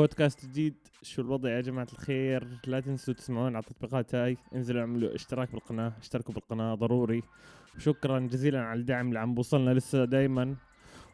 بودكاست 0.00 0.46
جديد 0.46 0.74
شو 1.02 1.22
الوضع 1.22 1.50
يا 1.50 1.60
جماعة 1.60 1.86
الخير؟ 1.92 2.46
لا 2.66 2.80
تنسوا 2.80 3.14
تسمعون 3.14 3.56
على 3.56 3.64
التطبيقات 3.64 4.14
هاي 4.14 4.36
انزلوا 4.54 4.80
اعملوا 4.80 5.14
اشتراك 5.14 5.52
بالقناة 5.52 5.92
اشتركوا 6.00 6.34
بالقناة 6.34 6.74
ضروري. 6.74 7.22
شكرا 7.78 8.18
جزيلا 8.18 8.60
على 8.60 8.80
الدعم 8.80 9.08
اللي 9.08 9.18
عم 9.18 9.34
بوصلنا 9.34 9.70
لسه 9.74 10.04
دايما. 10.04 10.56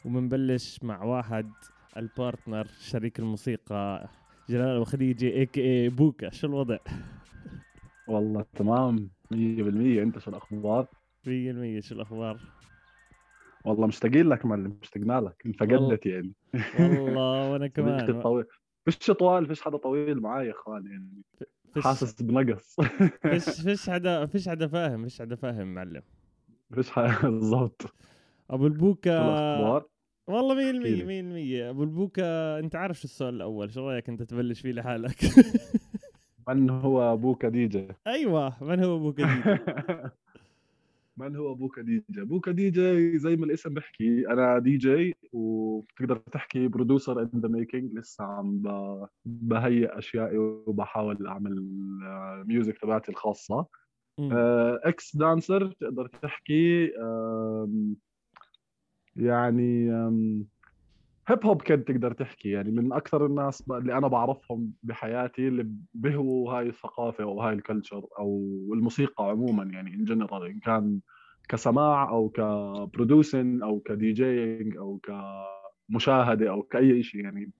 وبنبلش 0.04 0.84
مع 0.84 1.04
واحد 1.04 1.50
ال 1.96 2.05
partner 2.05 2.66
شريك 2.66 3.18
الموسيقى 3.18 4.08
جلال 4.48 4.78
أبو 4.78 4.94
خديجة 4.94 5.26
AKA 5.26 5.88
بوكا. 5.88 6.30
شو 6.30 6.46
الوضع؟ 6.46 6.78
والله 8.08 8.44
تمام 8.54 9.10
100% 9.32 9.36
أنت 10.02 10.18
شو 10.18 10.30
الأخبار؟ 10.30 10.86
100% 11.24 11.80
شو 11.80 11.94
الأخبار؟ 11.94 12.40
والله 13.64 13.86
مشتاقين 13.86 14.28
لك 14.28 14.46
معلم 14.46 14.78
مشتقنا 14.82 15.20
لك. 15.20 15.42
انفقدت 15.46 16.06
يعني. 16.06 16.34
والله 16.78 17.50
وأنا 17.50 17.66
كمان. 17.66 18.22
فيش 18.86 19.10
طوال 19.10 19.46
فيش 19.46 19.60
حدا 19.62 19.76
طويل 19.76 20.20
معي 20.20 20.46
يا 20.46 20.52
إخوان 20.52 20.86
يعني 20.86 21.22
فيش 21.74 21.84
حاسس 21.84 22.22
بنقص. 22.22 22.76
فيش 23.30 23.60
فيش 23.60 23.90
حدا 23.90 24.26
فيش 24.26 24.48
حدا 24.48 24.66
فاهم 24.68 25.02
فيش 25.04 25.18
حدا 25.22 25.36
فاهم 25.36 25.74
معلم. 25.74 26.02
فيش 26.74 26.90
حدا 26.90 27.20
بالضبط. 27.30 27.94
أبو 28.50 28.66
البوكا؟ 28.66 29.20
والله 30.28 30.54
100% 30.54 30.76
احكيلي. 30.76 31.62
100% 31.66 31.70
أبو 31.70 31.82
البوكا 31.82 32.58
أنت 32.58 32.76
عارف 32.76 32.98
شو 32.98 33.04
السؤال 33.04 33.34
الأول؟ 33.34 33.72
شو 33.72 33.88
رأيك 33.90 34.08
أنت 34.08 34.22
تبلش 34.22 34.60
فيه 34.60 34.72
لحالك؟ 34.72 35.16
من 36.48 36.70
هو 36.70 37.12
ابو 37.12 37.34
كديجه؟ 37.34 37.96
أيوه 38.06 38.64
من 38.64 38.84
هو 38.84 38.96
ابو 38.96 39.12
كديجة 39.12 39.44
من 41.16 41.36
هو 41.36 41.52
أبو 41.52 41.68
كديجة؟ 41.68 42.04
أبو 42.22 42.40
كديجة 42.40 43.16
زي 43.16 43.36
ما 43.36 43.44
الاسم 43.46 43.74
بحكي 43.74 44.28
أنا 44.28 44.58
دي 44.58 44.76
جي 44.76 45.14
وبتقدر 45.32 46.16
تحكي 46.16 46.68
producer 46.68 47.22
in 47.22 47.30
the 47.36 47.48
making 47.48 47.94
لسه 47.98 48.24
عم 48.24 48.62
بهيئ 49.24 49.98
أشيائي 49.98 50.38
وبحاول 50.38 51.26
أعمل 51.26 51.66
ميوزك 52.46 52.78
تبعتي 52.78 53.12
الخاصة 53.12 53.66
ex 54.84 55.16
dancer 55.16 55.72
تقدر 55.72 56.06
تحكي 56.06 56.92
يعني 59.16 59.90
hip 61.28 61.46
hop 61.46 61.62
kid 61.62 61.84
تقدر 61.84 62.12
تحكي 62.12 62.50
يعني 62.50 62.70
من 62.70 62.92
أكثر 62.92 63.26
الناس 63.26 63.64
اللي 63.70 63.98
أنا 63.98 64.08
بعرفهم 64.08 64.72
بحياتي 64.82 65.48
اللي 65.48 65.66
بهوا 65.94 66.52
هاي 66.52 66.68
الثقافة 66.68 67.24
أو 67.24 67.40
هاي 67.40 67.54
ال 67.54 67.61
culture 67.61 68.06
أو 68.18 68.44
الموسيقى 68.72 69.24
عموما 69.24 69.64
يعني 69.64 69.94
in 69.94 70.04
general 70.04 70.46
إن 70.46 70.58
كان 70.58 71.00
كسماع 71.48 72.10
أو 72.10 72.28
ك 72.28 72.42
producing 72.42 73.62
أو 73.62 73.80
ك 73.80 74.12
DJing 74.12 74.76
أو 74.76 75.00
كمشاهدة 75.88 76.50
أو 76.50 76.62
كأي 76.62 77.02
شيء 77.02 77.20
يعني 77.20 77.50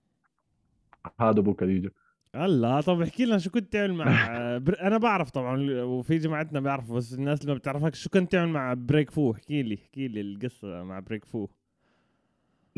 هذا 1.19 1.39
ابو 1.39 1.53
كديجه 1.53 1.91
الله 2.35 2.81
طب 2.81 3.01
احكي 3.01 3.25
لنا 3.25 3.37
شو 3.37 3.49
كنت 3.49 3.73
تعمل 3.73 3.93
مع. 3.93 4.27
أنا 4.87 4.97
بعرف 4.97 5.29
طبعا 5.29 5.71
وفي 5.83 6.17
جماعتنا 6.17 6.59
بيعرفوا 6.59 6.95
بس 6.95 7.13
الناس 7.13 7.41
اللي 7.41 7.53
ما 7.53 7.59
بتعرفك 7.59 7.95
شو 7.95 8.09
كنت 8.09 8.31
تعمل 8.31 8.51
مع 8.51 8.73
بريك 8.73 9.11
فو 9.11 9.31
احكي 9.31 9.63
لي 9.63 9.75
احكي 9.75 10.07
لي 10.07 10.21
القصة 10.21 10.83
مع 10.83 10.99
بريك 10.99 11.25
فو 11.25 11.47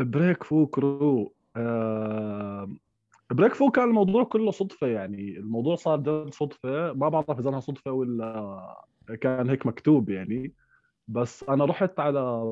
بريك 0.03 0.43
فو 0.43 0.67
crew 0.67 1.33
آه 1.55 2.69
بريك 3.31 3.53
فو 3.53 3.71
كان 3.71 3.89
الموضوع 3.89 4.23
كله 4.23 4.51
صدفة 4.51 4.87
يعني. 4.87 5.37
الموضوع 5.37 5.75
صار 5.75 5.99
جد 5.99 6.33
صدفة. 6.33 6.93
ما 6.93 7.09
بعرف 7.09 7.39
إذا 7.39 7.49
أنها 7.49 7.59
صدفة 7.59 7.91
ولا 7.91 8.83
كان 9.21 9.49
هيك 9.49 9.65
مكتوب 9.65 10.09
يعني. 10.09 10.53
بس 11.07 11.43
أنا 11.49 11.65
رحت 11.65 11.99
على 11.99 12.43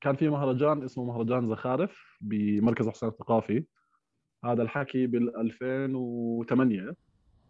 كان 0.00 0.16
في 0.16 0.28
مهرجان 0.28 0.82
اسمه 0.84 1.04
مهرجان 1.04 1.48
زخارف 1.48 2.18
بمركز 2.20 2.88
حسين 2.88 3.08
الثقافي. 3.08 3.64
هذا 4.44 4.62
الحكي 4.62 5.06
بال 5.06 5.36
2008 5.36 6.96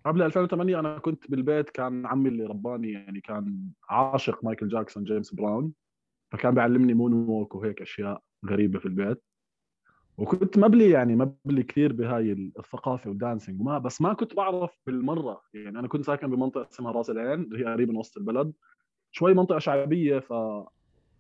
قبل 0.05 0.23
2008 0.23 0.81
أنا 0.81 0.99
كنت 0.99 1.31
بالبيت 1.31 1.71
كان 1.71 2.07
عمي 2.07 2.29
اللي 2.29 2.45
رباني 2.45 2.93
يعني 2.93 3.21
كان 3.21 3.59
عاشق 3.89 4.45
مايكل 4.45 4.69
جاكسون 4.69 5.05
جيمس 5.05 5.35
براون. 5.35 5.73
فكان 6.33 6.55
بيعلمني 6.55 6.95
moonwalk 6.95 7.55
وهيك 7.55 7.83
أشياء. 7.83 8.23
غريبة 8.47 8.79
في 8.79 8.87
البيت. 8.87 9.23
وكنت 10.19 10.59
مبلي 10.59 10.91
يعني 10.91 11.17
مبلي 11.17 11.63
كثير 11.63 11.93
بهاي 11.93 12.33
الثقافة 12.59 13.11
وال 13.11 13.22
dancing 13.22 13.61
وما 13.61 13.79
بس 13.79 14.01
ما 14.01 14.13
كنت 14.13 14.35
بعرف 14.35 14.79
بالمرة. 14.87 15.43
يعني 15.55 15.79
أنا 15.79 15.89
كنت 15.89 16.05
ساكن 16.05 16.31
بمنطقة 16.31 16.69
اسمها 16.73 16.93
راس 16.93 17.11
العين 17.11 17.41
اللي 17.43 17.59
هي 17.59 17.73
قريبة 17.73 17.93
من 17.93 17.99
وسط 17.99 18.17
البلد. 18.17 18.53
شوي 19.13 19.35
منطقة 19.35 19.59
شعبية 19.59 20.19
ف 20.19 20.33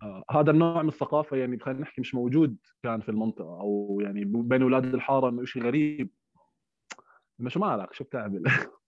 آه، 0.02 0.24
هذا 0.30 0.50
النوع 0.50 0.82
من 0.82 0.88
الثقافة 0.88 1.36
يعني 1.36 1.58
خلينا 1.58 1.80
نحكي 1.80 2.00
مش 2.00 2.14
موجود 2.14 2.56
كان 2.82 3.00
في 3.00 3.08
المنطقة. 3.08 3.60
أو 3.60 3.98
يعني 4.02 4.24
بين 4.24 4.62
أولاد 4.62 4.94
الحارة 4.94 5.28
إنه 5.28 5.44
شيء 5.44 5.62
غريب. 5.62 6.10
انه 7.40 7.48
شو 7.48 7.60
مالك 7.60 7.92
شو 7.92 8.04
بتعمل؟ 8.04 8.42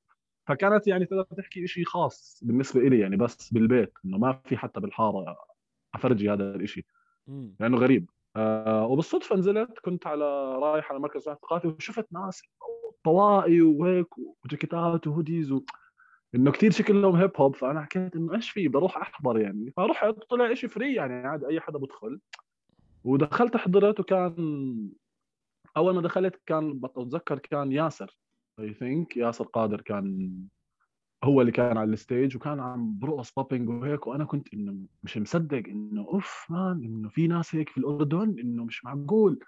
فكانت 0.49 0.87
يعني 0.87 1.07
تقدر 1.07 1.23
تحكي 1.23 1.67
شيء 1.67 1.85
خاص 1.85 2.41
بالنسبة 2.43 2.81
لي 2.81 2.99
يعني 2.99 3.17
بس 3.17 3.53
بالبيت 3.53 3.93
إنه 4.05 4.19
ما 4.19 4.33
في 4.45 4.57
حتى 4.57 4.81
بالحارة 4.81 5.37
أفرجي 5.95 6.31
هذا 6.31 6.55
الشيء. 6.55 6.85
لأنه 7.61 7.79
غريب. 7.79 8.11
آه 8.37 8.87
وبالصدفة 8.87 9.37
نزلت 9.37 9.79
كنت 9.79 10.07
على 10.07 10.25
رايح 10.59 10.91
على 10.91 11.01
مركز 11.01 11.29
الثقافي 11.29 11.69
وشفت 11.69 12.13
ناس 12.13 12.43
طواقي 13.05 13.61
وهيك 13.61 14.19
وجاكيتات 14.45 15.07
و 15.07 15.12
hoodies 15.12 15.53
و... 15.53 15.63
إنه 16.35 16.53
كثير 16.53 16.71
شكلهم 16.71 17.17
hip 17.17 17.31
hop 17.37 17.57
فأنا 17.57 17.83
حكيت 17.83 18.17
إنه 18.17 18.35
إيش 18.35 18.51
في؟ 18.51 18.69
بروح 18.69 18.97
أحضر 18.97 19.39
يعني. 19.39 19.73
فرحت 19.77 20.15
طلع 20.31 20.55
شيء 20.55 20.71
free 20.71 20.95
يعني 20.95 21.15
عادي 21.15 21.47
أي 21.47 21.61
حدا 21.61 21.79
بدخل. 21.79 22.21
ودخلت 23.05 23.57
حضرت 23.57 24.01
وكان 24.01 24.91
أول 25.77 25.95
ما 25.95 26.03
دخلت 26.03 26.41
كان 26.47 26.81
بتذكر 26.81 27.39
كان 27.39 27.73
ياسر 27.73 28.19
I 28.61 28.75
think 28.75 29.17
ياسر 29.17 29.45
قادر 29.45 29.81
كان 29.81 30.33
هو 31.25 31.41
اللي 31.41 31.53
كان 31.53 31.77
على 31.77 31.93
ال 31.93 32.00
stage 32.00 32.37
وكان 32.37 32.61
عم 32.61 32.99
برقص 32.99 33.33
popping 33.33 33.69
وهيك 33.69 34.07
وأنا 34.07 34.25
كنت 34.25 34.55
إنه 34.55 34.75
مش 35.03 35.19
مصدق 35.19 35.63
إنه 35.69 36.01
oh 36.01 36.47
man 36.51 36.85
إنه 36.85 37.09
في 37.09 37.27
ناس 37.27 37.55
هيك 37.55 37.69
في 37.69 37.79
الأردن 37.79 38.39
إنه 38.39 38.65
مش 38.65 38.85
معقول. 38.85 39.39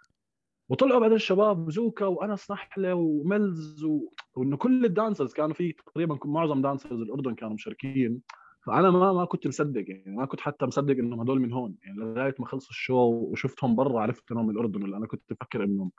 وطلعوا 0.68 1.00
بعدين 1.00 1.16
الشباب 1.16 1.70
زوكا 1.70 2.06
وانس 2.06 2.50
نحله 2.50 2.94
وميلز 2.94 3.84
و... 3.84 4.00
وإنه 4.34 4.56
كل 4.56 4.84
ال 4.84 4.90
dancers 4.90 5.32
كانوا 5.32 5.54
في 5.54 5.72
تقريبا 5.72 6.18
معظم 6.24 6.62
dancers 6.62 7.00
الأردن 7.00 7.34
كانوا 7.34 7.54
مشاركين. 7.54 8.20
فأنا 8.66 8.90
ما 8.90 9.12
ما 9.12 9.24
كنت 9.24 9.46
مصدق 9.46 9.84
يعني 9.88 10.16
ما 10.16 10.24
كنت 10.24 10.40
حتى 10.40 10.66
مصدق 10.66 10.94
إنهم 10.98 11.20
هدول 11.20 11.40
من 11.40 11.52
هون. 11.52 11.74
يعني 11.82 11.98
لغاية 11.98 12.34
ما 12.38 12.46
خلص 12.46 12.68
ال 12.68 12.74
show 12.74 12.96
وشفتهم 12.96 13.76
برا 13.76 14.00
عرفت 14.00 14.32
إنهم 14.32 14.46
من 14.46 14.50
الأردن 14.54 14.82
ولا 14.82 14.96
أنا 14.96 15.06
كنت 15.06 15.22
بفكر 15.30 15.64
إنهم 15.64 15.90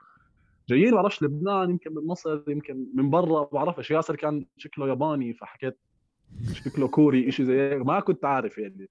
جايين 0.68 0.94
من 0.94 1.10
لبنان 1.22 1.70
يمكن 1.70 1.94
من 1.94 2.06
مصر 2.06 2.42
يمكن 2.48 2.86
من 2.94 3.10
برا 3.10 3.40
ما 3.40 3.48
بعرفش 3.52 3.90
ياسر 3.90 4.16
كان 4.16 4.46
شكله 4.56 4.88
ياباني 4.88 5.34
فحكيت 5.34 5.78
شكله 6.52 6.88
كوري 6.88 7.32
شيء 7.32 7.46
زي 7.46 7.60
هيك. 7.60 7.86
ما 7.86 8.00
كنت 8.00 8.24
عارف 8.24 8.58
يعني. 8.58 8.88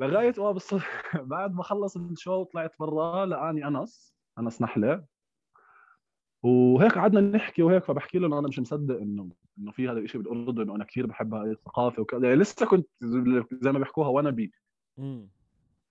لغاية 0.00 0.34
ما 0.38 0.58
بعد 1.14 1.54
ما 1.54 1.62
خلص 1.62 1.96
ال 1.96 2.05
show 2.05 2.42
طلعت 2.42 2.74
برا 2.80 3.26
لقاني 3.26 3.66
أنس 3.66 4.14
أنس 4.38 4.62
نحلة. 4.62 5.04
وهيك 6.42 6.92
قعدنا 6.92 7.20
نحكي 7.20 7.62
وهيك 7.62 7.84
فبحكي 7.84 8.18
له 8.18 8.26
انه 8.26 8.38
أنا 8.38 8.48
مش 8.48 8.58
مصدق 8.58 8.96
انه 8.96 9.28
إنه 9.58 9.70
في 9.70 9.88
هذا 9.88 9.98
الشيء 9.98 10.20
بالأردن 10.20 10.68
وأنا 10.70 10.84
كثير 10.84 11.06
بحب 11.06 11.34
هاي 11.34 11.50
الثقافة 11.50 12.02
وكذا 12.02 12.28
يعني 12.28 12.36
لسه 12.36 12.66
كنت 12.66 12.88
زي 13.52 13.72
ما 13.72 13.78
بيحكوها 13.78 14.08
wannabe. 14.08 14.52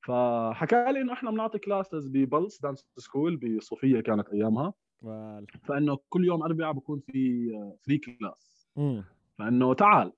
فحكى 0.04 0.92
لي 0.92 1.02
إنه 1.02 1.14
إحنا 1.14 1.32
بنعطي 1.32 1.60
classes 1.60 2.08
ب 2.08 2.19
Plus 2.19 2.62
Dance 2.62 2.86
School 2.98 3.38
بصوفيا 3.38 4.02
كانت 4.02 4.30
أيامها. 4.30 4.74
فإنه 5.64 6.00
كل 6.10 6.26
يوم 6.26 6.44
اربعاء 6.44 6.74
بكون 6.74 7.00
في 7.00 7.50
free 7.86 7.98
class 7.98 8.68
مم. 8.76 9.04
فإنه 9.38 9.74
تعال 9.74 10.14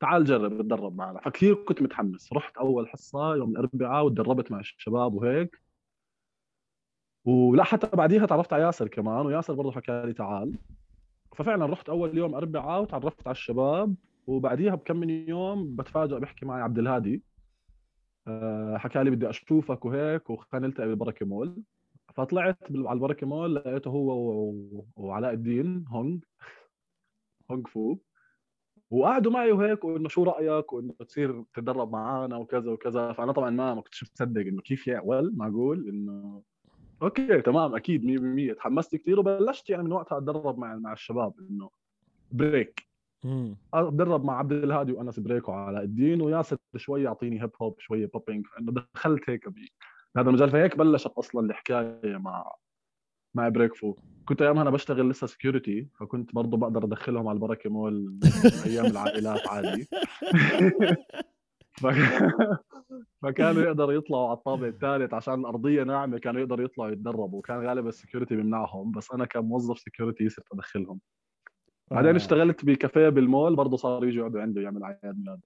تعال 0.00 0.24
جرب 0.24 0.60
اتدرب 0.60 0.96
معنا. 0.96 1.20
فكثير 1.20 1.54
كنت 1.54 1.82
متحمس. 1.82 2.32
رحت 2.32 2.56
أول 2.56 2.88
حصة 2.88 3.34
يوم 3.36 3.50
الأربعاء 3.50 4.04
وتدربت 4.04 4.52
مع 4.52 4.60
الشباب 4.60 5.14
وهيك. 5.14 5.62
ولا 7.24 7.64
حتى 7.64 7.96
بعديها 7.96 8.26
تعرفت 8.26 8.52
على 8.52 8.62
ياسر 8.62 8.88
كمان 8.88 9.26
وياسر 9.26 9.54
برضه 9.54 9.72
حكى 9.72 10.02
لي 10.06 10.12
تعال. 10.12 10.58
ففعلا 11.36 11.66
رحت 11.66 11.88
أول 11.88 12.18
يوم 12.18 12.34
أربعاء 12.34 12.82
وتعرفت 12.82 13.26
على 13.26 13.34
الشباب. 13.34 13.94
وبعديها 14.26 14.74
بكم 14.74 14.96
من 14.96 15.28
يوم 15.28 15.76
بتفاجئ 15.76 16.18
بحكي 16.18 16.46
معي 16.46 16.62
عبد 16.62 16.78
الهادي. 16.78 17.14
آه، 17.14 17.37
حكى 18.78 19.04
لي 19.04 19.10
بدي 19.10 19.30
أشوفك 19.30 19.84
وهيك 19.84 20.30
وخلينا 20.30 20.66
نلتقي 20.66 20.86
بالبركة 20.86 21.26
مول. 21.26 21.62
فطلعت 22.14 22.58
على 22.70 22.92
البركة 22.92 23.26
مول 23.26 23.54
لقيته 23.54 23.88
هو 23.90 24.54
وعلاء 24.96 25.32
الدين 25.32 25.84
هونغ 25.88 26.18
هونغ 27.50 27.66
فو. 27.68 27.96
وقعدوا 28.90 29.32
معي 29.32 29.52
وهيك 29.52 29.84
وإنه 29.84 30.08
شو 30.08 30.22
رأيك 30.24 30.72
وإنه 30.72 30.92
تصير 30.92 31.44
تتدرب 31.54 31.92
معنا 31.92 32.36
وكذا 32.36 32.72
وكذا. 32.72 33.12
فأنا 33.12 33.32
طبعا 33.32 33.50
ما 33.50 33.74
ما 33.74 33.80
كنتش 33.80 34.02
مصدق 34.02 34.40
إنه 34.40 34.62
كيف 34.62 34.86
يا 34.86 35.00
ول 35.00 35.32
معقول 35.36 35.88
إنه 35.88 36.42
okay 37.02 37.42
تمام 37.42 37.74
أكيد 37.74 38.04
100% 38.04 38.54
تحمست 38.56 38.96
كثير 38.96 39.20
وبلشت 39.20 39.70
يعني 39.70 39.82
من 39.82 39.92
وقتها 39.92 40.18
أتدرب 40.18 40.58
مع 40.58 40.76
مع 40.76 40.92
الشباب 40.92 41.32
إنه 41.50 41.70
break. 42.32 42.87
أتدرب 43.74 44.24
مع 44.24 44.38
عبد 44.38 44.52
الهادي 44.52 44.92
وأنس 44.92 45.20
بريك 45.20 45.48
وعلاء 45.48 45.82
الدين 45.82 46.20
وياسر 46.20 46.56
شوي 46.76 47.02
يعطيني 47.02 47.42
hip 47.42 47.50
hop 47.62 47.80
شوي 47.80 48.06
popping 48.06 48.46
فإنه 48.46 48.72
دخلت 48.72 49.30
هيك 49.30 49.48
بهذا 49.48 50.28
المجال 50.28 50.50
فهيك 50.50 50.76
بلشت 50.76 51.06
أصلا 51.10 51.46
الحكاية 51.46 52.16
مع 52.16 52.52
مع 53.34 53.48
بريكفو. 53.48 53.94
كنت 54.24 54.42
أيامها 54.42 54.62
أنا 54.62 54.70
بشتغل 54.70 55.08
لسه 55.08 55.26
security 55.26 55.88
فكنت 56.00 56.34
برضه 56.34 56.56
بقدر 56.56 56.84
أدخلهم 56.84 57.28
على 57.28 57.36
البركة 57.36 57.70
مول 57.70 58.18
أيام 58.66 58.86
العائلات 58.86 59.48
عادي. 59.48 59.88
فكانوا 63.22 63.62
يقدروا 63.62 63.92
يطلعوا 63.92 64.28
على 64.28 64.36
الطابق 64.36 64.66
الثالث 64.66 65.14
عشان 65.14 65.34
الارضيه 65.34 65.82
ناعمة 65.82 66.18
كانوا 66.18 66.40
يقدروا 66.40 66.64
يطلعوا 66.64 66.90
يتدربوا. 66.90 67.38
وكان 67.38 67.66
غالبا 67.66 67.88
ال 67.88 67.93
security 67.93 68.36
بيمنعهم 68.36 68.90
بس 68.90 69.12
أنا 69.12 69.24
كموظف 69.24 69.78
security 69.78 70.28
صرت 70.28 70.52
أدخلهم. 70.52 71.00
بعدين 71.90 72.10
آه. 72.10 72.16
اشتغلت 72.16 72.64
بكافيه 72.64 73.08
بالمول 73.08 73.56
برضه 73.56 73.76
صاروا 73.76 74.06
يجوا 74.08 74.20
يقعدوا 74.20 74.40
عندي 74.40 74.62
يعمل 74.62 74.82
اعياد 74.82 75.18
ميلاد. 75.18 75.40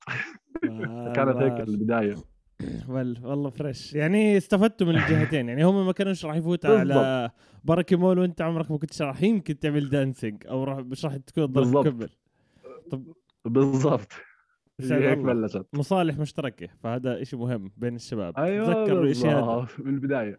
آه، 0.90 1.12
كانت 1.16 1.36
هيك. 1.36 1.68
البداية. 1.68 2.16
وال 2.88 3.18
والله 3.26 3.50
fresh. 3.50 3.94
يعني 3.94 4.36
استفدتوا 4.36 4.86
من 4.86 4.94
الجهتين. 4.96 5.48
يعني 5.48 5.64
هم 5.64 5.86
ما 5.86 5.92
كانوش 5.92 6.24
راح 6.24 6.36
يفوتوا 6.36 6.78
على 6.78 7.30
بركة 7.64 7.96
مول 7.96 8.18
وانت 8.18 8.42
عمرك 8.42 8.70
ما 8.70 8.78
كنتش 8.78 9.02
راح 9.02 9.22
يمكن 9.22 9.58
تعمل 9.58 9.88
دانسينج 9.90 10.46
أو 10.46 10.64
راح 10.64 10.78
مش 10.78 11.04
راح 11.04 11.16
تكون 11.16 11.44
ضرب 11.46 11.52
بالضبط. 11.64 11.86
كبل 11.86 12.08
بالضبط. 13.44 14.12
هيك. 14.80 15.18
بلشت. 15.18 15.66
مصالح 15.72 16.18
مشتركة 16.18 16.68
فهذا 16.82 17.22
إشي 17.22 17.36
مهم 17.36 17.70
بين 17.76 17.94
الشباب. 17.96 18.38
أيوه 18.38 18.66
تذكروا 18.66 19.04
الاشياء 19.04 19.66
من 19.84 19.94
البداية. 19.94 20.38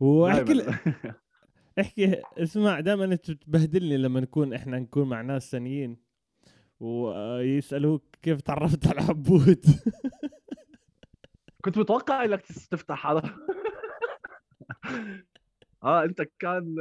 وأحكي. 0.00 0.62
احكي 1.80 2.22
اسمع 2.38 2.80
دائما 2.80 3.04
انت 3.04 3.30
تبهدلني 3.30 3.96
لما 3.96 4.20
نكون 4.20 4.52
إحنا 4.54 4.78
نكون 4.78 5.08
مع 5.08 5.20
ناس 5.20 5.50
ثانيين 5.52 5.96
ويسألوك 6.80 8.02
كيف 8.22 8.40
تعرفت 8.40 8.86
على 8.86 9.00
عبود 9.00 9.64
كنت 11.64 11.78
متوقع 11.78 12.24
إنك 12.24 12.42
تفتح 12.70 13.06
على 13.06 13.22
آه 15.84 16.04
أنت 16.04 16.22
كان 16.38 16.76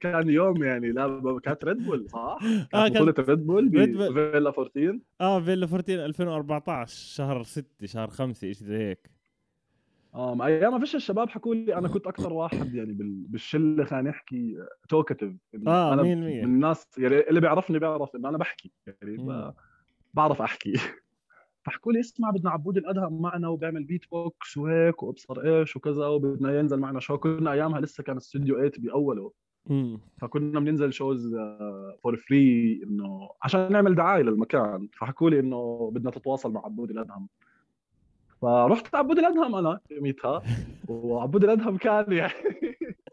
كان 0.00 0.28
يوم 0.30 0.64
يعني 0.64 0.92
لا 0.92 1.40
كانت 1.44 1.64
ريد 1.64 1.76
بول 1.84 2.10
صح؟ 2.10 2.38
كانت 2.42 2.74
آه، 2.74 2.88
كان- 2.88 3.06
بطولة 3.06 3.34
بول 3.36 3.70
ريد 3.74 3.96
بول. 3.96 4.14
بفيلا 4.28 4.48
14 4.50 4.98
آه 5.20 5.40
فيلا 5.40 5.66
14 5.66 6.04
2014 6.04 6.96
شهر 7.14 7.42
6 7.42 7.86
شهر 7.86 8.10
5 8.10 8.40
شيء 8.40 8.52
زي 8.66 8.76
هيك 8.78 9.10
آه 10.18 10.34
ما 10.34 10.46
أيام 10.46 10.72
ما 10.72 10.78
فيش 10.78 10.94
الشباب 10.96 11.28
حكوا 11.28 11.54
لي 11.54 11.74
أنا 11.74 11.88
كنت 11.88 12.06
أكثر 12.06 12.32
واحد 12.32 12.74
يعني 12.74 12.92
بال- 12.92 13.26
بالشلة 13.28 13.84
خلينا 13.84 14.10
نحكي 14.10 14.56
talkative 14.88 15.32
آه، 15.66 15.94
مية 15.96 16.12
المية. 16.12 16.44
من 16.44 16.54
الناس 16.54 16.98
يعني 16.98 17.28
اللي 17.28 17.40
بيعرفني 17.40 17.78
بيعرف 17.78 18.16
انه 18.16 18.28
أنا 18.28 18.38
بحكي 18.38 18.72
يعني 18.86 19.52
بعرف 20.14 20.42
أحكي. 20.42 20.72
فحكوا 21.64 21.92
لي 21.92 22.00
اسمع 22.00 22.30
بدنا 22.30 22.50
عبود 22.50 22.76
الأدهم 22.76 23.22
معنا 23.22 23.48
وبيعمل 23.48 23.84
بيت 23.84 24.04
بوكس 24.12 24.56
وهيك 24.56 25.02
وأبصر 25.02 25.40
إيش 25.44 25.76
وكذا 25.76 26.06
وبدنا 26.06 26.58
ينزل 26.58 26.76
معنا 26.80 27.00
شو 27.00 27.18
كنا 27.18 27.52
أيامها 27.52 27.80
لسه 27.80 28.02
كان 28.02 28.16
استوديو 28.16 28.56
8 28.56 28.70
بأوله. 28.78 29.32
فكنا 30.20 30.60
بننزل 30.60 30.92
shows 30.92 31.36
for 32.02 32.16
free 32.16 32.80
إنه 32.84 33.30
عشان 33.42 33.72
نعمل 33.72 33.94
دعاية 33.94 34.22
للمكان. 34.22 34.88
فحكوا 34.98 35.30
لي 35.30 35.40
إنه 35.40 35.90
بدنا 35.94 36.10
تتواصل 36.10 36.52
مع 36.52 36.64
عبود 36.64 36.90
الأدهم. 36.90 37.28
فرحت 38.42 38.94
عبود 38.94 39.18
الأدهم 39.18 39.54
أنا 39.54 39.80
يوميتها 39.90 40.42
وعبود 40.88 41.44
الأدهم 41.44 41.76
كان 41.76 42.12
يعني 42.12 42.32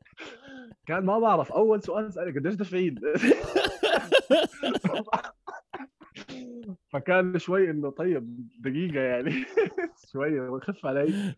كان 0.88 1.06
ما 1.06 1.20
بعرف 1.20 1.52
أول 1.52 1.84
سؤال 1.84 2.14
سألني 2.14 2.40
قديش 2.40 2.56
دافعين؟ 2.56 2.96
فكان 6.94 7.40
شوي 7.40 7.70
إنه 7.70 7.90
طيب 7.90 8.50
دقيقة 8.60 9.00
يعني 9.00 9.46
شوي 10.12 10.62
خف 10.62 10.86
علي. 10.86 11.36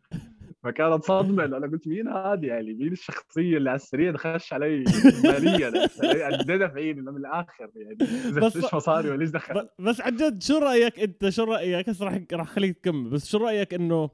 فكانت 0.64 1.04
صدمة 1.04 1.46
أنا 1.46 1.68
قلت 1.68 1.88
مين 1.88 2.08
هذا 2.08 2.40
يعني؟ 2.46 2.74
مين 2.74 2.92
الشخصية 2.92 3.58
اللي 3.58 3.70
على 3.70 3.76
السريع 3.76 4.14
خش 4.18 4.54
علي 4.54 4.84
ماليا؟ 5.24 5.88
قد 6.28 6.46
دافعين 6.48 7.00
انه 7.00 7.12
من 7.12 7.18
الآخر 7.18 7.70
يعني. 7.76 7.98
إذا 8.02 8.40
بس- 8.42 8.58
فيش 8.58 8.74
مصاري 8.74 9.10
وليش 9.10 9.30
دخل؟ 9.30 9.68
بس 9.80 10.02
عن 10.02 10.16
جد 10.16 10.44
شو 10.44 10.58
رأيك 10.58 11.00
أنت؟ 11.00 11.30
شو 11.30 11.44
رأيك؟ 11.44 11.90
هسه 11.90 12.06
راح 12.06 12.20
راح 12.34 12.48
خليك 12.48 12.78
تكمل. 12.80 13.10
بس 13.10 13.30
شو 13.32 13.38
رأيك 13.38 13.74
إنه 13.74 14.10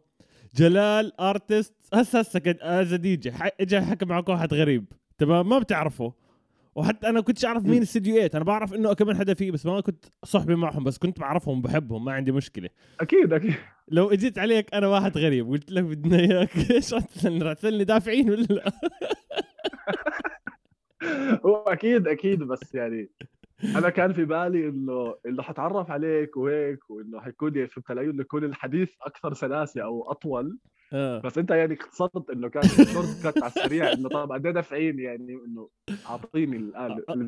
جلال 0.55 1.19
artist 1.21 1.73
هسه 1.93 2.19
هسه 2.19 2.41
as 2.61 2.93
DJ 2.93 3.31
اجى 3.59 3.81
حكى 3.81 4.05
معك 4.05 4.29
واحد 4.29 4.53
غريب. 4.53 4.85
تمام؟ 5.17 5.49
ما 5.49 5.59
بتعرفه. 5.59 6.13
وحتى 6.75 7.09
أنا 7.09 7.21
كنتش 7.21 7.45
أعرف 7.45 7.65
مين 7.65 7.81
استديوهات 7.81 8.35
أنا 8.35 8.43
بعرف 8.43 8.73
إنه 8.73 8.93
كمان 8.93 9.17
حدا 9.17 9.33
فيه 9.33 9.51
بس 9.51 9.65
ما 9.65 9.81
كنت 9.81 10.05
صحبي 10.23 10.55
معهم 10.55 10.83
بس 10.83 10.97
كنت 10.97 11.19
بعرفهم 11.19 11.61
بحبهم 11.61 12.05
ما 12.05 12.11
عندي 12.11 12.31
مشكلة. 12.31 12.69
أكيد 13.01 13.33
أكيد. 13.33 13.53
لو 13.87 14.11
إجيت 14.11 14.39
عليك 14.39 14.73
أنا 14.73 14.87
واحد 14.87 15.17
غريب 15.17 15.49
قلت 15.49 15.71
لك 15.71 15.83
بدنا 15.83 16.19
إياك. 16.19 16.57
إيش 16.71 16.93
راح 16.93 17.03
تسألني؟ 17.03 17.83
دافعين 17.83 18.29
ولا 18.29 18.43
لا؟ 18.43 18.71
هو 21.45 21.55
أكيد 21.55 22.07
أكيد 22.07 22.39
بس 22.39 22.75
يعني 22.75 23.09
أنا 23.75 23.89
كان 23.89 24.13
في 24.13 24.25
بالي 24.25 24.69
إنه 24.69 25.15
إنه 25.25 25.43
حتعرف 25.43 25.91
عليك 25.91 26.37
وهيك 26.37 26.89
وإنه 26.89 27.19
حيكون 27.19 27.55
يعني 27.55 28.09
إنه 28.09 28.21
يكون 28.21 28.43
الحديث 28.43 28.89
أكثر 29.01 29.33
سلاسة 29.33 29.83
أو 29.83 30.11
أطول. 30.11 30.57
بس 30.93 31.37
انت 31.37 31.51
يعني 31.51 31.73
اختصرت 31.73 32.29
انه 32.29 32.49
كان 32.49 32.63
shortcut 32.93 33.43
على 33.43 33.51
السريع 33.57 33.93
إنه 33.93 34.09
طب 34.09 34.31
قد 34.31 34.45
إيه 34.45 34.53
دافعين 34.53 34.99
يعني 34.99 35.37
إنه 35.47 35.69
اعطيني 36.09 36.71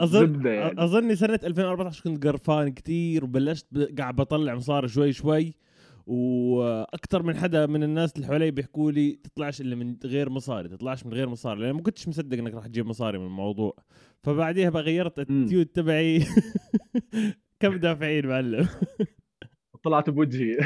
الزبدة 0.04 0.50
يعني. 0.50 0.84
أظني 0.84 1.16
سنة 1.16 1.40
2014 1.44 2.04
كنت 2.04 2.28
قرفان 2.28 2.70
كتير 2.70 3.24
وبلشت 3.24 3.68
قاعد 3.98 4.16
بطلع 4.16 4.56
مصاري 4.56 4.88
شوي 4.88 5.14
شوي 5.14 5.54
وأكثر 6.08 7.24
من 7.24 7.36
حدا 7.36 7.66
من 7.66 7.84
الناس 7.84 8.16
اللي 8.16 8.28
حوالي 8.28 8.52
بيحكوا 8.52 8.92
لي 8.92 9.12
تطلعش 9.24 9.62
إلا 9.62 9.76
من 9.76 9.98
غير 10.06 10.30
مصاري 10.30 10.70
تطلعش 10.70 11.06
من 11.06 11.14
غير 11.14 11.30
مصاري 11.30 11.62
لأن 11.62 11.72
ما 11.72 11.82
كنتش 11.82 12.08
مصدق 12.08 12.38
إنك 12.38 12.54
راح 12.54 12.68
تجيب 12.68 12.86
مصاري 12.86 13.18
من 13.18 13.26
الموضوع. 13.26 13.76
فبعديها 14.24 14.70
بقى 14.70 14.82
غيرت 14.82 15.20
ال 15.20 15.25
attitude 15.25 15.66
تبعي. 15.66 16.26
كم 17.60 17.76
دافعين 17.76 18.28
معلم؟ 18.28 18.68
طلعت 19.86 20.10
بوجهي. 20.10 20.54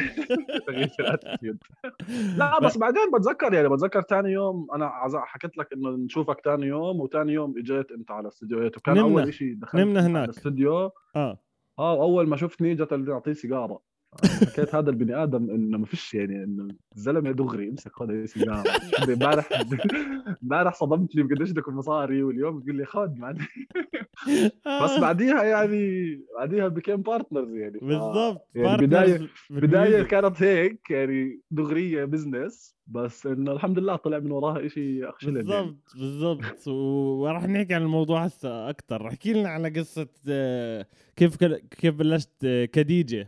لا 2.38 2.60
بس 2.60 2.78
بعدين 2.78 3.02
بتذكر 3.14 3.54
يعني 3.54 3.70
بتذكر 3.70 4.02
ثاني 4.02 4.32
يوم 4.32 4.68
أنا 4.76 4.92
حكيت 5.16 5.58
لك 5.58 5.74
إنه 5.74 5.90
نشوفك 5.90 6.42
ثاني 6.46 6.66
يوم 6.66 7.00
وثاني 7.00 7.34
يوم 7.34 7.58
إجيت 7.58 7.92
أنت 7.92 8.12
على 8.12 8.28
استديوهات 8.28 8.78
وكان 8.78 8.98
نمنا. 8.98 9.22
أول 9.22 9.34
شيء 9.34 9.56
دخلت 9.56 9.82
نمنا 9.82 10.00
على 10.00 10.10
هناك. 10.10 10.30
الاستوديو 10.30 10.92
آه. 11.16 11.40
آه 11.80 12.02
أول 12.04 12.28
ما 12.28 12.38
شفتني 12.38 12.76
جت 12.76 12.94
اللي 12.94 13.14
اعطيه 13.14 13.34
سيجارة. 13.34 13.80
حكيت 14.24 14.76
هذا 14.76 14.90
البني 14.90 15.24
آدم 15.24 15.50
إنه 15.50 15.78
ما 15.78 15.86
فيش 15.86 16.14
يعني 16.14 16.44
إنه 16.44 16.68
الزلمة 16.96 17.32
دغري 17.32 17.70
امسك 17.70 17.92
خذ 17.94 18.26
سيجاره 18.26 18.64
امبارح 19.10 19.50
امبارح 20.44 20.74
صدمتني 20.74 21.24
بقديش 21.24 21.52
بدكم 21.52 21.78
مصاري 21.78 22.24
واليوم 22.24 22.60
تقول 22.60 22.76
لي 22.76 22.86
خذ 22.86 23.10
بس 24.28 24.92
آه، 24.92 25.00
بعديها 25.02 25.44
يعني 25.44 26.16
بعديها 26.38 26.68
بكيم 26.68 26.96
بارتنرز 27.02 27.54
يعني. 27.56 27.80
ف- 27.80 27.84
بالضبط 27.84 28.48
يعني 28.56 28.88
بدايه 28.88 29.28
بالميوزك. 29.50 30.08
كانت 30.08 30.44
هيك 30.44 30.90
يعني 30.90 31.40
دغريه 31.52 32.06
بزنس 32.06 32.76
بس 32.88 33.26
إنه 33.28 33.52
الحمد 33.52 33.80
لله 33.80 33.96
طلع 33.96 34.20
من 34.20 34.32
وراها 34.32 34.68
شيء 34.68 35.10
اخشلن 35.10 35.36
يعني. 35.50 35.66
بالضبط 35.66 35.96
بالضبط. 35.96 36.68
و- 36.68 37.22
وراح 37.22 37.44
نحكي 37.48 37.74
عن 37.74 37.82
الموضوع 37.82 38.24
هسه 38.26 38.70
أكثر 38.70 39.08
احكي 39.08 39.34
لنا 39.34 39.50
على 39.50 39.70
قصة 39.70 40.08
آه، 40.30 40.86
كيف 41.16 41.36
كيف 41.80 41.96
بلشت 41.96 42.46
آه، 42.46 42.66
كديجي. 42.66 43.28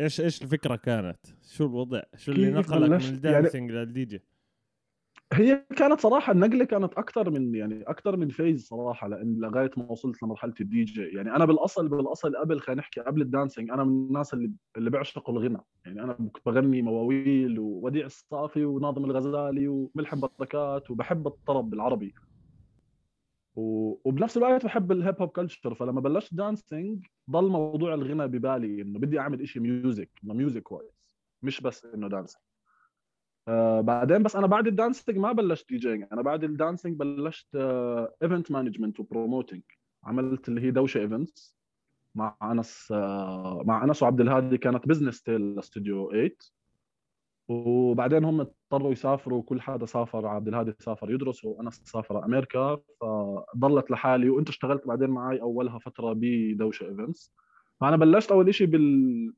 إيش 0.00 0.20
إيش 0.20 0.42
الفكرة 0.42 0.76
كانت؟ 0.76 1.18
شو 1.42 1.66
الوضع؟ 1.66 2.02
شو 2.16 2.32
اللي 2.32 2.50
نقلك 2.50 2.72
من 2.72 2.88
بلشت؟ 2.88 3.12
ال 3.12 3.19
dancing 3.19 3.70
لل 3.70 3.96
DJ 3.96 4.22
هي 5.32 5.64
كانت 5.76 6.00
صراحة 6.00 6.32
النقلة 6.32 6.64
كانت 6.64 6.94
أكثر 6.94 7.30
من 7.30 7.54
يعني 7.54 7.82
أكثر 7.82 8.16
من 8.16 8.28
phase 8.28 8.66
صراحة 8.66 9.08
لأن 9.08 9.38
لغاية 9.40 9.70
ما 9.76 9.92
وصلت 9.92 10.22
لمرحلة 10.22 10.54
الدي 10.60 10.84
جي 10.84 11.02
يعني 11.02 11.36
أنا 11.36 11.44
بالاصل 11.44 11.88
بالأصل 11.88 12.36
قبل 12.36 12.60
خلينا 12.60 12.80
نحكي 12.80 13.00
قبل 13.00 13.22
ال 13.22 13.28
dancing 13.28 13.70
أنا 13.70 13.84
من 13.84 13.90
الناس 13.90 14.34
اللي 14.34 14.50
اللي 14.76 14.90
بيعشقوا 14.90 15.34
الغنى. 15.34 15.60
يعني 15.86 16.02
أنا 16.02 16.12
كنت 16.12 16.46
بغني 16.46 16.82
مواويل 16.82 17.58
ووديع 17.58 18.06
الصافي 18.06 18.64
وناظم 18.64 19.04
الغزالي 19.04 19.68
وملحم 19.68 20.20
بركات 20.20 20.90
وبحب 20.90 21.26
الطرب 21.26 21.74
العربي. 21.74 22.14
و... 23.60 24.00
وبنفس 24.04 24.36
الوقت 24.36 24.64
بحب 24.64 24.92
ال 24.92 24.99
hip 24.99 25.20
hop 25.20 25.28
culture 25.28 25.74
فلما 25.74 26.00
بلشت 26.00 26.34
dancing 26.34 27.06
ضل 27.30 27.48
موضوع 27.48 27.94
الغنى 27.94 28.26
ببالي 28.26 28.82
إنه 28.82 28.98
بدي 28.98 29.18
أعمل 29.18 29.48
شيء 29.48 29.62
music 29.62 30.10
music 30.22 30.62
كويس 30.62 31.16
مش 31.42 31.60
بس 31.60 31.84
إنه 31.84 32.08
dancing 32.08 32.42
آه 33.48 33.80
بعدين 33.80 34.22
بس 34.22 34.36
أنا 34.36 34.46
بعد 34.46 34.66
ال 34.66 34.73
dancing 34.73 35.18
ما 35.18 35.32
بلشت 35.32 35.68
DJing 35.68 36.06
أنا 36.12 36.22
بعد 36.22 36.44
ال 36.44 36.51
dancing 36.51 36.96
بلشت 36.98 37.48
event 38.22 38.50
management 38.50 39.00
و 39.00 39.06
promoting 39.06 39.62
عملت 40.04 40.48
اللي 40.48 40.60
هي 40.60 40.70
دوشة 40.70 40.98
events 41.00 41.56
مع 42.14 42.36
أنس 42.42 42.92
آه 42.92 43.62
مع 43.64 43.84
أنس 43.84 44.02
وعبد 44.02 44.20
الهادي 44.20 44.58
كانت 44.58 44.88
business 44.88 45.22
تيل 45.22 45.54
لاستوديو 45.54 46.10
8 46.10 46.30
وبعدين 47.50 48.24
هم 48.24 48.40
اضطروا 48.40 48.92
يسافروا 48.92 49.42
كل 49.42 49.60
حدا 49.60 49.86
سافر 49.86 50.26
عبد 50.26 50.48
الهادي 50.48 50.74
سافر 50.78 51.10
يدرس 51.10 51.44
وانس 51.44 51.82
سافر 51.84 52.24
أمريكا 52.24 52.80
فضلت 53.00 53.90
لحالي. 53.90 54.30
وأنت 54.30 54.48
اشتغلت 54.48 54.86
بعدين 54.86 55.10
معي 55.10 55.40
أولها 55.40 55.78
فترة 55.78 56.12
بدوشه 56.16 56.84
events 56.88 57.32
فأنا 57.80 57.96
بلشت 57.96 58.32
أول 58.32 58.54
شيء 58.54 58.66
بال 58.66 59.32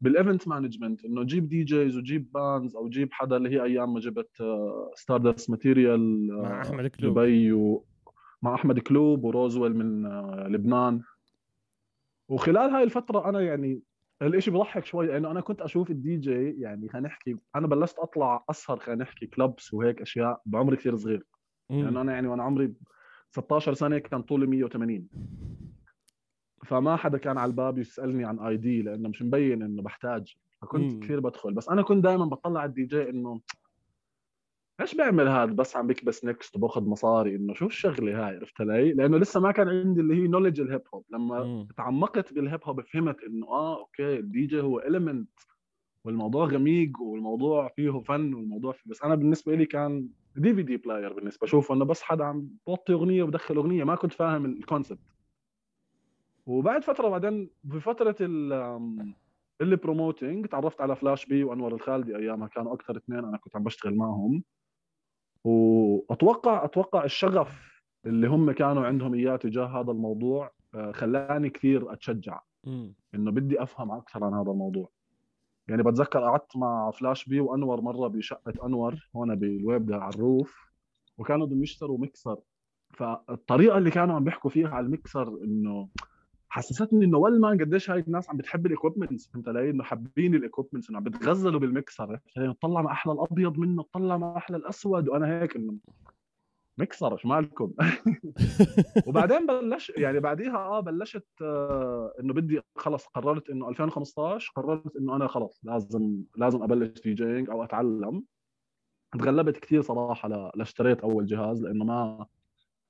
بال 0.00 0.14
event 0.14 0.48
management 0.48 1.04
إنه 1.04 1.22
جيب 1.22 1.48
DJs 1.48 1.96
وجيب 1.96 2.32
bands 2.32 2.76
أو 2.76 2.88
جيب 2.88 3.12
حدا 3.12 3.36
اللي 3.36 3.50
هي 3.50 3.62
أيام 3.62 3.94
ما 3.94 4.00
جبت 4.00 4.42
ستاردست 4.94 5.50
material 5.50 6.28
مع 6.42 6.62
أحمد 6.62 6.86
كلوب. 6.86 7.18
دبي 7.18 7.52
و... 7.52 7.84
مع 8.42 8.54
أحمد 8.54 8.78
كلوب 8.78 9.24
وروزويل 9.24 9.76
من 9.76 10.06
آه، 10.06 10.48
لبنان. 10.48 11.02
وخلال 12.28 12.70
هاي 12.70 12.82
الفترة 12.82 13.28
أنا 13.28 13.40
يعني 13.40 13.80
الإشي 14.22 14.50
بضحك 14.50 14.84
شوي 14.84 15.06
لأنه 15.06 15.30
أنا 15.30 15.40
كنت 15.40 15.60
أشوف 15.60 15.90
الدي 15.90 16.16
جي 16.16 16.60
يعني 16.60 16.88
خلينا 16.88 17.08
نحكي 17.08 17.36
أنا 17.56 17.66
بلشت 17.66 17.98
أطلع 17.98 18.44
أسهر 18.50 18.78
خلينا 18.78 19.02
نحكي 19.02 19.26
clubs 19.26 19.74
وهيك 19.74 20.02
أشياء 20.02 20.40
بعمر 20.46 20.74
كثير 20.74 20.96
صغير. 20.96 21.26
لأنه 21.70 22.00
أنا 22.00 22.12
يعني 22.12 22.28
وأنا 22.28 22.42
عمري 22.42 22.72
16 23.30 23.74
سنة 23.74 23.98
كان 23.98 24.22
طولي 24.22 24.46
180 24.46 25.08
فما 26.64 26.96
حدا 26.96 27.18
كان 27.18 27.38
على 27.38 27.50
الباب 27.50 27.78
يسألني 27.78 28.24
عن 28.24 28.38
ID 28.38 28.82
لأنه 28.82 29.08
مش 29.08 29.22
مبين 29.22 29.62
إنه 29.62 29.82
بحتاج. 29.82 30.36
فكنت 30.62 30.92
مم. 30.92 31.00
كثير 31.00 31.20
بدخل. 31.20 31.54
بس 31.54 31.68
أنا 31.68 31.82
كنت 31.82 32.04
دائما 32.04 32.24
بطلع 32.24 32.60
على 32.60 32.68
الدي 32.68 32.84
جي 32.84 33.10
إنه 33.10 33.40
إيش 34.80 34.94
بيعمل 34.94 35.28
هذا 35.28 35.52
بس 35.52 35.76
عم 35.76 35.86
بكبس 35.86 36.24
next 36.24 36.56
وباخذ 36.56 36.84
مصاري. 36.84 37.36
إنه 37.36 37.54
شو 37.54 37.66
الشغلة 37.66 38.26
هاي؟ 38.26 38.36
عرفت 38.36 38.60
علي؟ 38.60 38.92
لأنه 38.92 39.18
لسه 39.18 39.40
ما 39.40 39.52
كان 39.52 39.68
عندي 39.68 40.00
اللي 40.00 40.14
هي 40.14 40.28
knowledge 40.28 40.60
ال 40.60 40.66
hip 40.66 40.82
hop 40.94 41.04
لما 41.10 41.44
مم. 41.44 41.68
تعمقت 41.76 42.32
بال 42.32 42.43
hip 42.43 42.60
hop 42.64 42.80
فهمت 42.80 43.22
إنه 43.24 43.46
آه 43.46 43.78
okay 43.78 44.18
ال 44.18 44.46
DJ 44.46 44.60
هو 44.60 44.78
element 44.78 45.28
والموضوع 46.04 46.46
غميق 46.46 47.00
والموضوع 47.00 47.68
فيه 47.68 48.00
فن 48.00 48.34
والموضوع 48.34 48.72
فيه. 48.72 48.90
بس 48.90 49.02
أنا 49.02 49.14
بالنسبة 49.14 49.54
لي 49.54 49.66
كان 49.66 50.08
DVD 50.36 50.76
player 50.76 51.12
بالنسبة. 51.12 51.44
أشوف 51.44 51.72
إنه 51.72 51.84
بس 51.84 52.02
حدا 52.02 52.24
عم 52.24 52.48
بوطي 52.66 52.92
أغنية 52.92 53.22
وبدخل 53.22 53.56
أغنية. 53.56 53.84
ما 53.84 53.94
كنت 53.94 54.12
فاهم 54.12 54.44
ال 54.44 54.51
concept 54.51 54.98
وبعد 56.46 56.84
فترة 56.84 57.08
بعدين 57.08 57.50
بفتره 57.64 58.16
ال 58.20 58.52
اللي 59.60 59.76
promoting 59.76 60.46
تعرفت 60.46 60.80
على 60.80 60.96
فلاش 60.96 61.26
بي 61.26 61.44
وأنور 61.44 61.74
الخالدي 61.74 62.16
أيامها. 62.16 62.48
كانوا 62.48 62.74
أكثر 62.74 62.96
اثنين 62.96 63.18
أنا 63.18 63.36
كنت 63.36 63.56
عم 63.56 63.62
بشتغل 63.64 63.94
معهم. 63.94 64.42
واتوقع 65.46 66.64
أتوقع 66.64 67.04
الشغف 67.04 67.80
اللي 68.06 68.26
هم 68.28 68.52
كانوا 68.52 68.86
عندهم 68.86 69.14
إياه 69.14 69.36
تجاه 69.36 69.66
هذا 69.66 69.90
الموضوع 69.90 70.50
آه، 70.74 70.92
خلاني 70.92 71.50
كثير 71.50 71.92
أتشجع. 71.92 72.40
إنه 73.14 73.30
بدي 73.30 73.62
أفهم 73.62 73.90
أكثر 73.90 74.24
عن 74.24 74.34
هذا 74.34 74.50
الموضوع. 74.50 74.88
يعني 75.68 75.82
بتذكر 75.82 76.20
قعدت 76.20 76.56
مع 76.56 76.90
فلاش 76.90 77.24
بي 77.28 77.40
وأنور 77.40 77.80
مرة 77.80 78.08
بشقة 78.08 78.66
أنور 78.66 79.08
هون 79.16 79.34
بالويب 79.34 79.92
على 79.92 80.14
ال 80.14 80.25
roof 80.25 80.70
وكانوا 81.18 81.46
بدهم 81.46 81.62
يشتروا 81.62 81.98
ميكسر. 81.98 82.36
فالطريقة 82.90 83.78
اللي 83.78 83.90
كانوا 83.90 84.14
عم 84.14 84.24
بيحكوا 84.24 84.50
فيها 84.50 84.68
على 84.68 84.86
الميكسر 84.86 85.28
إنه 85.44 85.88
حسستني 86.48 87.04
انه 87.04 87.18
والما 87.18 87.48
قديش 87.48 87.90
هاي 87.90 88.00
الناس 88.00 88.30
عم 88.30 88.36
بتحب 88.36 88.66
ال 88.66 88.72
equipments 88.72 89.28
فهمت 89.28 89.48
علي؟ 89.48 89.70
إنه 89.70 89.84
حابين 89.84 90.34
ال 90.34 90.39
equipments 90.39 90.90
إنه 90.90 90.98
عم 90.98 91.04
بتغزلوا 91.04 91.60
علي؟ 92.00 92.20
طلع 92.60 92.82
ما 92.82 92.90
أحلى 92.90 93.12
الأبيض 93.12 93.58
منه 93.58 93.84
طلع 93.92 94.16
ما 94.16 94.36
أحلى 94.36 94.56
الأسود 94.56 95.08
وأنا 95.08 95.42
هيك 95.42 95.56
إنه 95.56 95.74
ميكسر 96.78 97.12
إيش 97.12 97.26
مالكم؟ 97.26 97.72
وبعدين 99.06 99.46
بلش 99.46 99.92
يعني 99.96 100.20
بعديها 100.20 100.56
آه 100.56 100.80
بلشت 100.80 101.26
آه 101.42 102.12
إنه 102.20 102.34
بدي 102.34 102.60
خلص 102.76 103.06
قررت 103.06 103.50
إنه 103.50 103.68
2015 103.68 104.52
قررت 104.56 104.96
إنه 104.96 105.16
أنا 105.16 105.26
خلص 105.26 105.60
لازم 105.64 106.22
لازم 106.36 106.62
أبلش 106.62 107.00
DJing 107.00 107.50
أو 107.50 107.64
أتعلم 107.64 108.24
تغلبت 109.12 109.56
كثير 109.56 109.82
صراحة 109.82 110.28
لاشتريت 110.54 111.00
أول 111.00 111.26
جهاز 111.26 111.62
لأنه 111.62 111.84
ما 111.84 112.26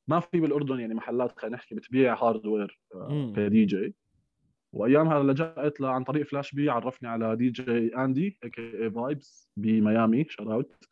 ما 0.09 0.21
في 0.21 0.41
بالأردن 0.41 0.81
يعني 0.81 0.95
محلات 0.95 1.39
خلينا 1.39 1.57
نحكي 1.57 1.75
بتبيع 1.75 2.15
hardware. 2.25 2.81
ك 3.37 3.65
DJ 3.65 3.95
وايامها 4.73 5.23
لجأت 5.23 5.83
عن 5.83 6.05
طريق 6.05 6.27
فلاش 6.27 6.53
بي 6.55 6.71
عرفني 6.71 7.09
على 7.09 7.37
دي 7.37 7.51
جي 7.51 7.97
اندي 7.97 8.39
اي 8.59 8.91
فايبس 8.91 9.49
بميامي 9.57 10.25
shout 10.29 10.47
out 10.49 10.85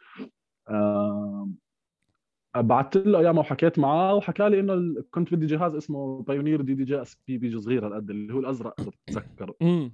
بعثت 2.56 2.96
له 2.96 3.18
ايامها 3.18 3.40
وحكيت 3.40 3.78
معاه 3.78 4.14
وحكى 4.14 4.48
لي 4.48 4.60
إنه 4.60 5.02
كنت 5.10 5.34
بدي 5.34 5.46
جهاز 5.46 5.74
اسمه 5.74 6.22
بايونير 6.22 6.60
دي 6.60 6.74
دي 6.74 6.84
جي 6.84 7.02
اس 7.02 7.16
بي 7.28 7.38
بيجي 7.38 7.58
صغير 7.60 7.86
هالقد 7.86 8.10
اللي 8.10 8.34
هو 8.34 8.38
الأزرق 8.38 8.80
مم. 9.60 9.92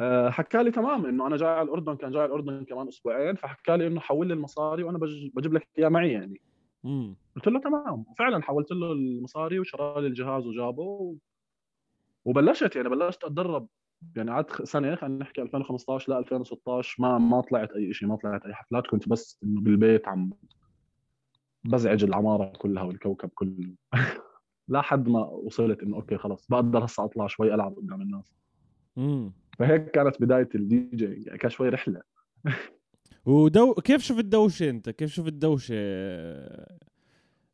آه، 0.00 0.30
حكى 0.30 0.62
لي 0.62 0.70
تمام 0.70 1.06
إنه 1.06 1.26
أنا 1.26 1.36
جاي 1.36 1.48
على 1.48 1.62
الأردن 1.62 1.96
كان 1.96 2.10
جاي 2.10 2.22
على 2.22 2.28
الأردن 2.28 2.64
كمان 2.64 2.88
أسبوعين 2.88 3.34
فحكى 3.34 3.76
لي 3.76 3.86
إنه 3.86 4.00
حول 4.00 4.28
لي 4.28 4.34
المصاري 4.34 4.82
وأنا 4.82 4.98
بج- 4.98 5.30
بجيب 5.34 5.52
لك 5.54 5.68
إياه 5.78 5.88
معي 5.88 6.12
يعني 6.12 6.40
مم. 6.84 7.16
قلت 7.36 7.46
له 7.48 7.60
تمام. 7.60 8.04
وفعلا 8.08 8.42
حولت 8.42 8.72
له 8.72 8.92
المصاري 8.92 9.58
وشرى 9.58 10.00
لي 10.00 10.06
الجهاز 10.06 10.46
وجابه 10.46 10.82
و... 10.82 11.14
وبلشت 12.24 12.76
يعني 12.76 12.88
بلشت 12.88 13.24
أتدرب. 13.24 13.68
يعني 14.16 14.30
قعدت 14.30 14.62
سنه 14.62 14.94
خلينا 14.94 15.18
نحكي 15.18 15.42
2015 15.42 16.12
ل 16.12 16.16
2016 16.16 17.02
ما 17.02 17.18
ما 17.18 17.40
طلعت 17.40 17.72
أي 17.72 17.94
شيء 17.94 18.08
ما 18.08 18.16
طلعت 18.16 18.46
أي 18.46 18.54
حفلات. 18.54 18.86
كنت 18.86 19.08
بس 19.08 19.38
إنه 19.44 19.60
بالبيت 19.60 20.08
عم 20.08 20.30
بزعج 21.64 22.04
العمارة 22.04 22.52
كلها 22.58 22.82
والكوكب 22.82 23.28
كله. 23.28 23.74
لحد 24.68 25.08
ما 25.08 25.20
وصلت 25.20 25.82
إنه 25.82 25.96
okay 25.96 26.16
خلص 26.18 26.46
بقدر 26.48 26.84
هسه 26.84 27.04
أطلع 27.04 27.26
شوي 27.26 27.54
ألعب 27.54 27.76
قدام 27.76 28.02
الناس. 28.02 28.34
مم. 28.96 29.32
فهيك 29.58 29.90
كانت 29.90 30.22
بداية 30.22 30.48
الدي 30.54 30.90
جي 30.94 31.04
يعني 31.04 31.38
كان 31.38 31.50
شوي 31.50 31.68
رحلة. 31.68 32.02
ودو 33.26 33.74
كيف 33.74 34.02
شفت 34.02 34.18
الدوشه 34.18 34.70
أنت؟ 34.70 34.90
كيف 34.90 35.10
شفت 35.10 35.28
الدوشه 35.28 35.74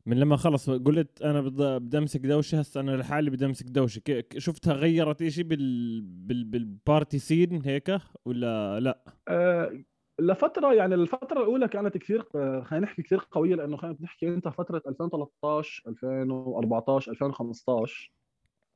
من 0.05 0.19
لما 0.19 0.35
خلص 0.35 0.69
قلت 0.69 1.21
أنا 1.21 1.41
بد- 1.41 1.81
بدي 1.81 1.97
امسك 1.97 2.19
دوشة 2.19 2.59
هسه 2.59 2.79
أنا 2.81 2.91
لحالي 2.91 3.29
بدي 3.29 3.45
امسك 3.45 3.65
دوشه 3.65 4.01
شفتها 4.37 4.73
غيرت 4.73 5.27
شيء 5.27 5.43
بال... 5.43 6.01
بال... 6.01 6.43
بال 6.43 6.65
party 6.65 7.19
scene 7.19 7.61
هيك 7.65 7.97
ولا 8.25 8.79
لا؟ 8.79 9.03
آه، 9.27 9.83
لفترة 10.19 10.73
يعني 10.73 10.95
الفترة 10.95 11.39
الأولى 11.39 11.67
كانت 11.67 11.97
كثير 11.97 12.25
آه، 12.35 12.61
خلينا 12.61 12.85
نحكي 12.85 13.01
كثير 13.01 13.19
قوية 13.31 13.55
لأنه 13.55 13.77
خلينا 13.77 13.97
نحكي 14.01 14.27
أنت 14.29 14.47
فترة 14.47 14.81
2013 14.87 15.83
2014 15.87 17.11
2015 17.11 18.11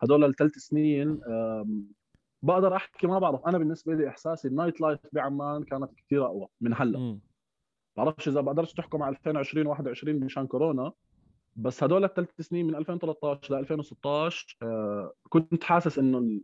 هدول 0.01 0.23
الثلاث 0.23 0.51
سنين 0.51 1.19
بقدر 2.43 2.75
أحكي 2.75 3.07
ما 3.07 3.19
بعرف 3.19 3.47
أنا 3.47 3.57
بالنسبة 3.57 3.93
لي 3.95 4.07
إحساسي 4.07 4.47
ال 4.47 4.81
nightlife 4.81 4.99
بعمان 5.13 5.63
كانت 5.63 5.89
كثير 5.97 6.25
أقوى 6.25 6.47
من 6.61 6.73
هلأ. 6.73 7.19
بعرفش 7.97 8.27
إذا 8.27 8.41
بقدرش 8.41 8.73
تحكم 8.73 9.03
على 9.03 9.15
2020 9.15 9.67
21 9.67 10.19
مشان 10.19 10.47
كورونا. 10.47 10.91
بس 11.55 11.83
هدول 11.83 12.03
الثلاث 12.03 12.41
سنين 12.41 12.67
من 12.67 12.75
2013 12.75 13.53
ل 13.53 13.59
2016 13.59 14.57
آه، 14.61 15.13
كنت 15.29 15.63
حاسس 15.63 15.99
إنه 15.99 16.41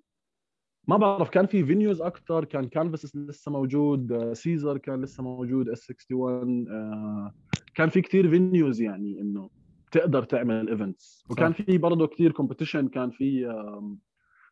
ما 0.88 0.98
بعرف 0.98 1.30
كان 1.30 1.46
في 1.46 1.66
venues 1.66 2.02
أكثر 2.02 2.46
كان 2.46 2.68
كانفاس 2.68 3.16
لسه 3.16 3.52
موجود 3.52 4.12
آه، 4.12 4.34
سيزر 4.34 4.78
كان 4.78 5.02
لسه 5.02 5.24
موجود 5.24 5.70
إس 5.70 5.90
61 5.90 6.68
آه، 6.70 7.34
كان 7.76 7.90
في 7.90 8.02
كثير 8.02 8.30
venues 8.30 8.82
يعني 8.82 9.22
إنه 9.22 9.50
تقدر 9.92 10.24
تعمل 10.24 10.70
events 10.70 11.26
وكان. 11.30 11.54
في 11.54 11.78
برضه 11.78 12.08
كثير 12.08 12.32
competition 12.32 12.88
كان 12.88 13.12
في 13.12 13.54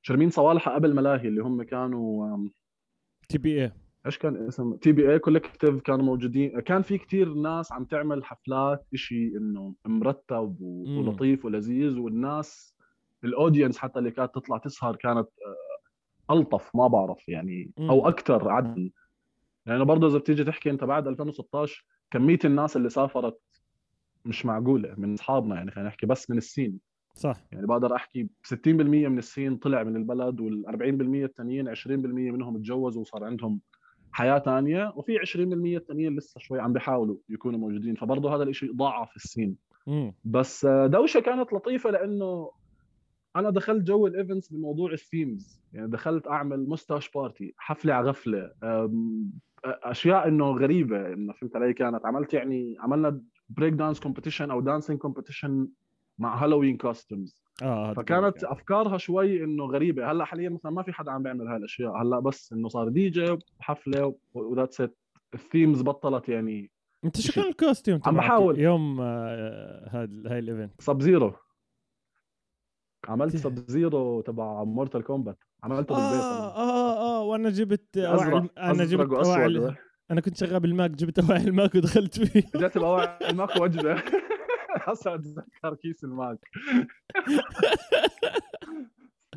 شرمين 0.02 0.30
صوالحه 0.30 0.76
قبل 0.76 0.96
ملاهي 0.96 1.28
اللي 1.28 1.42
هم 1.42 1.64
كانوا 1.64 2.38
TBA 3.30 3.72
إيش 4.08 4.18
كان 4.18 4.48
اسم 4.48 4.76
TBA 4.76 5.12
collective 5.12 5.82
كانوا 5.82 6.06
موجودين. 6.06 6.60
كان 6.60 6.82
في 6.82 6.98
كتير 6.98 7.34
ناس 7.34 7.72
عم 7.72 7.86
تعمل 7.86 8.26
حفلات 8.26 8.86
إشي 8.94 9.38
إنه 9.38 9.76
مرتب 9.86 10.58
و-. 10.62 11.00
ولطيف 11.00 11.46
ولذيذ 11.46 12.00
والناس 12.00 12.76
ال 13.24 13.30
audience 13.30 13.78
حتى 13.78 14.00
اللي 14.00 14.12
كانت 14.12 14.36
تطلع 14.36 14.58
تسهر 14.58 14.96
كانت 14.96 15.28
آه، 15.28 16.34
ألطف 16.34 16.76
ما 16.76 16.88
بعرف 16.88 17.30
يعني. 17.30 17.72
أو 17.80 18.08
أكثر 18.08 18.50
عدل. 18.50 18.92
لأنه 19.66 19.84
برضه 19.84 20.08
إذا 20.08 20.18
بتيجي 20.18 20.44
تحكي 20.44 20.70
أنت 20.70 20.84
بعد 20.84 21.08
2016 21.08 21.86
كمية 22.12 22.40
الناس 22.46 22.78
اللي 22.78 22.90
سافرت 22.90 23.40
مش 24.26 24.46
معقولة 24.46 24.94
من 24.98 25.14
أصحابنا 25.14 25.56
يعني 25.56 25.72
خلينا 25.72 25.90
نحكي 25.90 26.06
بس 26.06 26.30
من 26.30 26.38
ال 26.38 26.45
scene 26.45 26.80
صح. 27.16 27.38
يعني 27.52 27.68
بقدر 27.68 27.96
أحكي 27.96 28.30
60% 28.44 28.56
من 28.68 29.18
ال 29.18 29.24
scene 29.24 29.58
طلع 29.58 29.84
من 29.84 29.96
البلد 29.96 30.42
وال40% 30.42 30.82
الثانيين 31.24 31.76
20% 31.76 31.88
منهم 31.88 32.58
تجوزوا 32.58 33.02
وصار 33.02 33.24
عندهم 33.24 33.60
حياة 34.12 34.40
ثانية 34.40 34.94
وفي 34.96 35.20
20% 35.20 35.38
الثانيين 35.38 36.16
لسه 36.18 36.40
شوي 36.40 36.60
عم 36.60 36.74
بيحاولوا 36.74 37.18
يكونوا 37.30 37.60
موجودين 37.60 37.96
فبرضه 37.96 38.36
هذا 38.36 38.44
الشيء 38.44 38.74
ضاعف 38.74 39.16
ال 39.16 39.21
scene. 39.21 39.56
بس 40.26 40.66
آه، 40.66 40.88
دوشة 40.88 41.20
كانت 41.20 41.54
لطيفة 41.54 41.90
لأنه 41.90 42.52
أنا 43.36 43.50
دخلت 43.50 43.84
جو 43.84 44.08
ال 44.08 44.14
events 44.14 44.54
بموضوع 44.54 44.92
ال 44.92 45.02
themes 45.02 45.62
يعني 45.74 45.88
دخلت 45.88 46.28
أعمل 46.28 46.70
mustache 46.70 47.10
party 47.12 47.54
حفلة 47.58 47.94
على 47.94 48.10
غفلة 48.10 48.52
أشياء 49.66 50.28
إنه 50.28 50.52
غريبة 50.52 51.14
إنه 51.14 51.34
فهمت 51.34 51.56
علي 51.56 51.74
كانت. 51.74 52.06
عملت 52.06 52.34
يعني 52.34 52.76
عملنا 52.80 53.22
breakdance 53.50 54.00
competition 54.00 54.52
أو 54.52 54.62
dancing 54.62 55.00
competition 55.00 55.68
مع 56.20 56.44
Halloween 56.44 56.78
costumes 56.78 57.44
آه 57.64 57.86
هذا 57.86 57.94
فكانت 57.94 58.38
كان. 58.38 58.52
أفكارها 58.52 58.98
شوي 58.98 59.44
إنه 59.44 59.66
غريبة. 59.66 60.12
هلأ 60.12 60.26
حاليا 60.26 60.50
مثلا 60.50 60.72
ما 60.72 60.84
في 60.84 60.94
حدا 60.94 61.12
عم 61.12 61.24
بيعمل 61.24 61.48
هاي 61.48 61.58
الاشياء 61.58 62.02
هلأ 62.02 62.20
بس 62.20 62.54
إنه 62.54 62.68
صار 62.70 62.90
دي 62.90 63.10
جي 63.10 63.38
وحفلة 63.60 64.16
و 64.34 64.41
that's 64.41 64.82
it 64.82 64.98
ال 65.34 65.41
themes 65.41 65.82
بطلت 65.82 66.30
يعني 66.30 66.72
أنت 67.06 67.22
شو. 67.22 67.34
كان 67.34 67.50
ال 67.50 67.56
costume 67.56 68.00
عم 68.06 68.16
بحاول. 68.16 68.60
يوم 68.60 68.98
آه، 69.02 69.90
هذا 69.92 70.32
هاي 70.34 70.40
ال 70.40 70.47
event 70.47 70.82
سب 70.82 71.02
زيرو 71.02 71.34
عملت 73.08 73.36
سب 73.36 73.70
زيرو 73.70 74.22
تبع 74.22 74.64
مورتال 74.64 75.04
كومبات 75.04 75.38
عملته 75.64 75.96
بالبيت. 75.96 76.22
آه. 76.24 76.56
آه 76.58 77.20
آه 77.20 77.24
وأنا 77.24 77.50
جبت 77.50 77.98
الم- 77.98 78.50
أنا 78.58 78.86
جبت 78.86 79.10
وأسود. 79.12 79.76
أنا 80.12 80.22
كنت 80.22 80.38
شغال 80.38 80.60
بالماك 80.60 80.92
جبت 80.92 81.20
اواعي 81.20 81.44
الماك 81.44 81.76
ودخلت 81.76 82.24
فيه. 82.26 82.44
جات 82.56 82.78
بواعي 82.78 83.30
الماكو 83.30 83.64
وجبة. 83.64 84.04
هسه 84.88 85.16
أتذكر 85.16 85.76
كيس 85.76 86.04
الماك. 86.04 86.40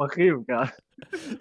مخيف 0.00 0.40
كان. 0.48 0.68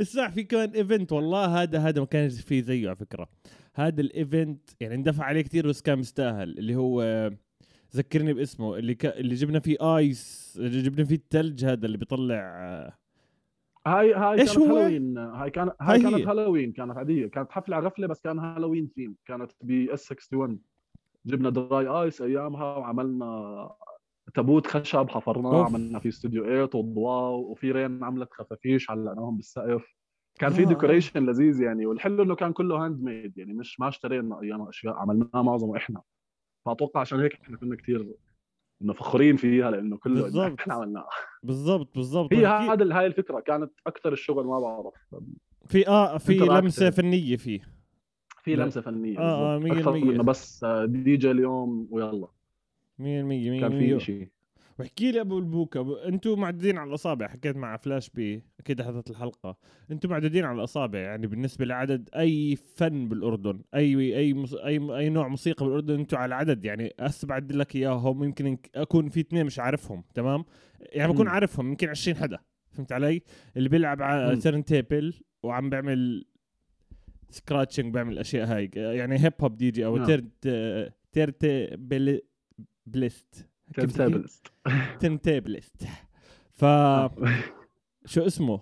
اسمع 0.01 0.29
في 0.29 0.43
كمان 0.43 0.69
إيفنت 0.69 1.11
والله 1.11 1.61
هذا 1.61 1.79
هذا 1.79 1.99
ما 1.99 2.05
كان 2.05 2.29
في 2.29 2.61
زيه 2.61 2.87
على 2.87 2.95
فكرة. 2.95 3.29
هذا 3.75 4.01
الإيفنت 4.01 4.69
يعني 4.79 4.95
اندفع 4.95 5.23
عليه 5.23 5.41
كثير 5.41 5.67
بس 5.67 5.81
كان 5.81 5.99
مستاهل 5.99 6.59
اللي 6.59 6.75
هو 6.75 7.29
ذكرني 7.95 8.33
باسمه 8.33 8.77
اللي 8.77 8.95
ك... 8.95 9.05
اللي 9.05 9.35
جبنا 9.35 9.59
فيه 9.59 9.97
آيس 9.97 10.53
اللي 10.59 10.81
جبنا 10.81 11.05
فيه 11.05 11.15
الثلج 11.15 11.65
هذا 11.65 11.85
اللي 11.85 11.97
بيطلع 11.97 12.99
هاي 13.87 14.13
هاي 14.13 14.41
إيش 14.41 14.53
كانت 14.53 14.67
هو؟ 14.67 14.77
هالوين 14.77 15.17
هاي 15.17 15.49
كان 15.49 15.71
هاي 15.81 16.03
هاي 16.03 16.11
كانت. 16.11 16.27
هالوين 16.27 16.71
كانت 16.71 16.97
عادية. 16.97 17.27
كانت 17.27 17.51
حفلة 17.51 17.79
غفلة 17.79 18.07
بس 18.07 18.21
كان 18.21 18.39
Halloween 18.39 18.89
theme. 18.95 19.15
كانت 19.25 19.51
ب 19.61 19.71
S 19.71 20.11
61 20.11 20.59
جبنا 21.25 21.49
dry 21.49 21.87
ice 21.87 22.21
أيامها 22.21 22.77
وعملنا 22.77 23.71
تابوت 24.33 24.67
خشب 24.67 25.09
حفرناه. 25.09 25.65
عملنا 25.65 25.99
فيه 25.99 26.09
استوديو 26.09 26.43
8 26.43 26.69
وضواء 26.73 27.31
وفي 27.31 27.71
رين 27.71 28.03
عملت 28.03 28.33
خفافيش 28.33 28.89
علقناهم 28.89 29.35
بالسقف 29.35 29.95
كان 30.39 30.49
في 30.49 30.61
آه. 30.61 30.65
decoration 30.65 31.25
لذيذ 31.25 31.61
يعني 31.61 31.85
والحلو 31.85 32.23
إنه 32.23 32.35
كان 32.35 32.53
كله 32.53 32.85
handmade 32.85 33.37
يعني 33.37 33.53
مش 33.53 33.79
ما 33.79 33.87
اشترينا 33.87 34.41
ايامها 34.41 34.69
أشياء 34.69 34.93
عملناها 34.93 35.41
معظمه 35.41 35.77
إحنا 35.77 36.01
فأتوقع 36.65 37.01
عشان 37.01 37.19
هيك 37.19 37.33
إحنا 37.33 37.57
كنا 37.57 37.75
كثير 37.75 38.15
إنه 38.81 38.93
فخورين 38.93 39.35
فيها 39.35 39.71
لأنه 39.71 39.97
كله 39.97 40.21
بالضبط. 40.21 40.59
إحنا 40.59 40.73
عملناه 40.73 41.07
بالضبط 41.43 41.95
بالضبط 41.95 42.33
هي. 42.33 42.45
هذا 42.45 42.97
هاي 42.97 43.05
الفكرة 43.05 43.39
كانت 43.39 43.71
أكثر 43.87 44.13
الشغل 44.13 44.45
ما 44.45 44.59
بعرف 44.59 44.93
في 45.67 45.87
آه 45.87 46.17
في. 46.17 46.33
لمسة 46.37 46.89
فنية 46.89 47.35
فيه 47.35 47.61
في. 48.43 48.55
لمسة 48.55 48.81
فنية 48.81 49.19
آه، 49.19 49.55
آه، 49.55 49.57
أكثر 49.57 49.95
المية. 49.95 50.03
من 50.03 50.13
إنه 50.13 50.23
بس 50.23 50.63
آه، 50.63 50.85
دي 50.85 51.17
جي 51.17 51.31
اليوم 51.31 51.87
ويلا 51.91 52.27
100% 52.99 53.01
100% 53.01 53.61
كان 53.61 53.79
في 53.79 53.99
شيء 53.99 54.27
واحكي 54.79 55.11
لي 55.11 55.21
أبو 55.21 55.39
البوكا. 55.39 56.07
أنتم 56.07 56.39
معدودين 56.39 56.77
على 56.77 56.89
الإصابع 56.89 57.27
حكيت 57.27 57.55
مع 57.57 57.77
فلاش 57.77 58.09
بي 58.09 58.43
أكيد 58.59 58.81
حضرت 58.81 59.09
الحلقة 59.09 59.57
أنتم 59.91 60.09
معدودين 60.09 60.45
على 60.45 60.59
الإصابع 60.59 60.99
يعني 60.99 61.27
بالنسبة 61.27 61.65
لعدد 61.65 62.09
أي 62.15 62.55
فن 62.75 63.09
بالأردن 63.09 63.61
اي 63.75 64.17
أي 64.17 64.33
مص... 64.33 64.53
اي 64.53 64.97
أي 64.97 65.09
نوع 65.09 65.27
موسيقى 65.27 65.65
بالأردن 65.65 65.99
أنتم 65.99 66.17
على 66.17 66.35
عدد 66.35 66.65
يعني 66.65 66.93
هسه 66.99 67.27
بعد 67.27 67.51
لك 67.51 67.75
إياهم 67.75 68.23
يمكن 68.23 68.57
أكون 68.75 69.09
في 69.09 69.19
اثنين 69.19 69.45
مش 69.45 69.59
عارفهم 69.59 70.03
تمام 70.13 70.45
يعني 70.81 71.13
بكون. 71.13 71.27
عارفهم 71.27 71.69
يمكن 71.69 71.89
20 71.89 72.17
حدا 72.17 72.39
فهمت 72.71 72.91
علي 72.91 73.21
اللي 73.57 73.69
بيلعب 73.69 74.01
على 74.01 74.33
مم. 74.33 74.39
turntable 74.39 75.13
وعم 75.43 75.69
بيعمل 75.69 76.25
scratching 77.29 77.93
بيعمل 77.93 78.13
الاشياء 78.13 78.47
هاي 78.47 78.69
يعني 78.75 79.23
hip 79.23 79.33
hop 79.41 79.57
DJ 79.57 79.85
or. 79.85 80.05
turn 80.05 80.29
turntablist. 81.11 83.49
تحكي؟ 83.73 83.87
turntables 83.97 84.41
turntablist 84.99 85.83
ف 86.51 86.65
شو 88.05 88.21
اسمه؟ 88.25 88.61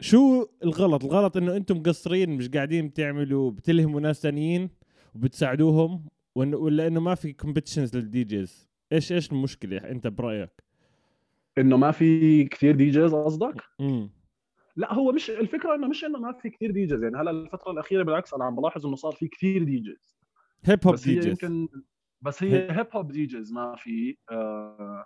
شو 0.00 0.46
الغلط؟ 0.64 1.04
الغلط 1.04 1.36
إنه 1.36 1.56
أنتم 1.56 1.76
مقصرين 1.76 2.30
مش 2.30 2.48
قاعدين 2.48 2.88
بتعملوا 2.88 3.50
بتلهموا 3.50 4.00
ناس 4.00 4.22
ثانيين 4.22 4.70
وبتساعدوهم 5.14 6.04
ولا 6.34 6.86
إنه 6.86 7.00
ما 7.00 7.14
في 7.14 7.32
competitions 7.32 7.96
لل 7.96 8.24
DJs 8.24 8.68
إيش 8.92 9.12
إيش 9.12 9.32
المشكلة؟ 9.32 9.76
أنت 9.76 10.06
برأيك؟ 10.06 10.50
إنه 11.58 11.76
ما 11.76 11.90
في 11.90 12.44
كثير 12.44 12.76
DJs 12.76 13.14
قصدك؟ 13.14 13.62
امم 13.80 14.10
لا 14.76 14.94
هو 14.94 15.12
مش 15.12 15.30
الفكرة 15.30 15.74
إنه 15.74 15.88
مش 15.88 16.04
إنه 16.04 16.18
ما 16.18 16.32
في 16.32 16.50
كثير 16.50 16.70
DJs 16.70 17.02
يعني 17.02 17.16
هلا 17.16 17.30
الفترة 17.30 17.70
الأخيرة 17.72 18.02
بالعكس 18.02 18.34
أنا 18.34 18.44
عم 18.44 18.56
بلاحظ 18.56 18.86
إنه 18.86 18.96
صار 18.96 19.12
في 19.12 19.28
كثير 19.28 19.62
دي 19.64 19.78
جيز 19.78 20.18
hip 20.64 20.86
hop 20.86 20.94
DJs 20.94 21.26
يمكن 21.26 21.68
بس 22.22 22.42
هي 22.42 22.70
هيب 22.70 22.86
هوب 22.92 23.12
دي 23.12 23.26
جيز 23.26 23.52
ما 23.52 23.76
في 23.76 24.16
آه 24.30 25.04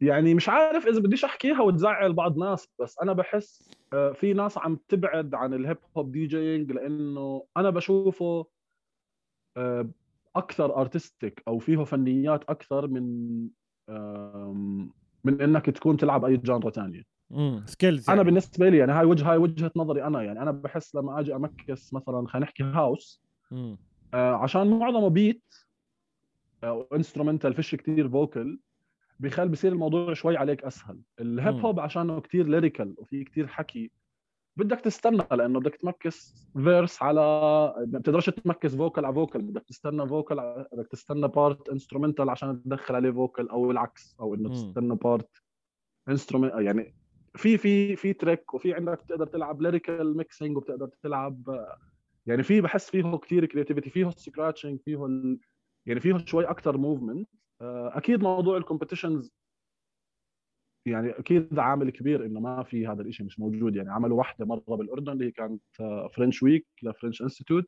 يعني 0.00 0.34
مش 0.34 0.48
عارف 0.48 0.86
إذا 0.86 1.00
بديش 1.00 1.24
أحكيها 1.24 1.60
وتزعل 1.60 2.12
بعض 2.12 2.38
ناس 2.38 2.68
بس 2.80 2.98
أنا 2.98 3.12
بحس 3.12 3.70
آه 3.92 4.12
في 4.12 4.32
ناس 4.32 4.58
عم 4.58 4.78
تبعد 4.88 5.34
عن 5.34 5.54
ال 5.54 5.78
hip 5.96 6.12
hop 6.12 6.26
DJing 6.26 6.72
لأنه 6.72 7.44
أنا 7.56 7.70
بشوفه 7.70 8.46
آه 9.56 9.88
أكثر 10.36 10.76
artistic 10.76 11.42
أو 11.48 11.58
فيه 11.58 11.84
فنيات 11.84 12.44
أكثر 12.50 12.86
من 12.86 13.48
من 15.24 15.40
إنك 15.40 15.66
تكون 15.66 15.96
تلعب 15.96 16.24
أي 16.24 16.36
genre 16.36 16.70
ثانية 16.70 17.02
skills 17.66 18.10
أنا 18.10 18.16
يعني. 18.16 18.24
بالنسبة 18.24 18.68
لي 18.68 18.78
يعني 18.78 18.92
هاي 18.92 19.04
وجه 19.04 19.30
هاي 19.30 19.36
وجهة 19.36 19.70
نظري 19.76 20.04
أنا 20.04 20.22
يعني. 20.22 20.42
أنا 20.42 20.50
بحس 20.50 20.94
لما 20.94 21.20
أجي 21.20 21.34
أ 21.34 21.49
mix 21.49 21.94
مثلا 21.94 22.26
خلينا 22.26 22.46
نحكي 22.46 22.62
house 22.62 23.22
عشان 24.14 24.78
معظمه 24.78 25.08
beat 25.08 25.42
أو 26.64 26.82
instrumental 26.82 27.54
فيش 27.54 27.74
كتير 27.74 28.08
vocal 28.08 28.58
بيخلي 29.20 29.48
بصير 29.48 29.72
الموضوع 29.72 30.14
شوي 30.14 30.36
عليك 30.36 30.64
أسهل 30.64 31.00
ال 31.20 31.27
hip. 31.27 31.54
hop 31.60 31.80
عشانه 31.80 32.20
كتير 32.20 32.46
lyrical 32.46 32.94
وفي 32.98 33.24
كتير 33.24 33.46
حكي 33.46 33.90
بدك 34.56 34.80
تستنى 34.80 35.22
لأنه 35.32 35.60
بدك 35.60 35.76
ت 35.76 35.94
mix 35.94 36.48
verse 36.54 37.02
على 37.02 37.20
ما 37.86 37.98
بتقدرش 37.98 38.30
ت 38.30 38.41
mix 38.41 38.74
vocal 38.76 39.04
على 39.04 39.14
vocal 39.14 39.42
بدك 39.42 39.62
تستنى 39.68 40.08
vocal 40.08 40.36
على- 40.40 40.66
بدك 40.76 40.88
تستنى 40.88 41.28
part 41.28 41.68
instrumental 41.68 42.30
عشان 42.30 42.62
تدخل 42.62 42.94
عليه 42.94 43.10
vocal 43.10 43.48
أو 43.48 43.70
العكس 43.70 44.16
أو 44.20 44.34
إنه. 44.34 44.48
تستنى 44.50 44.94
part 44.94 45.28
instrument 46.08 46.52
يعني 46.54 46.94
في 47.36 47.58
في 47.58 47.96
في 47.96 48.12
trick 48.12 48.54
وفي 48.54 48.74
عندك 48.74 49.04
بتقدر 49.04 49.26
تلعب 49.26 49.62
lyrical 49.62 50.16
mixing 50.16 50.56
وبتقدر 50.56 50.88
تلعب 51.02 51.66
يعني 52.26 52.42
في 52.42 52.60
بحس 52.60 52.90
فيه 52.90 53.16
كثير 53.16 53.46
creativity 53.46 53.90
فيه 53.90 54.08
ال 54.08 54.14
scratching 54.14 54.78
فيه 54.84 55.06
ال... 55.06 55.38
يعني 55.86 56.00
فيه 56.00 56.16
شوي 56.26 56.44
أكثر 56.44 56.76
movement 56.76 57.28
أكيد 57.62 58.22
موضوع 58.22 58.56
ال 58.56 58.62
competitions 58.62 59.32
يعني 60.86 61.10
أكيد 61.10 61.58
عامل 61.58 61.90
كبير 61.90 62.26
إنه 62.26 62.40
ما 62.40 62.62
في 62.62 62.86
هذا 62.86 63.02
الشيء 63.02 63.26
مش 63.26 63.40
موجود. 63.40 63.76
يعني 63.76 63.90
عملوا 63.92 64.18
واحدة 64.18 64.46
مرة 64.46 64.76
بالأردن 64.76 65.12
اللي 65.12 65.26
هي 65.26 65.30
كانت 65.30 65.62
French 66.12 66.42
Week 66.42 66.66
ل 66.82 66.88
French 66.88 67.22
Institute. 67.22 67.64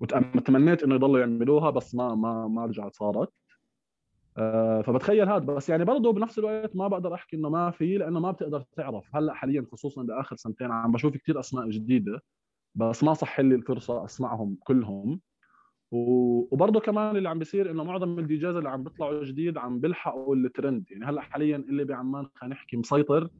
وتمنيت 0.00 0.82
إنه 0.82 0.94
يضلوا 0.94 1.20
يعملوها 1.20 1.70
بس 1.70 1.94
ما 1.94 2.14
ما 2.14 2.48
ما 2.48 2.66
رجعت 2.66 2.94
صارت. 2.94 3.32
آه، 4.36 4.82
فبتخيل 4.82 5.28
هذا 5.28 5.38
بس 5.38 5.68
يعني 5.68 5.84
برضه 5.84 6.12
بنفس 6.12 6.38
الوقت 6.38 6.76
ما 6.76 6.88
بقدر 6.88 7.14
أحكي 7.14 7.36
إنه 7.36 7.48
ما 7.48 7.70
في 7.70 7.98
لأنه 7.98 8.20
ما 8.20 8.30
بتقدر 8.30 8.60
تعرف. 8.60 9.16
هلأ 9.16 9.34
حاليا 9.34 9.66
خصوصا 9.72 10.02
بآخر 10.02 10.36
سنتين 10.36 10.70
عم 10.70 10.92
بشوف 10.92 11.16
كثير 11.16 11.40
أسماء 11.40 11.70
جديدة 11.70 12.22
بس 12.74 13.04
ما 13.04 13.14
صح 13.14 13.40
لي 13.40 13.54
الفرصة 13.54 14.04
أسمعهم 14.04 14.56
كلهم. 14.64 15.20
وبرضه 15.92 16.80
كمان 16.80 17.16
اللي 17.16 17.28
عم 17.28 17.38
بيصير 17.38 17.70
إنه 17.70 17.84
معظم 17.84 18.18
ال 18.18 18.36
DJs 18.36 18.56
اللي 18.56 18.68
عم 18.68 18.84
بيطلعوا 18.84 19.24
جديد 19.24 19.58
عم 19.58 19.80
بيلحقوا 19.80 20.36
الترند. 20.36 20.90
يعني 20.90 21.04
هلأ 21.04 21.20
حاليا 21.20 21.56
اللي 21.56 21.84
بعمان 21.84 22.26
خلينا 22.34 22.54
نحكي 22.54 22.76
مسيطر 22.76 23.30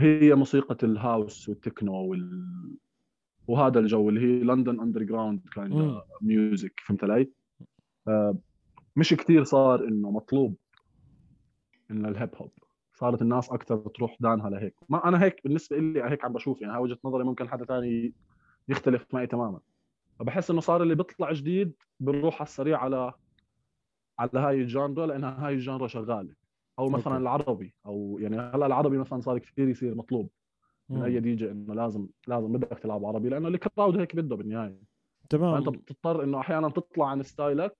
هي 0.00 0.34
موسيقى 0.34 0.76
ال 0.82 0.93
house 0.93 1.48
وال 1.48 1.60
techno 1.60 1.94
وال 1.94 2.76
وهذا 3.48 3.80
الجو 3.80 4.08
اللي 4.08 4.20
هي 4.20 4.44
لندن 4.44 4.80
underground 4.80 5.40
kind. 5.54 6.00
music 6.22 6.80
فهمت 6.86 7.04
علي؟ 7.04 7.30
آه، 8.08 8.38
مش 8.96 9.14
كثير 9.14 9.44
صار 9.44 9.88
إنه 9.88 10.10
مطلوب 10.10 10.56
إنه 11.90 12.08
ال 12.08 12.14
hip 12.14 12.30
hop. 12.36 12.52
صارت 12.94 13.22
الناس 13.22 13.50
أكثر 13.50 13.76
تروح 13.76 14.16
دانها 14.20 14.50
لهيك. 14.50 14.74
ما 14.88 15.08
أنا 15.08 15.22
هيك 15.22 15.40
بالنسبة 15.44 15.76
لي 15.76 16.02
هيك 16.02 16.24
عم 16.24 16.32
بشوف. 16.32 16.60
يعني 16.60 16.74
هاي 16.74 16.80
وجهة 16.80 16.98
نظري 17.04 17.24
ممكن 17.24 17.48
حدا 17.48 17.64
ثاني 17.64 18.14
يختلف 18.68 19.06
معي 19.14 19.26
تماما. 19.26 19.60
فبحس 20.18 20.50
إنه 20.50 20.60
صار 20.60 20.82
اللي 20.82 20.94
بيطلع 20.94 21.32
جديد 21.32 21.72
بنروح 22.00 22.34
على 22.34 22.46
السريع 22.46 22.78
على 22.78 23.12
على 24.18 24.30
هاي 24.34 24.60
ال 24.60 24.68
genre 24.68 25.06
لانها 25.06 25.46
هاي 25.46 25.54
ال 25.54 25.59
genre 25.59 25.86
شغالة. 25.86 26.34
أو 26.78 26.88
مثلا 26.88 27.12
okay. 27.12 27.22
العربي 27.22 27.74
أو 27.86 28.18
يعني 28.20 28.36
هلا 28.36 28.66
العربي 28.66 28.98
مثلا 28.98 29.20
صار 29.20 29.38
كثير 29.38 29.68
يصير 29.68 29.94
مطلوب 29.94 30.30
من. 30.88 31.02
أي 31.02 31.20
دي 31.20 31.34
جي 31.34 31.50
إنه 31.50 31.74
لازم 31.74 32.08
لازم 32.26 32.52
بدك 32.52 32.78
تلعب 32.78 33.04
عربي 33.04 33.28
لأنه 33.28 33.48
ال 33.48 33.56
crowd 33.56 33.98
هيك 33.98 34.16
بده 34.16 34.36
بالنهاية. 34.36 34.82
تمام. 35.28 35.54
فأنت 35.54 35.76
بتضطر 35.76 36.24
إنه 36.24 36.40
أحيانا 36.40 36.68
تطلع 36.68 37.06
عن 37.06 37.22
style 37.22 37.67
ك 37.67 37.76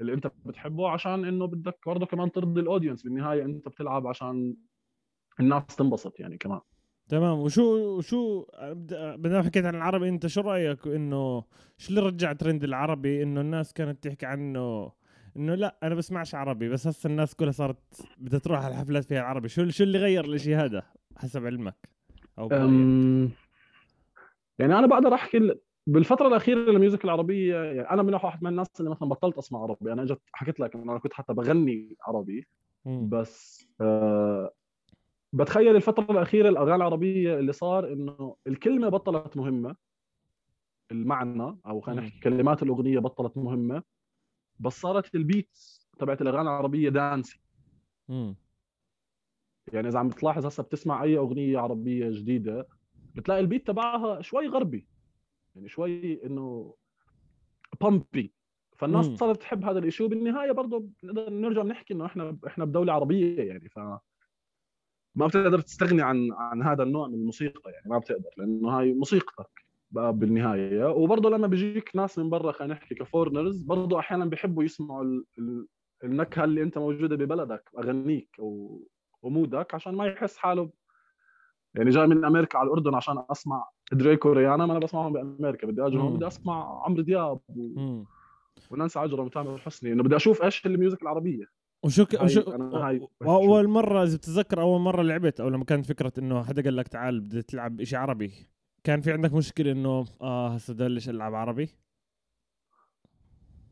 اللي 0.00 0.14
أنت 0.14 0.32
بتحبه 0.46 0.88
عشان 0.90 1.24
إنه 1.24 1.46
بدك 1.46 1.78
برضه 1.86 2.06
كمان 2.06 2.32
ترضي 2.32 2.60
ال 2.60 2.65
audience 2.65 3.02
بالنهاية 3.02 3.44
أنت 3.44 3.68
بتلعب 3.68 4.06
عشان 4.06 4.56
الناس 5.40 5.76
تنبسط 5.76 6.20
يعني 6.20 6.38
كمان. 6.38 6.60
تمام. 7.10 7.38
وشو 7.38 7.62
وشو 7.98 8.46
بدنا 8.92 9.42
حكيت 9.42 9.64
عن 9.64 9.74
العربي. 9.74 10.08
أنت 10.08 10.26
شو 10.26 10.40
رأيك؟ 10.40 10.86
إنه 10.86 11.44
شو 11.78 11.90
اللي 11.90 12.00
رجع 12.00 12.32
ترند 12.32 12.64
العربي؟ 12.64 13.22
إنه 13.22 13.40
الناس 13.40 13.72
كانت 13.72 14.04
تحكي 14.04 14.26
عنه. 14.26 14.92
إنه 15.36 15.54
لا 15.54 15.76
أنا 15.82 15.94
بسمعش 15.94 16.34
عربي 16.34 16.68
بس 16.68 16.86
هسه 16.86 17.06
الناس 17.06 17.34
كلها 17.34 17.50
صارت 17.50 17.76
بدها 18.18 18.38
تروح 18.38 18.64
على 18.64 18.74
الحفلات 18.74 19.04
فيها 19.04 19.22
عربي 19.22 19.48
شو 19.48 19.68
شو 19.68 19.84
اللي 19.84 19.98
غير 19.98 20.24
الإشي 20.24 20.54
هذا 20.54 20.82
حسب 21.16 21.46
علمك؟ 21.46 21.88
أو؟ 22.38 22.48
أم، 22.52 23.30
يعني 24.58 24.78
أنا 24.78 24.86
بقدر 24.86 25.14
أحكي 25.14 25.36
ال- 25.36 25.60
بالفترة 25.86 26.28
الأخيرة 26.28 26.70
ال 26.70 26.76
music 26.76 27.04
العربية 27.04 27.56
يعني 27.56 27.90
أنا 27.90 28.02
من 28.02 28.14
واحد 28.14 28.42
من 28.42 28.50
الناس 28.50 28.66
اللي 28.80 28.90
مثلا 28.90 29.08
بطلت 29.08 29.38
أسمع 29.38 29.62
عربي. 29.62 29.92
أنا 29.92 30.02
إجت 30.02 30.20
حكيت 30.32 30.60
لك 30.60 30.74
إنه 30.74 30.92
أنا 30.92 31.00
كنت 31.00 31.12
حتى 31.12 31.32
بغني 31.32 31.96
عربي. 32.02 32.46
بس 32.84 33.66
آه 33.80 34.52
بتخيل 35.32 35.76
الفترة 35.76 36.12
الأخيرة 36.12 36.48
الأغاني 36.48 36.74
العربية 36.76 37.38
اللي 37.38 37.52
صار 37.52 37.92
إنه 37.92 38.36
الكلمة 38.46 38.88
بطلت 38.88 39.36
مهمة. 39.36 39.76
المعنى 40.92 41.58
أو 41.66 41.80
خلينا. 41.80 42.00
نحكي 42.00 42.20
كلمات 42.20 42.62
الأغنية 42.62 42.98
بطلت 42.98 43.36
مهمة. 43.36 43.82
بس 44.60 44.80
صارت 44.80 45.14
ال 45.14 45.27
beats 45.27 45.90
تبعت 45.98 46.22
الأغاني 46.22 46.42
العربية 46.42 46.88
dancy 46.88 47.40
يعني 49.72 49.88
إذا 49.88 49.98
عم 49.98 50.08
بتلاحظ 50.08 50.46
هسه 50.46 50.62
بتسمع 50.62 51.02
أي 51.02 51.18
أغنية 51.18 51.58
عربية 51.58 52.10
جديدة 52.10 52.68
بتلاقي 53.16 53.40
البيت 53.40 53.66
تبعها 53.66 54.22
شوي 54.22 54.48
غربي. 54.48 54.86
يعني 55.54 55.68
شوي 55.68 56.26
إنه 56.26 56.74
بامبي 57.80 58.32
فالناس 58.76 59.08
مم. 59.08 59.16
صارت 59.16 59.40
تحب 59.40 59.64
هذا 59.64 59.78
الشيء 59.78 60.06
وبالنهاية 60.06 60.52
برضه 60.52 60.88
بنقدر 61.02 61.30
نرجع 61.30 61.62
بنحكي 61.62 61.94
إنه 61.94 62.06
إحنا 62.06 62.38
إحنا 62.46 62.64
بدولة 62.64 62.92
عربية 62.92 63.42
يعني. 63.42 63.68
ف 63.68 63.78
ما 65.14 65.26
بتقدر 65.26 65.60
تستغني 65.60 66.02
عن 66.02 66.28
عن 66.32 66.62
هذا 66.62 66.82
النوع 66.82 67.08
من 67.08 67.14
الموسيقى 67.14 67.70
يعني 67.72 67.90
ما 67.90 67.98
بتقدر 67.98 68.30
لأنه 68.36 68.68
هاي 68.78 68.92
موسيقتك 68.92 69.50
بالنهاية. 69.90 70.84
وبرضه 70.88 71.30
لما 71.30 71.46
بيجيك 71.46 71.90
ناس 71.96 72.18
من 72.18 72.30
برا 72.30 72.52
خلينا 72.52 72.74
نحكي 72.74 72.94
كفورنرز 72.94 73.62
برضه 73.62 73.98
أحيانا 73.98 74.24
بيحبوا 74.24 74.64
يسمعوا 74.64 75.04
ال- 75.04 75.24
ال- 75.38 75.66
النكهة 76.04 76.44
اللي 76.44 76.62
أنت 76.62 76.78
موجودة 76.78 77.16
ببلدك 77.16 77.70
اغانيك 77.78 78.28
و- 78.38 78.80
و 79.22 79.31
mood 79.31 79.65
ك 79.65 79.74
عشان 79.74 79.94
ما 79.94 80.06
يحس 80.06 80.36
حاله. 80.36 80.70
يعني 81.74 81.90
جاي 81.90 82.06
من 82.06 82.24
أمريكا 82.24 82.58
على 82.58 82.66
الأردن 82.66 82.94
عشان 82.94 83.22
أسمع 83.30 83.68
دريك 83.92 84.24
وريانا 84.24 84.66
ما 84.66 84.72
أنا 84.72 84.80
بسمعهم 84.80 85.12
بأمريكا 85.12 85.66
بدي 85.66 85.86
أجي 85.86 85.96
هون 85.96 86.10
مم. 86.10 86.16
بدي 86.16 86.26
أسمع 86.26 86.82
عمرو 86.84 87.02
دياب 87.02 87.40
و... 87.48 88.02
ونانسي 88.70 88.98
عجرم 88.98 89.24
وتامر 89.26 89.58
حسني. 89.58 89.92
إنه 89.92 90.02
بدي 90.02 90.16
أشوف 90.16 90.42
إيش 90.42 90.66
ال 90.66 90.72
music 90.72 91.02
العربية. 91.02 91.44
وشو 91.84 92.06
ك... 92.06 92.22
وشو 92.22 92.40
واول 93.20 93.68
مرة 93.68 94.02
إذا 94.02 94.16
بتتذكر 94.16 94.60
أول 94.60 94.80
مرة 94.80 95.02
لعبت 95.02 95.40
أو 95.40 95.48
لما 95.48 95.64
كانت 95.64 95.86
فكرة 95.86 96.12
إنه 96.18 96.42
حدا 96.44 96.62
قال 96.62 96.76
لك 96.76 96.88
تعال 96.88 97.20
بدي 97.20 97.42
تلعب 97.42 97.82
شيء 97.84 97.98
عربي 97.98 98.32
كان 98.84 99.00
في 99.00 99.12
عندك 99.12 99.32
مشكلة 99.32 99.72
إنه 99.72 100.04
آه 100.20 100.48
هسه 100.54 100.74
بلش 100.74 101.08
ألعب 101.08 101.34
عربي؟ 101.34 101.68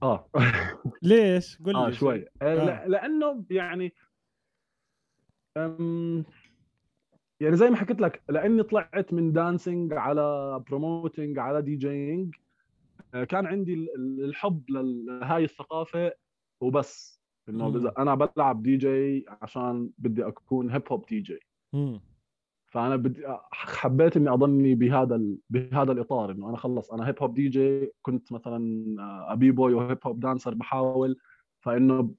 آه. 0.03 0.31
ليش؟ 1.03 1.59
قول 1.62 1.75
لي 1.75 1.87
آه 1.87 1.90
شوي. 1.90 2.18
آه. 2.21 2.27
آه. 2.42 2.64
لا- 2.64 2.88
لأنه 2.88 3.44
يعني 3.51 3.92
أم 5.57 6.25
يعني 7.40 7.57
زي 7.57 7.71
ما 7.71 7.77
حكيت 7.77 8.01
لك 8.01 8.23
لأني 8.29 8.62
طلعت 8.62 9.12
من 9.12 9.33
dancing 9.33 9.93
على 9.92 10.59
promoting 10.69 11.38
على 11.38 11.62
DJing 11.62 12.35
كان 13.29 13.47
عندي 13.47 13.75
ال- 13.75 13.94
ال- 13.97 14.25
الحب 14.25 14.71
لهاي 14.71 15.44
الثقافة 15.44 16.12
وبس. 16.61 17.18
إنه. 17.49 17.77
إذا 17.77 17.93
أنا 17.99 18.15
بلعب 18.15 18.63
دي 18.63 18.77
جي 18.77 19.27
عشان 19.43 19.91
بدي 19.99 20.27
أكون 20.27 20.71
hip 20.71 20.83
hop 20.91 21.07
DJ. 21.07 21.41
فأنا 22.67 22.97
بدي 22.97 23.23
حبيت 23.53 24.17
إني 24.17 24.31
أضلني 24.31 24.75
بهذا 24.75 25.17
ال... 25.17 25.39
بهذا 25.51 25.93
الإطار 25.93 26.31
إنه 26.31 26.49
أنا 26.49 26.57
خلص 26.57 26.93
أنا 26.93 27.09
hip 27.09 27.23
hop 27.23 27.35
DJ 27.35 27.93
كنت 28.03 28.33
مثلا 28.33 28.97
a 29.33 29.36
b-boy 29.36 29.51
و 29.51 29.57
hip 29.57 29.75
hop 29.75 30.21
dancer 30.21 30.55
بحاول 30.55 31.17
فإنه 31.61 32.15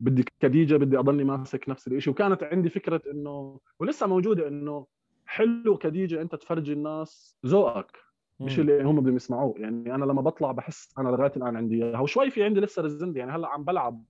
بدي 0.00 0.24
كدي 0.40 0.64
جي 0.64 0.78
بدي 0.78 0.98
أضلني 0.98 1.24
ماسك 1.24 1.68
نفس 1.68 1.88
الشيء 1.88 2.12
وكانت 2.12 2.42
عندي 2.42 2.68
فكرة 2.68 3.02
إنه 3.10 3.60
ولسه 3.80 4.06
موجودة 4.06 4.48
إنه 4.48 4.86
حلو 5.26 5.76
كدي 5.76 6.06
جي 6.06 6.20
أنت 6.20 6.34
تفرجي 6.34 6.72
الناس 6.72 7.38
ذوقك 7.46 7.96
مش 8.40 8.60
اللي 8.60 8.82
هم 8.82 9.00
بدهم 9.00 9.16
يسمعوه. 9.16 9.54
يعني 9.58 9.94
أنا 9.94 10.04
لما 10.04 10.22
بطلع 10.22 10.52
بحس 10.52 10.94
أنا 10.98 11.08
لغاية 11.08 11.32
الآن 11.36 11.56
عندي 11.56 11.84
إياها. 11.84 12.00
وشوي 12.00 12.30
في 12.30 12.44
عندي 12.44 12.60
لسه 12.60 12.82
reason 12.82 13.16
يعني 13.16 13.32
هلأ 13.32 13.48
عم 13.48 13.64
بلعب 13.64 14.04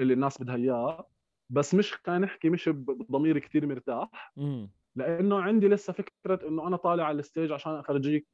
اللي 0.00 0.14
الناس 0.14 0.42
بدها 0.42 0.56
إياه 0.56 1.06
بس 1.50 1.74
مش 1.74 1.94
خلينا 1.94 2.26
نحكي 2.26 2.50
مش 2.50 2.68
بضمير 2.68 3.38
كثير 3.38 3.66
مرتاح. 3.66 4.32
لأنه 4.96 5.40
عندي 5.40 5.68
لسه 5.68 5.92
فكرة 5.92 6.48
إنه 6.48 6.66
أنا 6.66 6.76
طالع 6.76 7.04
على 7.04 7.18
ال 7.18 7.24
stage 7.24 7.52
عشان 7.52 7.72
افرجيك 7.72 8.26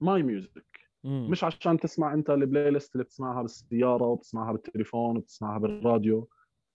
my 0.00 0.22
music 0.22 0.66
مش 1.04 1.44
عشان 1.44 1.78
تسمع 1.80 2.14
أنت 2.14 2.30
ال 2.30 2.70
playlist 2.70 2.92
اللي 2.94 3.04
بتسمعها 3.04 3.42
بالسيارة 3.42 4.04
وبتسمعها 4.04 4.52
بالتليفون 4.52 5.16
وبتسمعها 5.16 5.58
بالراديو. 5.58 6.28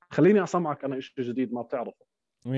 خليني 0.10 0.44
أسمعك 0.44 0.84
أنا 0.86 1.00
شيء 1.00 1.24
جديد 1.26 1.54
ما 1.54 1.62
بتعرفه. 1.62 2.06
100% 2.46 2.50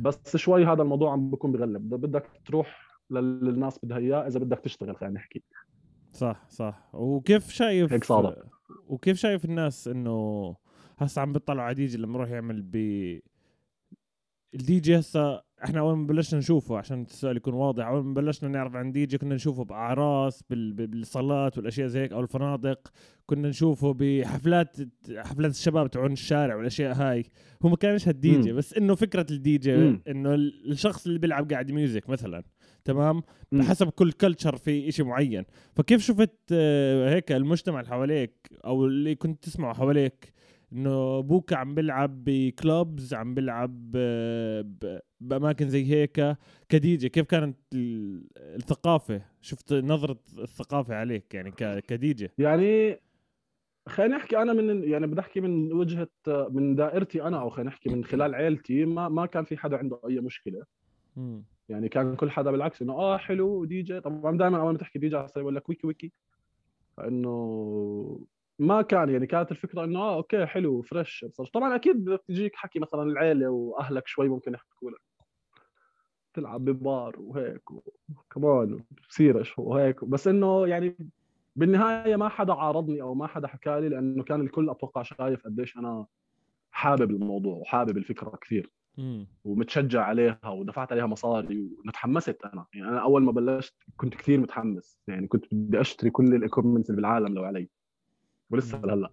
بس 0.00 0.36
شوي 0.36 0.64
هذا 0.64 0.82
الموضوع 0.82 1.12
عم 1.12 1.30
بكون 1.30 1.52
بغلب. 1.52 1.88
بدك- 1.88 2.40
تروح 2.46 2.80
للي 3.10 3.50
الناس 3.50 3.78
بدها 3.84 3.98
إياه 3.98 4.26
إذا 4.26 4.38
بدك 4.40 4.58
تشتغل 4.58 4.96
خلينا 4.96 5.14
نحكي. 5.14 5.42
صح 6.12 6.44
صح. 6.48 6.88
وكيف 6.94 7.50
شايف 7.50 7.92
هيك 7.92 8.04
صارت. 8.04 8.44
وكيف 8.86 9.16
شايف 9.16 9.44
الناس 9.44 9.88
إنه 9.88 10.56
هسه 10.98 11.22
عم 11.22 11.32
بيطلعوا 11.32 11.62
على 11.66 11.74
دي 11.74 11.86
جي 11.86 11.96
لما 11.98 12.14
يروح 12.18 12.30
يعمل 12.30 12.62
ب 12.62 12.76
الدي 14.54 14.80
جي 14.80 14.98
هسه 14.98 15.42
إحنا 15.64 15.80
اول 15.80 15.96
ما 15.96 16.06
بلشنا 16.06 16.38
نشوفه 16.38 16.78
عشان 16.78 17.02
السؤال 17.02 17.36
يكون 17.36 17.54
واضح 17.54 17.86
اول 17.86 18.04
ما 18.04 18.14
بلشنا 18.14 18.48
نعرف 18.48 18.74
عن 18.76 18.92
دي 18.92 19.06
جي 19.06 19.18
كنا 19.18 19.34
نشوفه 19.34 19.64
بأعراس 19.64 20.42
بال... 20.50 20.72
بال- 20.72 20.86
بالصالات 20.86 21.58
والأشياء 21.58 21.86
زي 21.88 22.00
هيك 22.00 22.12
أو 22.12 22.20
الفنادق 22.20 22.92
كنا 23.26 23.48
نشوفه 23.48 23.92
بحفلات 23.98 24.76
حفلات 25.16 25.50
الشباب 25.50 25.90
تبعون 25.90 26.12
الشارع 26.12 26.54
والأشياء 26.56 26.94
هاي 26.94 27.24
هو 27.64 27.68
ما 27.68 27.76
كانش 27.76 28.08
هالدي 28.08 28.40
جي. 28.40 28.52
بس 28.52 28.74
إنه 28.74 28.94
فكرة 28.94 29.26
الدي 29.30 29.58
جي. 29.58 29.74
إنه 30.08 30.34
ال- 30.34 30.70
الشخص 30.72 31.06
اللي 31.06 31.18
بيلعب 31.18 31.52
قاعد 31.52 31.72
music 31.72 32.08
مثلا 32.10 32.42
تمام 32.84 33.22
مم. 33.52 33.60
بحسب 33.60 33.88
كل 33.90 34.12
culture 34.12 34.56
في 34.56 34.88
إشي 34.88 35.02
معين 35.02 35.44
فكيف 35.76 36.02
شفت 36.02 36.34
آه، 36.52 37.14
هيك 37.14 37.32
المجتمع 37.32 37.80
اللي 37.80 37.90
حواليك 37.90 38.48
أو 38.64 38.86
اللي 38.86 39.14
كنت 39.14 39.42
تسمعه 39.44 39.74
حواليك 39.74 40.32
إنه 40.74 41.20
بوكا 41.20 41.56
عم 41.56 41.74
بيلعب 41.74 42.24
ب 42.24 42.39
clubs 42.39 43.14
عم 43.14 43.34
بيلعب 43.34 43.92
آه، 43.96 44.60
ب- 44.60 45.00
بأماكن 45.20 45.68
زي 45.68 45.84
هيك. 45.92 46.36
كديجي 46.68 47.08
كيف 47.08 47.26
كانت 47.26 47.58
ال- 47.74 48.26
الثقافة؟ 48.36 49.22
شفت 49.40 49.72
نظرة 49.72 50.18
الثقافة 50.38 50.94
عليك 50.94 51.34
يعني 51.34 51.50
كديجي 51.80 52.30
يعني 52.38 53.00
خلينا 53.88 54.16
نحكي 54.16 54.38
أنا 54.42 54.52
من 54.52 54.84
يعني 54.90 55.06
بدي 55.06 55.20
أحكي 55.20 55.40
من 55.40 55.72
وجهة 55.72 56.08
من 56.28 56.74
دائرتي 56.74 57.22
أنا 57.22 57.40
أو 57.40 57.50
خلينا 57.50 57.70
نحكي 57.70 57.88
من 57.90 58.04
خلال 58.04 58.34
عيلتي 58.34 58.84
ما 58.84 59.08
ما 59.08 59.26
كان 59.26 59.44
في 59.44 59.56
حدا 59.56 59.76
عنده 59.76 60.00
أي 60.08 60.20
مشكلة. 60.20 60.62
مم. 61.16 61.44
يعني 61.68 61.88
كان 61.88 62.16
كل 62.16 62.30
حدا 62.30 62.50
بالعكس 62.50 62.82
إنه 62.82 62.92
آه 62.92 63.16
حلو 63.16 63.64
دي 63.64 63.82
جي 63.82 64.00
طبعا 64.00 64.38
دائما 64.38 64.60
أول 64.60 64.72
ما 64.72 64.78
تحكي 64.78 64.98
دي 64.98 65.08
جي 65.08 65.16
بقول 65.36 65.54
لك 65.54 65.68
ويكي 65.68 65.86
ويكي. 65.86 66.12
فإنه 66.96 68.26
ما 68.58 68.82
كان 68.82 69.08
يعني 69.08 69.26
كانت 69.26 69.50
الفكرة 69.50 69.84
إنه 69.84 70.00
آه 70.00 70.14
okay 70.14 70.46
حلو 70.46 70.82
fresh 70.82 71.24
بس 71.24 71.50
طبعا 71.50 71.74
أكيد 71.74 72.04
بدك 72.04 72.22
تجيك 72.28 72.56
حكي 72.56 72.78
مثلا 72.78 73.02
العيلة 73.02 73.48
وأهلك 73.48 74.06
شوي 74.06 74.28
ممكن 74.28 74.54
يحكوا 74.54 74.90
لك. 74.90 75.00
تلعب 76.34 76.64
ببار 76.64 77.16
وهيك 77.18 77.70
وكمان 77.70 78.84
بصيرش 79.08 79.58
وهيك 79.58 80.04
بس 80.04 80.28
إنه 80.28 80.66
يعني 80.66 80.96
بالنهاية 81.56 82.16
ما 82.16 82.28
حدا 82.28 82.52
عارضني 82.52 83.02
أو 83.02 83.14
ما 83.14 83.26
حدا 83.26 83.48
حكى 83.48 83.80
لي 83.80 83.88
لأنه 83.88 84.22
كان 84.22 84.40
الكل 84.40 84.70
أتوقع 84.70 85.02
شايف 85.02 85.44
قديش 85.44 85.76
أنا 85.76 86.06
حابب 86.70 87.10
الموضوع 87.10 87.56
وحابب 87.56 87.96
الفكرة 87.96 88.38
كثير. 88.40 88.72
ومتشجع 89.44 90.02
عليها 90.04 90.48
ودفعت 90.48 90.92
عليها 90.92 91.06
مصاري 91.06 91.70
وتحمست 91.86 92.44
أنا. 92.44 92.66
يعني 92.74 92.88
أنا 92.88 93.02
أول 93.02 93.22
ما 93.22 93.32
بلشت 93.32 93.74
كنت 93.96 94.14
كثير 94.14 94.40
متحمس. 94.40 94.98
يعني 95.08 95.26
كنت 95.26 95.54
بدي 95.54 95.80
أشتري 95.80 96.10
كل 96.10 96.34
ال 96.34 96.39
equipments 96.39 96.90
اللي 96.90 96.96
بالعالم 96.96 97.34
لو 97.34 97.44
علي. 97.44 97.68
ولسه 98.54 98.78
مم. 98.78 98.84
لهلأ. 98.86 99.10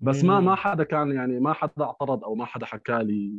بس 0.00 0.24
ما 0.24 0.40
ما 0.40 0.54
حدا 0.54 0.84
كان 0.84 1.12
يعني 1.12 1.40
ما 1.40 1.52
حدا 1.52 1.72
اعترض 1.84 2.24
أو 2.24 2.34
ما 2.34 2.44
حدا 2.44 2.66
حكى 2.66 2.98
لي. 3.02 3.32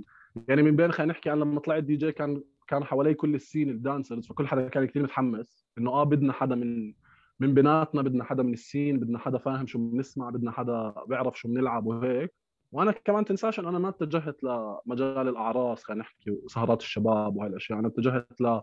يعني 0.48 0.62
من 0.64 0.76
بين 0.76 0.92
خلينا 0.92 1.12
نحكي 1.14 1.34
أنا 1.34 1.40
لما 1.44 1.60
طلعت 1.60 1.84
دي 1.84 1.96
جي 1.96 2.12
كان 2.12 2.42
كان 2.68 2.84
حوالي 2.84 3.14
كل 3.14 3.36
ال 3.36 3.41
scene 3.41 3.70
ال 3.70 3.77
dancers 3.77 4.28
فكل 4.28 4.48
حدا 4.48 4.68
كان 4.70 4.86
كثير 4.86 5.04
متحمس 5.04 5.68
إنه 5.78 5.92
آه 5.92 6.04
بدنا 6.04 6.34
حدا 6.34 6.56
من 6.56 6.94
من 7.40 7.54
بيناتنا 7.54 8.02
بدنا 8.02 8.24
حدا 8.24 8.44
من 8.44 8.54
ال 8.54 8.62
scene 8.62 9.00
بدنا 9.00 9.20
حدا 9.20 9.38
فاهم 9.38 9.68
شو 9.68 9.80
بنسمع 9.80 10.30
بدنا 10.30 10.52
حدا 10.52 10.94
بيعرف 11.08 11.40
شو 11.40 11.48
بنلعب 11.48 11.86
وهيك. 11.86 12.34
وأنا 12.72 12.92
كمان 12.92 13.26
تنساش 13.26 13.60
إنه 13.60 13.70
أنا 13.70 13.80
ما 13.80 13.90
اتجهت 13.90 14.44
لمجال 14.44 15.28
الأعراس 15.28 15.84
خلينا 15.84 16.02
نحكي 16.02 16.32
وسهرات 16.32 16.82
الشباب 16.82 17.36
وهي 17.36 17.48
الأشياء. 17.48 17.80
أنا 17.80 17.88
اتجهت 17.88 18.42
ل 18.42 18.62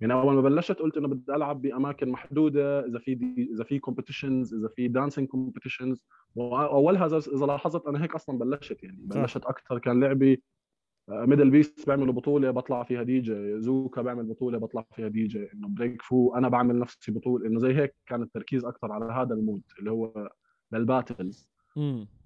يعني 0.00 0.12
أول 0.12 0.34
ما 0.34 0.40
بلشت 0.40 0.78
قلت 0.78 0.96
إنه 0.96 1.08
بدي 1.08 1.34
ألعب 1.34 1.62
بأماكن 1.62 2.08
محدودة 2.08 2.86
إذا 2.86 2.98
في 2.98 3.12
إذا 3.54 3.64
في 3.64 3.78
competitions 3.78 4.54
إذا 4.54 4.68
في 4.68 4.88
dancing 4.88 5.28
competitions 5.28 6.02
وأولها 6.34 7.06
إذا 7.06 7.16
إذا 7.16 7.46
لاحظت 7.46 7.86
أنا 7.86 8.02
هيك 8.02 8.14
أصلا 8.14 8.38
بلشت 8.38 8.82
يعني. 8.82 8.98
بلشت 9.00 9.44
أكثر 9.44 9.78
كان 9.78 10.00
لعبي 10.00 10.42
Middle 11.08 11.50
Beast 11.50 11.86
بيعملوا 11.86 12.14
بطولة 12.14 12.50
بطلع 12.50 12.82
فيها 12.82 13.02
دي 13.02 13.20
جي. 13.20 13.60
زوكا 13.60 14.02
بيعمل 14.02 14.24
بطولة 14.24 14.58
بطلع 14.58 14.86
فيها 14.94 15.08
دي 15.08 15.26
جي. 15.26 15.52
إنه 15.54 15.68
بريك 15.68 16.02
فو 16.02 16.34
أنا 16.34 16.48
بعمل 16.48 16.78
نفسي 16.78 17.12
بطولة. 17.12 17.46
إنه 17.46 17.58
زي 17.58 17.74
هيك 17.74 17.94
كان 18.06 18.22
التركيز 18.22 18.64
أكثر 18.64 18.92
على 18.92 19.04
هذا 19.04 19.34
ال 19.34 19.40
mood 19.40 19.62
اللي 19.78 19.90
هو 19.90 20.30
لل 20.72 20.88
battles. 20.88 21.52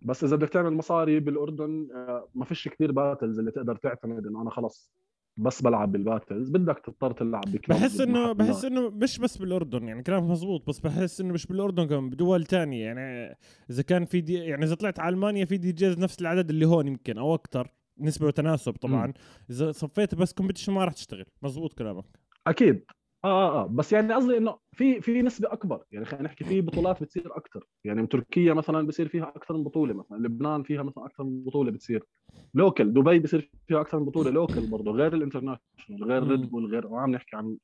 بس 0.02 0.24
إذا 0.24 0.36
بدك 0.36 0.48
تعمل 0.48 0.72
مصاري 0.72 1.20
بالأردن 1.20 1.88
آه، 1.94 2.28
ما 2.34 2.44
فيش 2.44 2.68
كثير 2.68 2.92
battles 2.92 3.38
اللي 3.38 3.50
تقدر 3.50 3.76
تعتمد 3.76 4.26
إنه 4.26 4.42
أنا 4.42 4.50
خلص 4.50 4.92
بس 5.38 5.62
بلعب 5.62 5.92
بال 5.92 6.05
battles 6.05 6.50
بدك 6.50 6.78
تضطر 6.78 7.12
تلعب 7.12 7.44
ب 7.44 7.51
clubs 7.51 7.82
بحس 7.82 8.00
انه. 8.00 8.32
بحس 8.32 8.64
إنه 8.64 8.90
مش 8.90 9.18
بس 9.18 9.36
بالأردن 9.38 9.88
يعني 9.88 10.02
كلامك 10.02 10.30
مزبوط 10.30 10.68
بس 10.68 10.80
بحس 10.80 11.20
إنه 11.20 11.32
مش 11.32 11.46
بالأردن 11.46 11.86
كمان 11.86 12.10
بدول 12.10 12.44
تانية. 12.44 12.84
يعني 12.84 13.36
إذا 13.70 13.82
كان 13.82 14.04
في 14.04 14.20
دي 14.20 14.34
يعني 14.34 14.64
إذا 14.64 14.74
طلعت 14.74 15.00
على 15.00 15.14
ألمانيا 15.14 15.44
في 15.44 15.56
DJs 15.56 15.98
نفس 15.98 16.20
العدد 16.20 16.50
اللي 16.50 16.66
هون 16.66 16.86
يمكن 16.88 17.18
أو 17.18 17.34
أكثر 17.34 17.72
نسبة 17.98 18.26
وتناسب 18.26 18.72
طبعا. 18.72 19.12
إذا 19.50 19.72
صفيت 19.72 20.14
بس 20.14 20.32
competition 20.32 20.72
ما 20.72 20.84
راح 20.84 20.92
تشتغل. 20.92 21.24
مزبوط 21.42 21.72
كلامك. 21.72 22.04
أكيد. 22.46 22.84
آه 23.24 23.62
آه 23.62 23.66
بس 23.66 23.92
يعني 23.92 24.14
قصدي 24.14 24.36
إنه 24.36 24.58
في 24.72 25.00
في 25.00 25.22
نسبة 25.22 25.52
أكبر. 25.52 25.84
يعني 25.92 26.04
خلينا 26.04 26.24
نحكي 26.24 26.44
في 26.44 26.60
بطولات 26.60 27.02
بتصير 27.02 27.36
أكثر 27.36 27.64
يعني 27.84 28.06
تركيا 28.06 28.54
مثلا 28.54 28.86
بصير 28.86 29.08
فيها 29.08 29.32
أكثر 29.36 29.56
من 29.56 29.64
بطولة 29.64 29.94
مثلا. 29.94 30.16
لبنان 30.16 30.62
فيها 30.62 30.82
مثلا 30.82 31.06
أكثر 31.06 31.24
من 31.24 31.44
بطولة 31.44 31.70
بتصير. 31.70 32.04
local 32.54 32.92
دبي 32.92 33.18
بصير 33.18 33.50
فيها 33.66 33.80
أكثر 33.80 33.98
من 33.98 34.04
بطولة. 34.04 34.30
local 34.30 34.70
برضه 34.70 34.92
غير 34.92 35.14
ال 35.14 35.21
international 35.21 36.04
غير. 36.04 36.26
Red 36.28 36.50
Bull 36.50 36.66
غير 36.66 36.86
وعم 36.86 37.10
نحكي 37.10 37.36
عن 37.36 37.56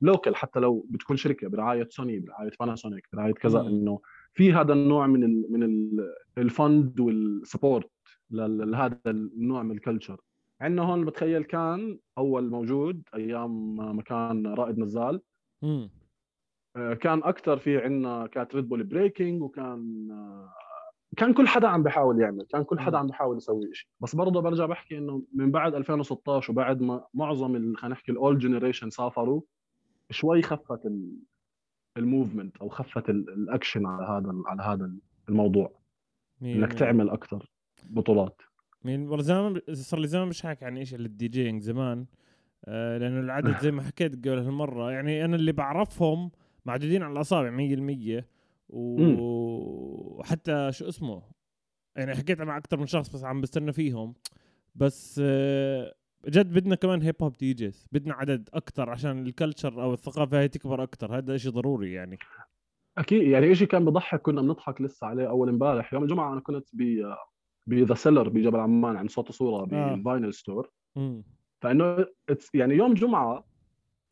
local 0.00 0.34
حتى 0.34 0.60
لو 0.60 0.86
بتكون 0.90 1.16
شركة 1.16 1.48
برعاية 1.48 1.88
سوني 1.90 2.18
برعاية 2.18 2.50
Panasonic 2.60 3.08
برعاية 3.12 3.32
كذا. 3.32 3.60
إنه 3.60 4.00
في 4.34 4.52
هذا 4.52 4.72
النوع 4.72 5.06
من 5.06 5.24
ال 5.24 5.52
من 5.52 5.62
ال 5.62 5.90
ال 6.38 6.50
fund 6.50 7.00
وال 7.00 7.20
support 7.20 7.90
لهذا 8.30 9.00
النوع 9.06 9.62
من 9.62 9.70
ال 9.70 9.76
culture 9.76 10.20
عندنا 10.64 10.82
هون 10.82 11.04
بتخيل 11.04 11.44
كان 11.44 11.98
أول 12.18 12.50
موجود 12.50 13.02
أيام 13.14 13.76
ما 13.96 14.02
كان 14.02 14.46
رائد 14.46 14.78
نزال 14.78 15.20
مم. 15.62 15.90
آه، 16.76 16.94
كان 16.94 17.22
أكثر 17.24 17.56
في 17.58 17.78
عندنا 17.78 18.26
كانت 18.26 18.54
Red 18.54 18.68
Bull 18.68 18.84
breaking 18.84 19.42
وكان 19.42 20.10
آه، 20.10 20.54
كان 21.16 21.32
كل 21.34 21.48
حدا 21.48 21.68
عم 21.68 21.82
بيحاول 21.82 22.20
يعمل 22.20 22.46
كان 22.50 22.64
كل 22.64 22.78
حدا. 22.80 22.98
عم 22.98 23.06
بيحاول 23.06 23.36
يسوي 23.36 23.74
شيء 23.74 23.88
بس 24.00 24.16
برضه 24.16 24.40
برجع 24.40 24.66
بحكي 24.66 24.98
إنه 24.98 25.22
من 25.32 25.50
بعد 25.50 25.74
2016 25.74 26.52
وبعد 26.52 26.80
ما 26.82 27.04
معظم 27.14 27.74
خلينا 27.76 27.94
نحكي 27.94 28.12
الأول 28.12 28.38
generation 28.38 28.90
سافروا 28.90 29.40
شوي 30.10 30.42
خفت 30.42 30.86
ال- 30.86 31.18
movement 31.96 32.56
أو 32.56 32.68
خفت 32.68 33.10
ال- 33.10 33.30
الاكشن 33.30 33.86
على 33.86 34.06
هذا 34.06 34.42
على 34.46 34.62
هذا 34.62 34.92
الموضوع 35.28 35.72
إنك. 36.42 36.72
تعمل 36.72 37.10
أكثر 37.10 37.50
بطولات 37.90 38.42
والله 38.84 39.22
زمان 39.22 39.60
صار 39.72 40.00
لي 40.00 40.06
زمان 40.06 40.28
مش 40.28 40.42
حاكي 40.42 40.64
عن 40.64 40.76
إيش 40.76 40.94
ال 40.94 41.28
DJing 41.28 41.62
زمان. 41.62 42.06
آه 42.64 42.98
لأنه 42.98 43.20
العدد 43.20 43.58
زي 43.60 43.70
ما 43.70 43.82
حكيت 43.82 44.14
قبل 44.28 44.38
هالمرة 44.38 44.90
يعني 44.92 45.24
أنا 45.24 45.36
اللي 45.36 45.52
بعرفهم 45.52 46.30
معدودين 46.64 47.02
على 47.02 47.12
الأصابع 47.12 47.50
100% 47.50 48.24
مم. 48.70 49.16
و- 49.20 50.16
وحتى 50.18 50.68
شو 50.72 50.88
اسمه 50.88 51.22
يعني 51.96 52.14
حكيت 52.14 52.40
مع 52.42 52.56
أكثر 52.56 52.76
من 52.76 52.86
شخص 52.86 53.08
بس 53.14 53.24
عم 53.24 53.40
بستنى 53.40 53.72
فيهم. 53.72 54.14
بس 54.74 55.20
آه 55.24 55.94
جد 56.28 56.52
بدنا 56.52 56.74
كمان 56.74 57.02
هيب 57.02 57.14
هوب 57.22 57.36
دي 57.36 57.52
جيز 57.54 57.86
بدنا 57.92 58.14
عدد 58.14 58.48
أكثر 58.54 58.90
عشان 58.90 59.26
الكلتشر 59.26 59.82
أو 59.82 59.92
الثقافة 59.94 60.38
هاي 60.40 60.48
تكبر 60.48 60.82
أكثر 60.82 61.18
هذا 61.18 61.36
شيء 61.36 61.52
ضروري 61.52 61.92
يعني. 61.92 62.18
أكيد 62.98 63.22
يعني 63.22 63.54
شيء 63.54 63.68
كان 63.68 63.84
بضحك 63.84 64.20
كنا 64.22 64.40
بنضحك 64.42 64.80
لسه 64.80 65.06
عليه 65.06 65.28
أول 65.28 65.48
امبارح. 65.48 65.94
يوم 65.94 66.02
الجمعة 66.02 66.32
أنا 66.32 66.40
كنت 66.40 66.68
ب 66.72 66.82
ب 67.66 67.73
The 67.73 67.94
Cellar 67.94 68.28
بجبل 68.28 68.58
عمان 68.58 68.96
عند 68.96 69.10
صوت 69.10 69.28
وصوره 69.28 69.62
آه. 69.62 69.94
بال 69.94 70.05
vinyl 70.05 70.34
store 70.34 70.70
مم. 70.96 71.22
فإنه 71.60 72.06
يعني 72.54 72.74
يوم 72.74 72.94
جمعة 72.94 73.44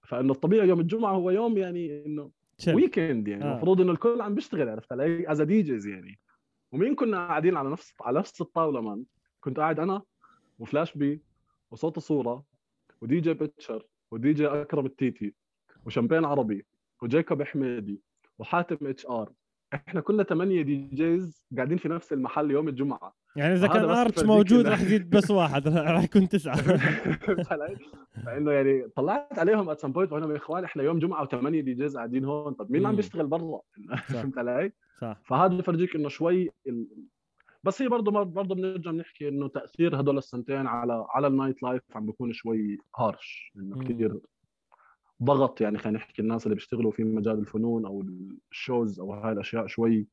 فإنه 0.03 0.33
الطبيعي 0.33 0.69
يوم 0.69 0.81
الجمعة 0.81 1.13
هو 1.13 1.31
يوم 1.31 1.59
يعني 1.59 2.07
إنه. 2.07 2.31
weekend 2.69 3.29
يعني 3.29 3.45
آه. 3.45 3.53
المفروض 3.53 3.81
إنه 3.81 3.93
الكل 3.93 4.21
عم 4.21 4.35
بيشتغل 4.35 4.69
عرفت 4.69 4.93
علي 4.93 5.33
as 5.33 5.43
DJs 5.43 5.87
يعني 5.87 6.19
ومين 6.73 6.95
كنا 6.95 7.27
قاعدين 7.27 7.57
على 7.57 7.71
نفس 7.71 7.95
على 8.01 8.19
نفس 8.19 8.41
الطاولة 8.41 8.81
man 8.81 9.05
كنت 9.41 9.59
قاعد 9.61 9.81
أنا 9.81 10.03
وفلاش 10.59 10.97
بي 10.97 11.23
وصوت 11.71 11.97
الصورة 11.97 12.45
ودي 13.01 13.21
جي 13.21 13.35
بيتشر 13.35 13.87
ودي 14.11 14.33
جي 14.33 14.47
أكرم 14.47 14.87
التيتي 14.87 15.35
وشامبين 15.87 16.25
عربي 16.25 16.67
وجيكوب 17.03 17.43
حميدي 17.43 18.01
وحاتم 18.39 18.87
HR 18.87 19.33
إحنا 19.75 20.01
كنا 20.01 20.23
ثمانية 20.23 20.63
DJs 20.63 21.47
قاعدين 21.57 21.79
في 21.79 21.89
نفس 21.89 22.13
المحل 22.13 22.51
يوم 22.51 22.69
الجمعة 22.69 23.15
يعني 23.37 23.55
إذا 23.55 23.67
كان 23.67 23.85
ارتش 23.85 24.25
موجود 24.25 24.67
راح 24.67 24.81
يزيد 24.81 25.11
بس 25.11 25.31
واحد 25.31 25.69
راح 25.95 26.05
يكون 26.05 26.29
تسعة؟ 26.29 26.57
فإنه 28.27 28.53
يعني 28.53 28.89
طلعت 28.97 29.39
عليهم 29.39 29.71
at 29.71 29.81
some 29.81 29.93
point 29.93 30.13
يا 30.13 30.37
اخوان 30.37 30.65
إحنا 30.65 30.83
يوم 30.83 30.99
جمعة 30.99 31.23
وثمانية 31.23 31.61
DJs 31.61 31.97
قاعدين 31.97 32.25
هون 32.25 32.53
طب 32.53 32.67
مين 32.71 32.77
اللي 32.77 32.89
عم. 32.89 32.97
بيشتغل 32.97 33.27
برا 33.27 33.61
فهمت 34.09 34.39
علي؟ 34.39 34.73
صح 35.01 35.21
فهذا 35.25 35.55
بفرجيك 35.55 35.97
إنه 35.97 36.09
شوي 36.09 36.51
ال... 36.67 36.87
بس 37.65 37.83
هي 37.83 37.89
برضه 37.89 38.11
برضه 38.25 38.55
بنرجع 38.55 38.91
بنحكي 38.91 39.29
إنه 39.29 39.49
تأثير 39.49 40.01
هدول 40.01 40.19
السنتين 40.19 40.67
على 40.67 41.07
على 41.11 41.27
ال 41.27 41.63
nightlife 41.63 41.83
عم 41.95 42.07
بيكون 42.07 42.33
شوي 42.33 42.79
harsh 42.97 43.53
إنه. 43.57 43.85
كثير 43.85 44.21
ضغط 45.23 45.61
يعني 45.61 45.79
خلينا 45.79 45.99
نحكي 45.99 46.23
الناس 46.23 46.47
اللي 46.47 46.55
بيشتغلوا 46.55 46.91
في 46.91 47.05
مجال 47.05 47.39
الفنون 47.39 47.87
أو 47.87 48.05
ال 48.53 48.61
shows 48.61 49.01
أو 49.01 49.13
هاي 49.15 49.33
الأشياء 49.33 49.67
شوي 49.67 50.07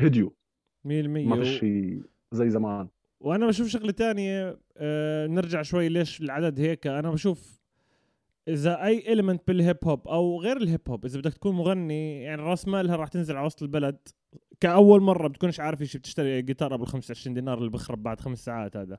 هديوا. 0.00 0.30
100% 0.30 0.86
ما 0.86 1.36
في 1.36 1.44
شيء 1.44 2.02
زي 2.32 2.50
زمان. 2.50 2.88
وأنا 3.20 3.46
بشوف 3.46 3.68
شغلة 3.68 3.92
تانية 3.92 4.58
آه 4.76 5.26
نرجع 5.26 5.62
شوي 5.62 5.88
ليش 5.88 6.20
العدد 6.20 6.60
هيك. 6.60 6.86
أنا 6.86 7.10
بشوف 7.10 7.60
إذا 8.48 8.84
أي 8.84 9.12
element 9.12 9.42
بالهيب 9.48 9.76
هوب 9.84 10.08
أو 10.08 10.40
غير 10.40 10.56
الهيب 10.56 10.80
هوب 10.88 11.04
إذا 11.04 11.18
بدك 11.18 11.34
تكون 11.34 11.54
مغني 11.54 12.22
يعني 12.22 12.42
راس 12.42 12.68
مالها 12.68 12.96
راح 12.96 13.08
تنزل 13.08 13.36
على 13.36 13.46
وسط 13.46 13.62
البلد. 13.62 13.98
كأول 14.60 15.00
مرة 15.00 15.28
بتكونش 15.28 15.60
عارف 15.60 15.80
إيش 15.82 15.96
بتشتري 15.96 16.42
جيتار 16.42 16.74
ابو 16.74 16.84
25 16.84 17.34
دينار 17.34 17.58
اللي 17.58 17.70
بخرب 17.70 18.02
بعد 18.02 18.20
خمس 18.20 18.44
ساعات 18.44 18.76
هذا. 18.76 18.98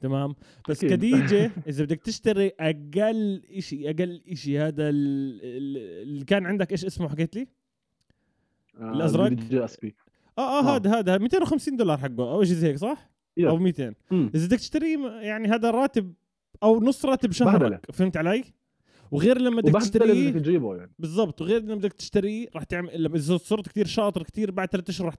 تمام 0.00 0.34
بس. 0.68 0.84
كديجي 0.84 1.50
إذا 1.68 1.84
بدك 1.84 2.00
تشتري 2.02 2.52
أقل 2.60 3.42
شيء 3.58 3.90
أقل 3.90 4.22
شيء 4.34 4.60
هذا 4.60 4.88
ال- 4.88 5.40
ال- 5.42 6.02
اللي 6.02 6.24
كان 6.24 6.46
عندك 6.46 6.72
إيش 6.72 6.84
اسمه 6.84 7.08
حكيت 7.08 7.36
لي 7.36 7.46
الأزرق؟ 8.80 9.28
DJ 9.28 9.64
SP 9.64 9.94
آه 10.38 10.40
آه 10.40 10.74
آه. 10.74 10.76
هذا 10.76 10.98
هذا 10.98 11.18
250 11.18 11.76
دولار 11.76 11.98
حقه 11.98 12.32
أو 12.32 12.44
شيء 12.44 12.54
زي 12.54 12.68
هيك 12.68 12.76
صح. 12.76 13.10
أو 13.38 13.56
200 13.56 13.94
مم. 14.10 14.30
إذا 14.34 14.46
بدك 14.46 14.58
تشتريه 14.58 14.98
يعني 15.20 15.48
هذا 15.48 15.70
راتب 15.70 16.14
أو 16.62 16.80
نص 16.80 17.04
راتب. 17.04 17.32
شهرك 17.32 17.90
فهمت 17.92 18.16
علي 18.16 18.44
وغير 19.10 19.38
لما 19.38 19.60
بدك 19.60 19.80
تشتريه 19.80 20.30
بدك 20.30 20.40
تجيبه 20.40 20.76
يعني 20.76 20.90
بالضبط 20.98 21.40
وغير 21.42 21.62
لما 21.62 21.74
بدك 21.74 21.92
تشتريه 21.92 22.48
راح 22.54 22.64
تعمل 22.64 23.02
لما 23.02 23.16
إذا 23.16 23.36
صرت 23.36 23.68
كثير 23.68 23.86
شاطر 23.86 24.22
كثير 24.22 24.50
بعد 24.50 24.68
ثلاث 24.68 24.88
أشهر 24.88 25.06
راح 25.06 25.14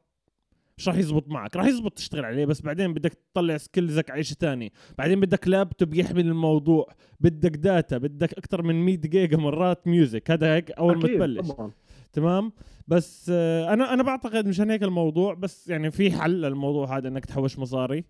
مش 0.78 0.88
راح 0.88 0.98
يزبط 0.98 1.28
معك 1.28 1.56
راح 1.56 1.66
يزبط 1.66 1.94
تشتغل 1.94 2.26
عليه 2.26 2.46
بس 2.46 2.62
بعدين 2.62 2.94
بدك 2.94 3.14
تطلع 3.14 3.58
skills 3.58 4.04
ك 4.04 4.12
على 4.12 4.24
شيء 4.24 4.38
ثاني 4.38 4.74
بعدين 4.98 5.20
بدك 5.20 5.48
لابتوب 5.48 5.94
يحمل 5.94 6.28
الموضوع 6.28 6.88
بدك 7.20 7.56
data 7.58 7.98
بدك 7.98 8.34
أكثر 8.34 8.62
من 8.62 8.86
100 8.86 8.98
جيجا 8.98 9.38
مرات 9.38 9.88
music 9.88 10.32
هذا 10.32 10.56
هيك 10.56 10.72
أول 10.72 10.98
ما 10.98 11.08
تبلش. 11.08 11.52
طبعا. 11.52 11.72
تمام؟ 12.14 12.52
بس 12.88 13.32
آه، 13.34 13.74
أنا 13.74 13.94
أنا 13.94 14.04
بعتقد 14.04 14.48
مشان 14.48 14.70
هيك 14.72 14.84
الموضوع 14.84 15.34
بس 15.34 15.68
يعني 15.68 15.92
في 15.92 16.12
حل 16.12 16.42
للموضوع 16.42 16.98
هذا 16.98 17.08
إنك 17.08 17.26
تحوش 17.26 17.60
مصاري 17.60 18.04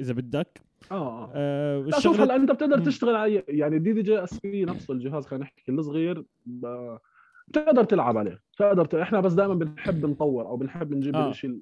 إذا 0.00 0.12
بدك. 0.12 0.60
آه 0.92 0.94
آه. 0.94 1.30
آه 1.34 1.78
لا 1.80 2.00
شوف 2.00 2.20
هلا 2.20 2.36
انت 2.36 2.50
بتقدر. 2.50 2.84
تشتغل 2.84 3.14
على 3.14 3.42
يعني 3.48 3.76
ال 3.76 3.92
DDJ 3.92 4.24
SP 4.24 4.64
نفسه 4.64 4.94
الجهاز 4.94 5.26
خلينا 5.26 5.44
نحكي 5.44 5.72
الصغير 5.72 6.24
بتقدر 7.48 7.84
تلعب 7.84 8.16
عليه 8.16 8.42
بتقدر. 8.54 9.02
إحنا 9.02 9.20
بس 9.20 9.32
دائما 9.32 9.54
بنحب 9.54 10.06
نطور 10.06 10.46
أو 10.46 10.56
بنحب 10.56 10.94
نجيب 10.94 11.16
آه. 11.16 11.30
الشيء 11.30 11.60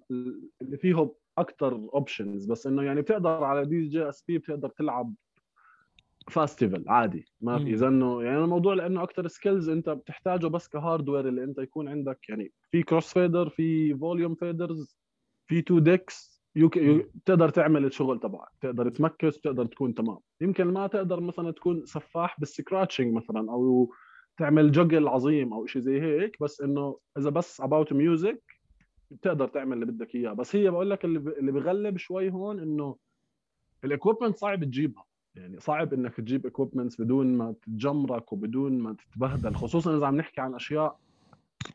اللي 0.63 0.77
فيه 0.77 1.11
أكثر 1.39 1.73
options 1.73 2.47
بس 2.47 2.67
إنه 2.67 2.83
يعني 2.83 3.01
بتقدر 3.01 3.45
على 3.45 3.65
DJ 3.65 4.09
SP 4.09 4.39
بتقدر 4.39 4.69
تلعب 4.69 5.15
festival 6.31 6.89
عادي 6.89 7.27
ما. 7.41 7.59
في 7.59 7.75
إذا 7.75 7.89
إنه 7.89 8.23
يعني 8.23 8.45
الموضوع 8.45 8.75
لأنه 8.75 9.03
أكثر 9.03 9.29
skills 9.29 9.69
أنت 9.69 9.91
بتحتاجه 9.91 10.47
بس 10.47 10.69
ك 10.69 10.75
hardware 10.75 11.29
اللي 11.29 11.45
أنت 11.45 11.59
يكون 11.59 11.89
عندك 11.89 12.29
يعني 12.29 12.53
في 12.71 12.83
cross 12.83 13.13
fader 13.13 13.49
في 13.49 13.95
volume 13.95 14.35
faders 14.35 14.97
في 15.47 15.63
two 15.63 15.79
decks. 15.79 16.35
يو... 16.57 16.69
بتقدر 17.15 17.49
تعمل 17.49 17.85
الشغل 17.85 18.21
تبعك 18.21 18.49
تقدر 18.61 18.91
ت 18.91 19.03
mix 19.03 19.39
بتقدر 19.39 19.67
تكون 19.67 19.95
تمام 19.95 20.19
يمكن 20.41 20.65
ما 20.65 20.87
تقدر 20.87 21.21
مثلا 21.21 21.51
تكون 21.51 21.87
سفاح 21.87 22.41
بال 22.41 22.53
scratching 22.53 23.15
مثلا 23.15 23.53
أو 23.53 23.93
تعمل 24.37 24.73
juggle 24.73 25.09
عظيم 25.09 25.53
أو 25.53 25.67
شيء 25.67 25.83
زي 25.83 26.01
هيك 26.01 26.37
بس 26.41 26.61
إنه 26.61 26.99
إذا 27.19 27.31
بس 27.31 27.61
about 27.61 27.93
music 27.93 28.43
بتقدر 29.11 29.49
تعمل 29.49 29.73
اللي 29.73 29.87
بدك 29.87 30.15
إياه. 30.15 30.33
بس 30.33 30.57
هي 30.57 30.71
بقول 30.71 30.91
لك 30.91 31.05
اللي 31.05 31.53
بغلب 31.53 31.97
شوي 31.97 32.31
هون 32.31 32.61
إنه 32.61 32.97
ال 33.85 33.90
equipment 33.90 34.37
صعب 34.37 34.65
تجيبها. 34.65 35.05
يعني 35.35 35.61
صعب 35.61 35.95
إنك 35.95 36.17
تجيب 36.17 36.47
equipments 36.47 37.01
بدون 37.01 37.37
ما 37.37 37.55
تتجمرك 37.63 38.33
وبدون 38.33 38.79
ما 38.79 38.93
تتبهدل 38.93 39.55
خصوصا 39.55 39.97
إذا 39.97 40.07
عم 40.07 40.17
نحكي 40.17 40.41
عن 40.41 40.55
أشياء 40.55 40.99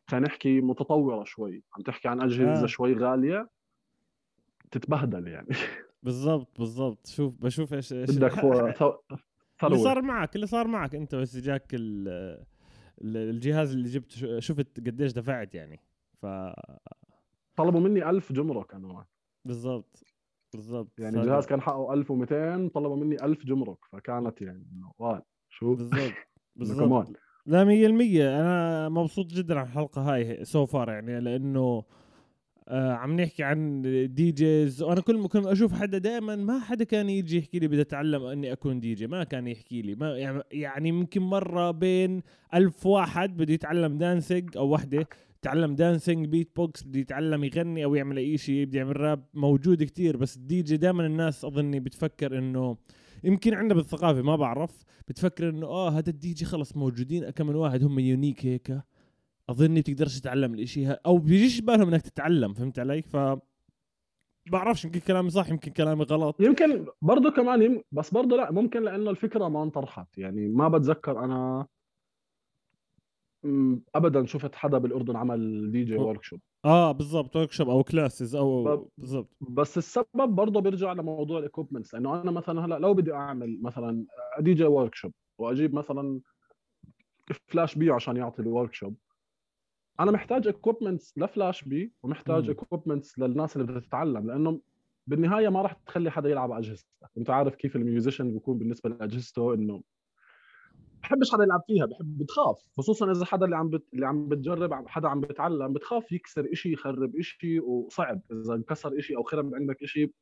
خلينا 0.07 0.27
نحكي 0.27 0.61
متطورة 0.61 1.23
شوي. 1.23 1.63
عم 1.75 1.81
تحكي 1.81 2.07
عن 2.07 2.21
أجهزة 2.21 2.63
آه. 2.63 2.65
شوي 2.65 2.93
غالية 2.93 3.49
تتبهدل 4.71 5.27
يعني. 5.27 5.47
بالضبط 6.03 6.59
بالضبط. 6.59 7.07
شوف 7.07 7.35
بشوف 7.41 7.73
إيش 7.73 7.93
إيش 7.93 8.17
بدك 8.17 8.31
اللي 9.63 9.77
صار 9.83 10.01
معك 10.01 10.35
اللي 10.35 10.47
صار 10.47 10.67
معك 10.67 10.95
انت 10.95 11.15
بس 11.15 11.37
جاك 11.37 11.73
ال- 11.73 12.07
ال- 13.01 13.17
الجهاز 13.29 13.73
اللي 13.73 13.89
جبت 13.89 14.11
شو- 14.11 14.39
شفت 14.39 14.77
قديش 14.87 15.11
دفعت 15.13 15.55
يعني. 15.55 15.79
ف 16.21 16.25
طلبوا 17.55 17.79
مني 17.79 18.09
1000 18.09 18.31
جمرك 18.33 18.73
أنا 18.73 19.05
بالضبط 19.45 20.03
بالضبط. 20.53 20.99
يعني 20.99 21.11
فهذا- 21.15 21.23
الجهاز 21.23 21.45
كان 21.45 21.61
حقه 21.61 21.93
1200 21.93 22.67
طلبوا 22.69 22.95
مني 22.97 23.25
1000 23.25 23.45
جمرك 23.45 23.77
فكانت 23.91 24.41
يعني 24.41 24.65
إنه 24.73 25.21
شو؟ 25.49 25.75
بالضبط 25.75 26.13
بالضبط. 26.55 27.07
لا 27.45 27.63
مية 27.63 27.85
المية 27.87 28.39
أنا 28.41 28.89
مبسوط 28.89 29.25
جدا 29.25 29.59
على 29.59 29.67
الحلقة 29.67 30.01
هاي 30.13 30.45
so 30.45 30.65
far 30.65 30.89
يعني 30.89 31.19
لأنه 31.19 31.83
آه 32.69 32.91
عم 32.93 33.21
نحكي 33.21 33.43
عن 33.43 33.81
DJs 34.13 34.81
وأنا 34.83 35.01
كل 35.01 35.17
ما 35.17 35.27
كنت 35.27 35.45
أشوف 35.45 35.73
حدا 35.73 35.97
دائما 35.97 36.35
ما 36.35 36.59
حدا 36.59 36.83
كان 36.83 37.09
يجي 37.09 37.37
يحكي 37.37 37.59
لي 37.59 37.67
بدي 37.67 37.81
أتعلم 37.81 38.23
إني 38.23 38.51
أكون 38.51 38.79
دي 38.79 38.93
جي 38.93 39.07
ما 39.07 39.23
كان 39.23 39.47
يحكي 39.47 39.81
لي. 39.81 39.95
ما 39.95 40.17
يعني- 40.17 40.43
يعني 40.51 40.89
يمكن 40.89 41.21
مرة 41.21 41.71
بين 41.71 42.21
ألف 42.53 42.85
واحد 42.85 43.37
بده 43.37 43.53
يتعلم 43.53 43.97
dancing 43.97 44.57
أو 44.57 44.69
وحدة 44.73 45.07
يتعلم 45.39 45.75
dancing 45.75 46.25
beatbox 46.27 46.83
بده 46.83 46.99
يتعلم 46.99 47.43
يغني 47.43 47.83
أو 47.83 47.95
يعمل 47.95 48.17
أي 48.17 48.37
شيء 48.37 48.65
بده 48.65 48.77
يعمل 48.79 48.99
راب 49.01 49.23
موجود 49.33 49.83
كتير 49.83 50.17
بس 50.17 50.37
الدي 50.37 50.61
جي 50.61 50.77
دائما 50.77 51.05
الناس 51.05 51.45
أظني 51.45 51.79
بتفكر 51.79 52.37
إنه 52.37 52.77
يمكن 53.23 53.53
عندنا 53.53 53.73
بالثقافة 53.73 54.21
ما 54.21 54.35
بعرف 54.35 54.83
بتفكر 55.07 55.49
إنه 55.49 55.67
آه 55.67 55.89
هذا 55.89 56.09
الدي 56.09 56.33
جي 56.33 56.45
خلص 56.45 56.77
موجودين 56.77 57.29
كم 57.29 57.47
من 57.47 57.55
واحد 57.55 57.83
هم 57.83 57.99
unique 57.99 58.45
هيك. 58.45 58.79
أظني 59.49 59.81
بتقدرش 59.81 60.19
تتعلم 60.19 60.53
الإشي 60.53 60.85
ها 60.85 60.99
أو 61.05 61.17
بيجيش 61.17 61.61
بالهم 61.61 61.87
إنك 61.87 62.01
تتعلم 62.01 62.53
فهمت 62.53 62.79
علي؟ 62.79 63.01
ف 63.01 63.17
بعرفش 64.51 64.85
يمكن 64.85 64.99
كلامي 64.99 65.29
صح 65.29 65.49
يمكن 65.49 65.71
كلامي 65.71 66.03
غلط. 66.03 66.35
يمكن 66.41 66.85
برضه 67.01 67.31
كمان 67.31 67.61
يم... 67.61 67.81
بس 67.91 68.13
برضه 68.13 68.37
لا 68.37 68.51
ممكن 68.51 68.83
لأنه 68.83 69.09
الفكرة 69.09 69.47
ما 69.47 69.63
انطرحت. 69.63 70.17
يعني 70.17 70.47
ما 70.47 70.67
بتذكر 70.67 71.23
أنا 71.25 71.67
ابدا 73.95 74.25
شفت 74.25 74.55
حدا 74.55 74.77
بالأردن 74.77 75.15
عمل 75.15 75.71
دي 75.71 75.83
جي 75.83 75.95
ورك 75.95 76.23
شوب 76.23 76.39
آه 76.65 76.91
بالضبط 76.91 77.35
workshop 77.35 77.69
أو 77.69 77.83
classes 77.83 78.35
أو 78.35 78.63
ب- 78.63 78.89
بالضبط. 78.97 79.29
بس 79.41 79.77
السبب 79.77 80.05
برضه 80.29 80.61
بيرجع 80.61 80.93
لموضوع 80.93 81.39
ال 81.39 81.44
equipments 81.44 81.93
لأنه 81.93 82.21
أنا 82.21 82.31
مثلا 82.31 82.65
هلأ 82.65 82.79
لو 82.79 82.93
بدي 82.93 83.13
أعمل 83.13 83.61
مثلا 83.61 84.05
DJ 84.39 84.63
workshop 84.63 85.11
وأجيب 85.37 85.75
مثلا 85.75 86.19
فلاش 87.47 87.75
بي 87.75 87.91
عشان 87.91 88.17
يعطي 88.17 88.41
ال 88.41 88.73
workshop 88.73 88.95
أنا 89.99 90.11
محتاج 90.11 90.47
equipments 90.47 91.17
لفلاش 91.17 91.63
بي 91.63 91.93
ومحتاج. 92.03 92.49
equipments 92.49 93.19
للناس 93.19 93.55
اللي 93.55 93.67
بدها 93.67 93.79
تتعلم 93.79 94.27
لأنه 94.27 94.61
بالنهاية 95.07 95.49
ما 95.49 95.61
راح 95.61 95.73
تخلي 95.73 96.11
حدا 96.11 96.29
يلعب 96.29 96.51
على 96.51 96.65
اجهزتك 96.65 96.87
أنت 97.17 97.29
عارف 97.29 97.55
كيف 97.55 97.75
ال 97.75 97.82
musician 97.82 98.33
بيكون 98.33 98.57
بالنسبة 98.57 98.89
لأجهزته 98.89 99.53
إنه 99.53 99.81
بحبش 101.03 101.31
حدا 101.31 101.43
يلعب 101.43 101.61
فيها 101.67 101.85
بحب 101.85 102.17
بتخاف 102.17 102.57
خصوصا 102.77 103.11
إذا 103.11 103.25
حدا 103.25 103.45
اللي 103.45 103.55
عم 103.57 103.69
بت... 103.69 103.83
اللي 103.93 104.07
عم 104.07 104.27
بتجرب 104.27 104.87
حدا 104.87 105.07
عم 105.07 105.21
بتعلم 105.21 105.73
بتخاف 105.73 106.11
يكسر 106.11 106.47
إشي 106.53 106.73
يخرب 106.73 107.15
إشي 107.15 107.59
وصعب 107.59 108.21
إذا 108.31 108.53
انكسر 108.53 108.97
إشي 108.99 109.15
أو 109.15 109.23
خرب 109.23 109.55
عندك 109.55 109.83
إشي 109.83 110.13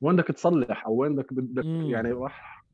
وين 0.00 0.16
بدك 0.16 0.28
تصلح 0.28 0.86
أو 0.86 0.94
وين 0.94 1.14
بدك 1.16 1.32
بدك. 1.32 1.64
يعني 1.64 2.12
راح 2.12 2.64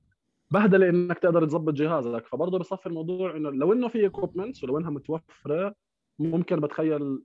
بهدلة 0.50 0.88
إنك 0.88 1.18
تقدر 1.18 1.46
تظبط 1.46 1.72
جهازك 1.74 2.26
فبرضه 2.26 2.58
بصفي 2.58 2.86
الموضوع 2.86 3.36
إنه 3.36 3.50
لو 3.50 3.72
إنه 3.72 3.88
في 3.88 4.06
equipments 4.06 4.64
ولو 4.64 4.78
إنها 4.78 4.90
متوفرة 4.90 5.74
ممكن 6.18 6.60
بتخيل 6.60 7.22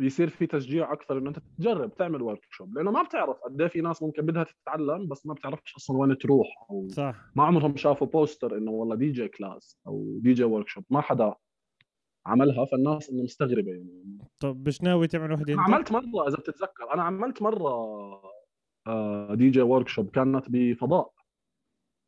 بيصير 0.00 0.28
في 0.28 0.46
تشجيع 0.46 0.92
أكثر 0.92 1.18
إنه 1.18 1.28
أنت 1.28 1.38
تجرب 1.58 1.94
تعمل 1.94 2.22
workshop 2.22 2.74
لأنه 2.74 2.90
ما 2.90 3.02
بتعرف 3.02 3.36
قد 3.36 3.60
إيه 3.60 3.68
في 3.68 3.80
ناس 3.80 4.02
ممكن 4.02 4.26
بدها 4.26 4.44
تتعلم 4.44 5.08
بس 5.08 5.26
ما 5.26 5.34
بتعرفش 5.34 5.76
أصلا 5.76 5.96
وين 5.96 6.18
تروح 6.18 6.46
أو 6.70 6.88
صح. 6.88 7.16
ما 7.36 7.44
عمرهم 7.44 7.76
شافوا 7.76 8.06
poster 8.06 8.56
إنه 8.58 8.70
والله 8.70 8.96
DJ 8.96 9.28
class 9.28 9.78
أو 9.86 10.18
DJ 10.20 10.44
workshop 10.44 10.84
ما 10.90 11.00
حدا 11.00 11.34
عملها 12.26 12.64
فالناس 12.64 13.10
إنه 13.10 13.22
مستغربة 13.22 13.70
يعني. 13.70 14.18
طب 14.40 14.68
مش 14.68 14.82
ناوي 14.82 15.06
تعمل 15.06 15.32
وحدة 15.32 15.52
أنت؟ 15.52 15.60
عملت 15.60 15.92
مرة 15.92 16.28
إذا 16.28 16.36
بتتذكر. 16.36 16.94
أنا 16.94 17.02
عملت 17.02 17.42
مرة 17.42 18.22
DJ 19.34 19.62
workshop 19.62 20.10
كانت 20.10 20.44
بفضاء. 20.48 21.12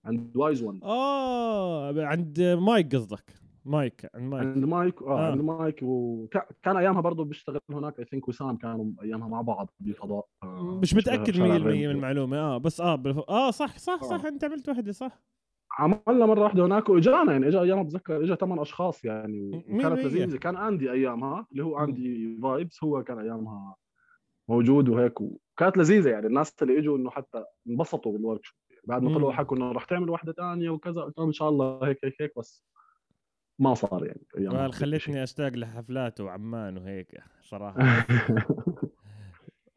عند 0.05 0.37
وايز 0.37 0.63
1 0.63 0.81
آه 0.83 2.05
عند 2.05 2.41
مايك 2.41 2.95
قصدك. 2.95 3.44
مايك 3.65 4.11
عند 4.15 4.25
مايك 4.35 4.47
عند 4.47 4.65
مايك 4.65 5.03
آه, 5.03 5.19
آه. 5.19 5.31
عند 5.31 5.41
مايك 5.41 5.79
وكان 5.83 6.77
أيامها 6.77 7.01
برضه 7.01 7.25
بيشتغل 7.25 7.61
هناك 7.71 7.99
I 7.99 8.05
think 8.05 8.29
وسام 8.29 8.57
كانوا 8.57 8.87
أيامها 9.03 9.29
مع 9.29 9.43
بعض 9.43 9.71
بفضاء 9.81 10.27
آه، 10.43 10.79
مش 10.83 10.95
متأكد 10.95 11.35
100% 11.35 11.37
شارع 11.37 11.59
من. 11.59 11.91
المعلومة 11.91 12.37
آه 12.39 12.59
بس 12.59 12.81
آه 12.81 12.95
بالف... 12.95 13.19
آه 13.19 13.51
صح 13.51 13.79
صح 13.79 14.03
صح 14.05 14.25
آه. 14.25 14.29
أنت 14.29 14.45
عملت 14.45 14.69
وحده 14.69 14.93
صح 14.93 15.23
عملنا 15.79 16.27
مرة 16.27 16.41
واحدة 16.41 16.67
هناك 16.67 16.89
وإجانا 16.89 17.33
يعني 17.33 17.49
اجى 17.49 17.61
أيامها 17.61 17.83
بتذكر 17.83 18.25
اجى 18.25 18.37
ثمان 18.37 18.59
أشخاص 18.59 19.05
يعني 19.05 19.65
وكانت 19.69 19.99
مية. 19.99 20.05
لذيذة 20.05 20.37
كان 20.37 20.57
Andy 20.57 20.93
أيامها 20.93 21.47
اللي 21.53 21.65
هو 21.65 21.85
Andy 21.85 22.39
Vibes 22.43 22.85
هو 22.85 23.03
كان 23.03 23.19
أيامها 23.19 23.77
موجود 24.49 24.89
وهيك 24.89 25.21
وكانت 25.21 25.77
لذيذة 25.79 26.11
يعني 26.11 26.27
الناس 26.27 26.63
اللي 26.63 26.79
إجوا 26.79 26.99
إنه 26.99 27.11
حتى 27.11 27.45
انبسطوا 27.69 28.13
بال 28.13 28.45
workshop 28.45 28.59
بعد 28.85 29.03
ما. 29.03 29.15
طلعوا 29.15 29.33
حكوا 29.33 29.57
إنه 29.57 29.73
رح 29.73 29.85
تعمل 29.85 30.11
واحدة 30.11 30.33
ثانية 30.33 30.71
وكذا 30.71 31.03
قلت 31.03 31.19
لهم 31.19 31.27
إن 31.27 31.33
شاء 31.33 31.49
الله 31.49 31.89
هيك 31.89 31.99
هيك 32.05 32.23
هيك 32.23 32.33
بس 32.39 32.65
ما 33.59 33.75
صار 33.75 34.17
يعني 34.35 34.73
خلتني 34.73 35.23
أشتاق 35.23 35.53
لحفلات 35.53 36.21
وعمان 36.21 36.79
وهيك 36.79 37.21
صراحة. 37.43 37.79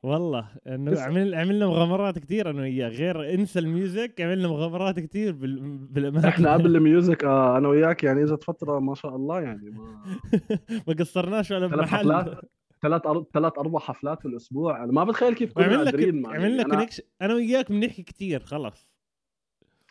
والله 0.04 0.48
إنه 0.68 1.02
عمل 1.02 1.36
عملنا 1.36 1.68
مغامرات 1.68 2.20
كثير 2.20 2.50
أنا 2.50 2.62
وياه 2.62 2.90
غير 2.90 3.34
إنسى 3.34 3.60
ال 3.60 3.70
music 3.70 4.22
عملنا 4.22 4.48
مغامرات 4.48 5.00
كثير 5.00 5.34
بال... 5.34 5.78
بالأماكن. 5.78 6.28
إحنا 6.28 6.54
قبل 6.54 6.76
ال 6.76 6.84
music 6.84 7.24
آه 7.24 7.58
أنا 7.58 7.68
وياك 7.68 8.04
يعني 8.04 8.24
إجت 8.24 8.44
فترة 8.44 8.80
ما 8.80 8.96
شاء 8.96 9.16
الله 9.16 9.42
يعني 9.42 9.70
ما 9.70 10.02
ما 10.88 10.94
قصرناش 10.94 11.52
ولا 11.52 11.68
ثلاث 11.68 11.80
بمحل 11.80 12.36
ثلاث 12.82 13.06
أر... 13.06 13.26
ثلاث 13.34 13.58
أربع 13.58 13.80
حفلات 13.80 14.22
في 14.22 14.28
الأسبوع 14.28 14.84
أنا 14.84 14.92
ما 14.92 15.04
بتخيل 15.04 15.34
كيف 15.34 15.54
كنا 15.54 15.78
قادرين 15.78 16.22
ك... 16.22 16.26
مع 16.26 16.34
عملنا 16.34 16.58
يعني. 16.58 16.70
connection 16.70 17.04
أنا 17.22 17.34
وياك 17.34 17.72
بنحكي 17.72 18.04
كثير 18.04 18.40
خلص 18.40 18.88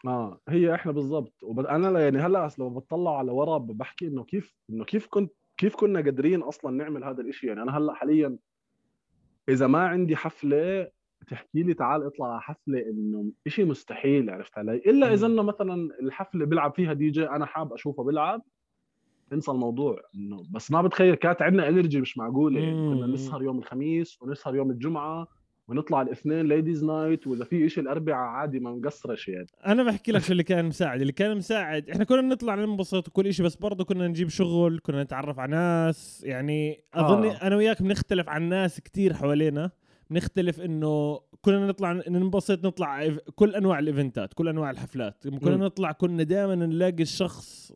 آه 0.06 0.40
هي 0.48 0.74
إحنا 0.74 0.92
بالضبط 0.92 1.42
وب... 1.42 1.60
أنا 1.60 2.00
يعني 2.00 2.18
هلأ 2.18 2.50
لو 2.58 2.70
بتطلع 2.70 3.18
على 3.18 3.32
ورا 3.32 3.58
بحكي 3.58 4.06
إنه 4.06 4.24
كيف 4.24 4.54
إنه 4.70 4.84
كيف 4.84 5.06
كنت 5.06 5.32
كيف 5.56 5.76
كنا 5.76 6.00
قادرين 6.00 6.42
أصلا 6.42 6.76
نعمل 6.76 7.04
هذا 7.04 7.20
الإشي 7.20 7.46
يعني 7.46 7.62
أنا 7.62 7.78
هلأ 7.78 7.94
حاليا 7.94 8.36
إذا 9.48 9.66
ما 9.66 9.86
عندي 9.86 10.16
حفلة 10.16 10.90
تحكي 11.28 11.62
لي 11.62 11.74
تعال 11.74 12.06
اطلع 12.06 12.26
على 12.32 12.40
حفلة 12.40 12.80
إنه 12.80 13.30
شيء 13.48 13.66
مستحيل 13.66 14.30
عرفت 14.30 14.58
علي 14.58 14.76
إلا 14.76 15.14
إذا. 15.14 15.26
إنه 15.26 15.42
مثلا 15.42 15.74
الحفلة 16.02 16.46
بيلعب 16.46 16.74
فيها 16.74 16.92
دي 16.92 17.10
جي 17.10 17.28
أنا 17.28 17.46
حاب 17.46 17.72
أشوفه 17.72 18.04
بيلعب 18.04 18.42
انسى 19.32 19.50
الموضوع 19.50 20.00
إنه 20.14 20.42
بس 20.50 20.70
ما 20.70 20.82
بتخيل 20.82 21.14
كانت 21.14 21.42
عندنا 21.42 21.68
energy 21.68 22.00
مش 22.00 22.18
معقولة 22.18 22.60
يعني 22.60 22.94
كنا. 22.94 23.06
نسهر 23.06 23.42
يوم 23.42 23.58
الخميس 23.58 24.22
ونسهر 24.22 24.56
يوم 24.56 24.70
الجمعة 24.70 25.28
ونطلع 25.68 26.02
الاثنين 26.02 26.46
ladies 26.48 26.84
night 26.84 27.26
وإذا 27.26 27.44
في 27.44 27.68
شيء 27.68 27.82
الأربعاء 27.82 28.28
عادي 28.28 28.60
ما 28.60 28.70
نقصرش 28.70 29.28
يعني 29.28 29.46
أنا 29.66 29.82
بحكي 29.82 30.12
لك 30.12 30.22
شو 30.22 30.32
اللي 30.32 30.42
كان 30.42 30.64
مساعد 30.64 31.00
اللي 31.00 31.12
كان 31.12 31.36
مساعد 31.36 31.90
إحنا 31.90 32.04
كنا 32.04 32.22
نطلع 32.22 32.54
ننبسط 32.54 33.08
وكل 33.08 33.34
شيء 33.34 33.46
بس 33.46 33.56
برضه 33.56 33.84
كنا 33.84 34.08
نجيب 34.08 34.28
شغل 34.28 34.80
كنا 34.82 35.02
نتعرف 35.02 35.38
على 35.38 35.50
ناس 35.50 36.22
يعني 36.26 36.80
اظن 36.94 37.24
آه. 37.26 37.32
أنا 37.46 37.56
وياك 37.56 37.82
بنختلف 37.82 38.28
عن 38.28 38.48
ناس 38.48 38.80
كتير 38.80 39.14
حوالينا 39.14 39.70
بنختلف 40.10 40.60
إنه 40.60 41.20
كنا 41.42 41.66
نطلع 41.66 41.92
ننبسط 41.92 42.66
نطلع 42.66 43.08
كل 43.34 43.54
أنواع 43.54 43.78
ال 43.78 43.86
eventات 43.86 44.34
كل 44.34 44.48
أنواع 44.48 44.70
الحفلات 44.70 45.28
كنا 45.28 45.56
مم. 45.56 45.64
نطلع 45.64 45.92
كنا 45.92 46.22
دائما 46.22 46.54
نلاقي 46.54 47.02
الشخص 47.02 47.72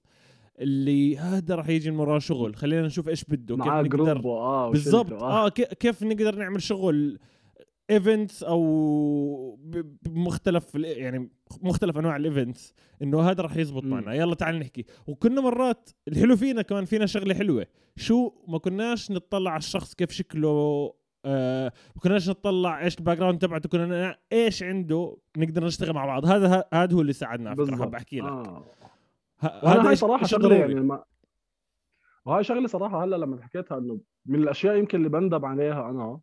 اللي 0.59 1.19
هذا 1.19 1.55
راح 1.55 1.69
يجي 1.69 1.91
من 1.91 1.99
وراه 1.99 2.19
شغل 2.19 2.57
خلينا 2.57 2.87
نشوف 2.87 3.09
إيش 3.09 3.25
بده 3.25 3.57
كيف 3.57 3.67
نقدر 3.67 4.21
آه 4.25 4.71
بالضبط 4.71 5.13
آه. 5.13 5.47
آه 5.47 5.49
كي- 5.49 5.75
كيف 5.81 6.03
نقدر 6.03 6.35
نعمل 6.35 6.63
شغل 6.63 7.19
events 7.91 8.43
أو 8.43 9.59
بمختلف 10.03 10.75
يعني 10.75 11.31
مختلف 11.63 11.99
أنواع 11.99 12.17
ال 12.17 12.25
events 12.25 12.75
إنه 13.03 13.21
هذا 13.21 13.43
راح 13.43 13.57
يزبط. 13.57 13.85
معنا. 13.85 14.15
يلا 14.15 14.35
تعال 14.35 14.59
نحكي. 14.59 14.85
وكنا 15.07 15.41
مرات 15.41 15.91
الحلو 16.09 16.37
فينا 16.37 16.63
كمان 16.63 16.85
فينا 16.85 17.07
شغلة 17.07 17.35
حلوة. 17.35 17.67
شو؟ 17.97 18.33
ما 18.49 18.59
كناش 18.59 19.11
نطلع 19.11 19.51
على 19.51 19.59
الشخص 19.59 19.95
كيف 19.95 20.11
شكله 20.11 20.93
آه 21.25 21.73
ما 21.97 22.01
كناش 22.03 22.29
نطلع 22.29 22.81
إيش 22.85 22.99
ال 22.99 23.19
background 23.19 23.39
تبعته 23.39 23.69
كنا 23.69 24.11
ن- 24.11 24.15
إيش 24.33 24.63
عنده؟ 24.63 25.17
نقدر 25.37 25.65
نشتغل 25.65 25.93
مع 25.95 26.07
بعض. 26.07 26.27
هذا 26.27 26.65
هذا 26.75 26.95
هو 26.97 27.01
اللي 27.01 27.13
ساعدنا. 27.13 27.51
على 27.51 27.67
فكره 27.67 27.77
حاب 27.77 27.95
احكي 27.95 28.21
لك. 28.21 28.25
آه. 28.27 28.65
ه- 29.41 29.65
وأنا 29.65 29.89
هاي 29.89 29.97
صراحة 29.97 30.27
شغلة. 30.27 30.55
يعني 30.57 30.75
ما 30.75 31.05
وهاي 32.27 32.45
شغلة 32.45 32.67
صراحة 32.67 33.05
هلا 33.05 33.17
لما 33.17 33.43
حكيتها 33.43 33.79
إنه 33.79 34.01
من 34.27 34.43
الأشياء 34.43 34.77
يمكن 34.77 34.99
اللي 34.99 35.09
بندم 35.09 35.45
عليها 35.45 35.91
أنا 35.91 36.21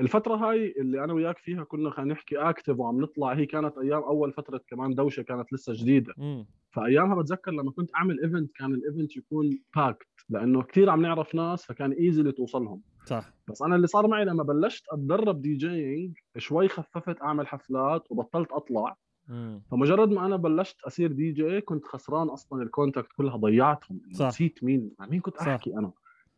الفترة 0.00 0.34
هاي 0.36 0.74
اللي 0.78 1.04
أنا 1.04 1.12
وياك 1.12 1.38
فيها 1.38 1.64
كنا 1.64 1.90
خلينا 1.90 2.14
نحكي 2.14 2.36
active 2.36 2.78
وعم 2.78 3.00
نطلع 3.00 3.32
هي 3.32 3.46
كانت 3.46 3.78
أيام 3.78 4.02
أول 4.02 4.32
فترة 4.32 4.60
كمان 4.68 4.94
دوشة 4.94 5.22
كانت 5.22 5.52
لسه 5.52 5.72
جديدة 5.76 6.14
مم. 6.16 6.46
فأيامها 6.70 7.22
بتذكر 7.22 7.50
لما 7.50 7.70
كنت 7.70 7.90
أعمل 7.96 8.22
event 8.22 8.52
كان 8.52 8.74
ال 8.74 8.81
event 8.81 9.16
يكون 9.16 9.58
packed 9.76 10.06
لأنه 10.28 10.62
كثير 10.62 10.90
عم 10.90 11.02
نعرف 11.02 11.34
ناس 11.34 11.66
فكان 11.66 11.92
easy 11.92 12.32
توصلهم 12.32 12.82
صح 13.06 13.32
بس 13.48 13.62
أنا 13.62 13.76
اللي 13.76 13.86
صار 13.86 14.06
معي 14.08 14.24
لما 14.24 14.42
بلشت 14.42 14.84
أتدرب 14.92 15.42
DJing 15.42 16.16
شوي 16.36 16.68
خففت 16.68 17.22
أعمل 17.22 17.46
حفلات 17.46 18.02
وبطلت 18.10 18.52
أطلع 18.52 18.96
مم. 19.28 19.62
فمجرد 19.70 20.10
ما 20.10 20.26
أنا 20.26 20.36
بلشت 20.36 20.80
أصير 20.82 21.12
دي 21.12 21.32
جي 21.32 21.60
كنت 21.60 21.84
خسران 21.84 22.28
أصلا 22.28 22.62
ال 22.62 22.68
contact 22.68 23.08
كلها 23.16 23.36
ضيعتهم 23.36 24.00
صح. 24.12 24.26
نسيت 24.26 24.64
مين 24.64 24.90
مع 24.98 25.06
مين 25.06 25.20
كنت 25.20 25.36
صح. 25.36 25.48
أحكي 25.48 25.74
أنا 25.74 25.92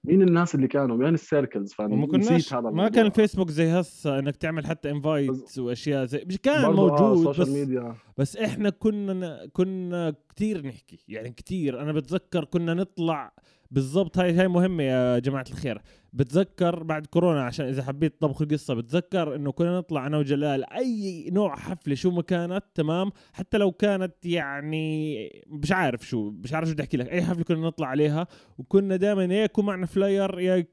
مين 0.05 0.23
الناس 0.23 0.55
اللي 0.55 0.69
كانوا؟ 0.69 0.97
وين 0.97 1.15
ال 1.15 1.22
circles 1.22 1.75
وما 1.79 2.07
فنسيت 2.07 2.29
كناش 2.29 2.55
هذا 2.55 2.63
ما 2.63 2.69
الموضوع. 2.69 2.89
كان 2.89 3.07
الفيسبوك 3.07 3.51
زي 3.51 3.69
هسه 3.71 4.19
إنك 4.19 4.37
تعمل 4.37 4.67
حتى 4.67 4.91
invite 4.91 5.59
وأشياء 5.59 6.05
زي 6.05 6.25
مش 6.27 6.39
كان 6.39 6.65
آه، 6.65 6.71
موجود 6.71 7.19
ال 7.19 7.23
social 7.23 7.47
بس 7.47 7.53
ميديا 7.53 7.95
بس 8.19 8.37
إحنا 8.37 8.71
كنا 8.71 9.47
كنا 9.53 10.15
كثير 10.37 10.67
نحكي 10.67 10.99
يعني 11.09 11.31
كثير 11.31 11.83
أنا 11.83 11.93
بتذكر 11.93 12.45
كنا 12.45 12.75
نطلع 12.75 13.33
بالضبط 13.71 14.19
هاي 14.19 14.33
هاي 14.33 14.49
مهمة 14.49 14.83
يا 14.83 15.19
جماعة 15.19 15.45
الخير. 15.51 15.83
بتذكر 16.13 16.83
بعد 16.83 17.07
كورونا 17.07 17.43
عشان 17.43 17.67
إذا 17.67 17.83
حبيت 17.83 18.21
طبخ 18.21 18.43
القصة 18.43 18.75
بتذكر 18.75 19.35
إنه 19.35 19.53
كنا 19.53 19.79
نطلع 19.79 20.07
أنا 20.07 20.19
وجلال 20.19 20.73
أي 20.73 21.31
نوع 21.33 21.57
حفلة 21.57 21.95
شو 21.95 22.11
ما 22.11 22.23
كانت 22.23 22.65
تمام؟ 22.75 23.11
حتى 23.33 23.59
لو 23.59 23.73
كانت 23.73 24.15
يعني 24.25 25.17
مش 25.47 25.73
عارف 25.73 26.09
شو 26.09 26.31
مش 26.31 26.53
عارف 26.53 26.69
شو 26.69 26.75
بدي 26.75 26.83
أحكي 26.83 26.97
لك. 26.97 27.09
أي 27.09 27.23
حفلة 27.23 27.45
كنا 27.45 27.67
نطلع 27.67 27.87
عليها 27.87 28.27
وكنا 28.59 28.97
دائما 28.97 29.25
يا 29.25 29.45
يكون 29.45 29.67
معنا 29.67 29.87
flyer 29.87 30.41
يا 30.41 30.65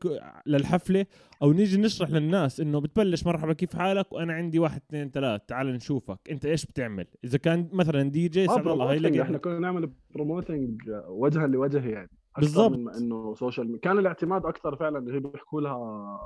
للحفلة 0.45 1.05
أو 1.41 1.51
نيجي 1.51 1.77
نشرح 1.81 2.09
للناس 2.09 2.59
إنه 2.59 2.81
بتبلش 2.81 3.25
مرحبا 3.25 3.53
كيف 3.53 3.75
حالك؟ 3.75 4.13
وأنا 4.13 4.33
عندي 4.33 4.59
واحد 4.59 4.81
اثنين 4.89 5.11
ثلاث 5.11 5.41
تعال 5.47 5.73
نشوفك. 5.73 6.19
أنت 6.31 6.45
إيش 6.45 6.65
بتعمل؟ 6.65 7.05
إذا 7.23 7.37
كان 7.37 7.69
مثلا 7.71 8.11
دي 8.11 8.27
جي 8.27 8.47
سعد 8.47 8.67
الله 8.67 8.91
هاي 8.91 9.21
إحنا 9.21 9.37
كنا 9.37 9.59
نعمل 9.59 9.89
promoting 10.15 10.81
وجها 11.07 11.47
لوجه 11.47 11.87
يعني. 11.87 12.09
بالضبط. 12.37 12.77
من 12.77 12.89
إنه 12.89 13.35
social 13.35 13.79
كان 13.79 13.99
الاعتماد 13.99 14.45
أكثر 14.45 14.75
فعلا 14.75 14.99
اللي 14.99 15.13
هي 15.13 15.19
بيحكوا 15.19 15.61
لها 15.61 16.19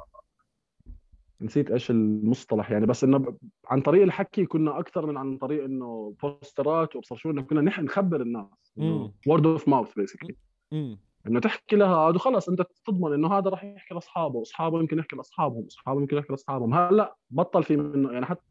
نسيت 1.42 1.72
إيش 1.72 1.92
المصطلح 1.92 2.72
يعني 2.72 2.86
بس 2.86 3.04
إنه 3.04 3.38
عن 3.68 3.82
طريق 3.82 4.04
الحكي 4.04 4.46
كنا 4.46 4.80
أكثر 4.80 5.06
من 5.06 5.18
عن 5.18 5.38
طريق 5.38 5.64
إنه 5.64 6.16
posterات 6.24 6.96
وأبصر 6.96 7.16
شو 7.16 7.32
إنه 7.32 7.42
كنا 7.42 7.62
نحن 7.62 7.84
نخبر 7.84 8.22
الناس 8.22 8.74
إنه 8.78 9.12
word 9.28 9.46
of 9.46 9.68
mouth 9.68 9.94
basically 9.94 10.36
إنه 11.28 11.40
تحكي 11.40 11.76
لها 11.76 12.10
وخلص 12.10 12.50
أنت 12.50 12.62
تضمن 12.86 13.14
إنه 13.14 13.34
هذا 13.38 13.50
راح 13.50 13.64
يحكي 13.64 13.94
لأصحابه 13.94 14.36
واصحابه 14.36 14.80
يمكن 14.80 15.00
يحكي 15.00 15.16
لأصحابهم 15.16 15.66
أصحابه 15.66 16.02
يمكن 16.02 16.18
يحكي 16.18 16.34
لأصحابهم. 16.34 16.74
هلأ 16.74 17.16
بطل 17.30 17.64
في 17.64 17.78
منه 17.78 18.12
يعني 18.12 18.26
حتى 18.26 18.51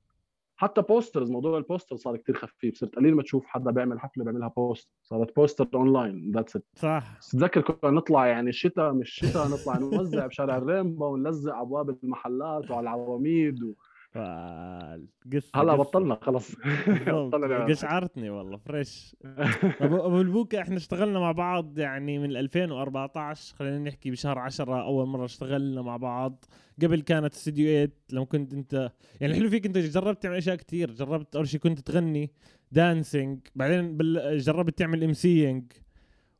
حتى 0.61 0.83
posters 0.83 1.31
موضوع 1.31 1.59
ال 1.59 1.64
poster 1.64 1.97
صار 1.97 2.17
كثير 2.17 2.37
خفيف. 2.37 2.77
صرت 2.77 2.97
قليل 2.97 3.15
ما 3.15 3.23
تشوف 3.23 3.47
حدا 3.47 3.71
بيعمل 3.71 4.01
حفله 4.01 4.25
بيعملها 4.25 4.49
post 4.49 4.91
صارت 5.03 5.37
poster 5.37 5.68
online 5.74 6.31
that's 6.35 6.57
it 6.57 6.64
صح. 6.77 7.19
تتذكر 7.31 7.61
كنا 7.61 7.91
نطلع 7.91 8.27
يعني 8.27 8.49
الشتاء 8.49 8.93
مش 8.93 9.11
شتاء 9.11 9.49
نطلع 9.49 9.79
نوزع 9.79 10.27
بشارع 10.27 10.57
الريمبو 10.57 11.07
ونلزق 11.07 11.55
أبواب 11.55 11.97
المحلات 12.05 12.71
وعلى 12.71 12.81
العواميد 12.81 13.63
و... 13.63 13.75
قصة 14.15 15.51
هلا 15.55 15.77
بطلنا 15.77 16.19
خلص. 16.23 16.55
بطلنا 17.09 17.65
قشعرتني 17.65 18.31
والله 18.31 18.57
fresh. 18.57 19.16
أبو 19.81 20.21
البوكا 20.21 20.61
إحنا 20.61 20.77
اشتغلنا 20.77 21.19
مع 21.19 21.33
بعض 21.33 21.79
يعني 21.79 22.19
من 22.19 22.37
2014 22.37 23.57
خلينا 23.57 23.79
نحكي 23.79 24.11
بشهر 24.11 24.39
10 24.39 24.83
أول 24.83 25.07
مرة 25.09 25.25
اشتغلنا 25.25 25.83
مع 25.83 25.97
بعض. 25.97 26.45
قبل 26.83 27.01
كانت 27.01 27.35
استوديو 27.35 27.67
8 27.67 27.93
لما 28.13 28.25
كنت 28.25 28.53
أنت 28.55 28.91
يعني 29.21 29.33
الحلو 29.33 29.51
فيك 29.51 29.67
أنت 29.67 29.79
جربت 29.79 30.23
تعمل 30.23 30.37
أشياء 30.37 30.57
كثير 30.57 30.91
جربت 30.91 31.37
أول 31.37 31.49
شيء 31.49 31.61
كنت 31.61 31.79
تغني 31.81 32.31
dancing 32.72 33.41
بعدين 33.55 33.97
بل... 33.97 34.39
جربت 34.39 34.79
تعمل 34.79 35.05
MCing 35.05 35.72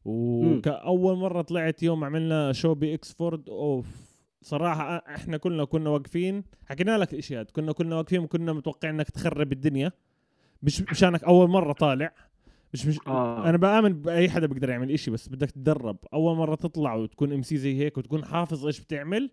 وكأول 0.05 1.16
مرة 1.16 1.43
طلعت 1.43 1.83
يوم 1.83 2.05
عملنا 2.05 2.53
شو 2.53 2.75
بإكسفورد 2.75 3.49
أوف. 3.49 4.09
صراحة 4.43 4.97
إحنا 4.97 5.36
كلنا 5.36 5.64
كنا 5.64 5.91
واقفين 5.91 6.45
حكينا 6.66 6.99
لك 6.99 7.12
الاشياء 7.12 7.45
كنا 7.45 7.72
كلنا 7.72 7.97
واقفين 7.97 8.20
وكنا 8.20 8.53
متوقعين 8.53 8.95
إنك 8.95 9.11
تخرب 9.11 9.53
الدنيا. 9.53 9.93
مش 10.62 10.82
مشانك 10.82 11.24
أول 11.24 11.49
مرة 11.51 11.72
طالع. 11.72 12.14
مش 12.74 12.86
مش 12.86 12.99
آه. 13.07 13.49
أنا 13.49 13.57
بآمن 13.57 14.03
بأي 14.03 14.30
حدا 14.30 14.47
بيقدر 14.47 14.70
يعمل 14.70 14.91
إشي 14.91 15.11
بس 15.11 15.28
بدك 15.28 15.51
تتدرب. 15.51 15.97
أول 16.12 16.36
مرة 16.36 16.55
تطلع 16.55 16.95
وتكون 16.95 17.32
MC 17.32 17.57
زي 17.57 17.78
هيك 17.78 17.99
وتكون 17.99 18.24
حافظ 18.24 18.66
إيش 18.66 18.80
بتعمل 18.80 19.30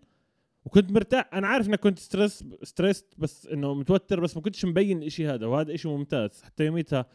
وكنت 0.64 0.92
مرتاح. 0.92 1.30
أنا 1.32 1.46
عارف 1.46 1.68
إنك 1.68 1.80
كنت 1.80 1.98
stress 1.98 2.44
stressed 2.62 3.06
بس 3.18 3.46
إنه 3.46 3.74
متوتر 3.74 4.20
بس 4.20 4.36
ما 4.36 4.42
كنتش 4.42 4.64
مبين 4.64 4.98
الاشي 4.98 5.28
هذا 5.28 5.46
وهذا 5.46 5.74
إشي 5.74 5.88
ممتاز. 5.88 6.42
حتى 6.42 6.64
يوميتها 6.66 7.06